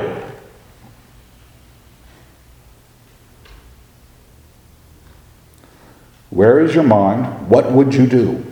Where 6.31 6.61
is 6.61 6.75
your 6.75 6.85
mind? 6.85 7.49
What 7.49 7.73
would 7.73 7.95
you 7.95 8.07
do? 8.07 8.45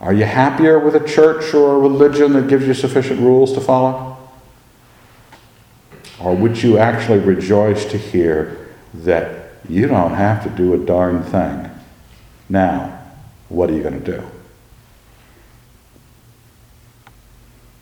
Are 0.00 0.12
you 0.12 0.24
happier 0.24 0.78
with 0.78 0.94
a 0.94 1.06
church 1.06 1.52
or 1.52 1.76
a 1.76 1.78
religion 1.78 2.32
that 2.32 2.48
gives 2.48 2.66
you 2.66 2.74
sufficient 2.74 3.20
rules 3.20 3.52
to 3.52 3.60
follow? 3.60 4.16
Or 6.18 6.34
would 6.34 6.62
you 6.62 6.78
actually 6.78 7.18
rejoice 7.18 7.84
to 7.86 7.98
hear 7.98 8.68
that 8.92 9.52
you 9.68 9.86
don't 9.86 10.14
have 10.14 10.42
to 10.44 10.50
do 10.50 10.74
a 10.74 10.78
darn 10.78 11.22
thing? 11.22 11.70
Now, 12.48 12.98
what 13.48 13.70
are 13.70 13.74
you 13.74 13.82
going 13.82 14.02
to 14.02 14.12
do? 14.18 14.26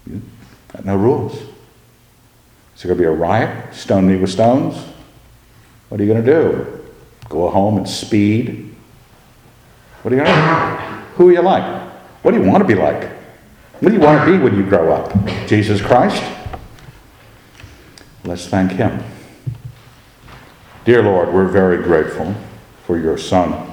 You 0.06 0.22
got 0.72 0.84
no 0.84 0.96
rules. 0.96 1.34
Is 1.34 2.82
there 2.82 2.94
going 2.94 2.98
to 2.98 3.02
be 3.02 3.04
a 3.04 3.10
riot? 3.10 3.74
Stone 3.74 4.08
me 4.08 4.16
with 4.16 4.30
stones? 4.30 4.76
What 5.88 6.00
are 6.00 6.04
you 6.04 6.12
going 6.12 6.24
to 6.24 6.30
do? 6.30 6.77
Go 7.28 7.48
home 7.50 7.76
and 7.76 7.88
speed? 7.88 8.74
What 10.02 10.12
are 10.12 10.16
you 10.16 10.24
do? 10.24 10.30
Who 11.16 11.28
are 11.28 11.32
you 11.32 11.42
like? 11.42 11.90
What 12.22 12.32
do 12.32 12.42
you 12.42 12.48
want 12.48 12.62
to 12.62 12.66
be 12.66 12.74
like? 12.74 13.10
What 13.80 13.90
do 13.90 13.94
you 13.94 14.00
want 14.00 14.24
to 14.24 14.32
be 14.32 14.38
when 14.42 14.56
you 14.56 14.64
grow 14.64 14.92
up? 14.92 15.12
Jesus 15.46 15.80
Christ? 15.80 16.22
Let's 18.24 18.46
thank 18.46 18.72
Him. 18.72 19.02
Dear 20.84 21.02
Lord, 21.02 21.32
we're 21.32 21.48
very 21.48 21.82
grateful 21.82 22.34
for 22.84 22.98
your 22.98 23.18
Son 23.18 23.68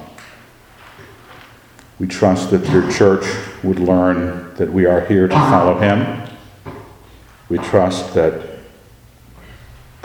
we 1.98 2.06
trust 2.06 2.50
that 2.50 2.68
your 2.68 2.90
church 2.92 3.24
would 3.62 3.78
learn 3.78 4.54
that 4.56 4.70
we 4.70 4.84
are 4.84 5.00
here 5.06 5.28
to 5.28 5.34
follow 5.34 5.78
him. 5.78 6.28
We 7.48 7.58
trust 7.58 8.12
that 8.14 8.55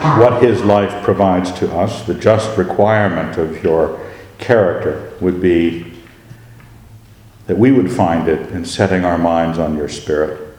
what 0.02 0.42
his 0.42 0.62
life 0.62 1.04
provides 1.04 1.52
to 1.52 1.72
us, 1.74 2.04
the 2.06 2.14
just 2.14 2.56
requirement 2.58 3.38
of 3.38 3.62
your 3.62 4.00
character, 4.38 5.12
would 5.20 5.40
be 5.40 5.92
that 7.46 7.56
we 7.56 7.70
would 7.72 7.90
find 7.90 8.28
it 8.28 8.50
in 8.50 8.64
setting 8.64 9.04
our 9.04 9.18
minds 9.18 9.58
on 9.58 9.76
your 9.76 9.88
spirit, 9.88 10.56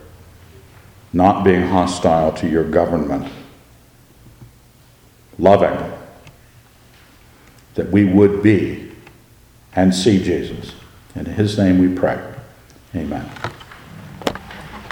not 1.11 1.43
being 1.43 1.67
hostile 1.67 2.31
to 2.33 2.47
your 2.47 2.63
government, 2.63 3.31
loving, 5.37 5.91
that 7.75 7.89
we 7.89 8.05
would 8.05 8.41
be 8.43 8.91
and 9.75 9.93
see 9.93 10.23
Jesus. 10.23 10.73
In 11.15 11.25
his 11.25 11.57
name 11.57 11.79
we 11.79 11.93
pray. 11.93 12.21
Amen. 12.95 13.29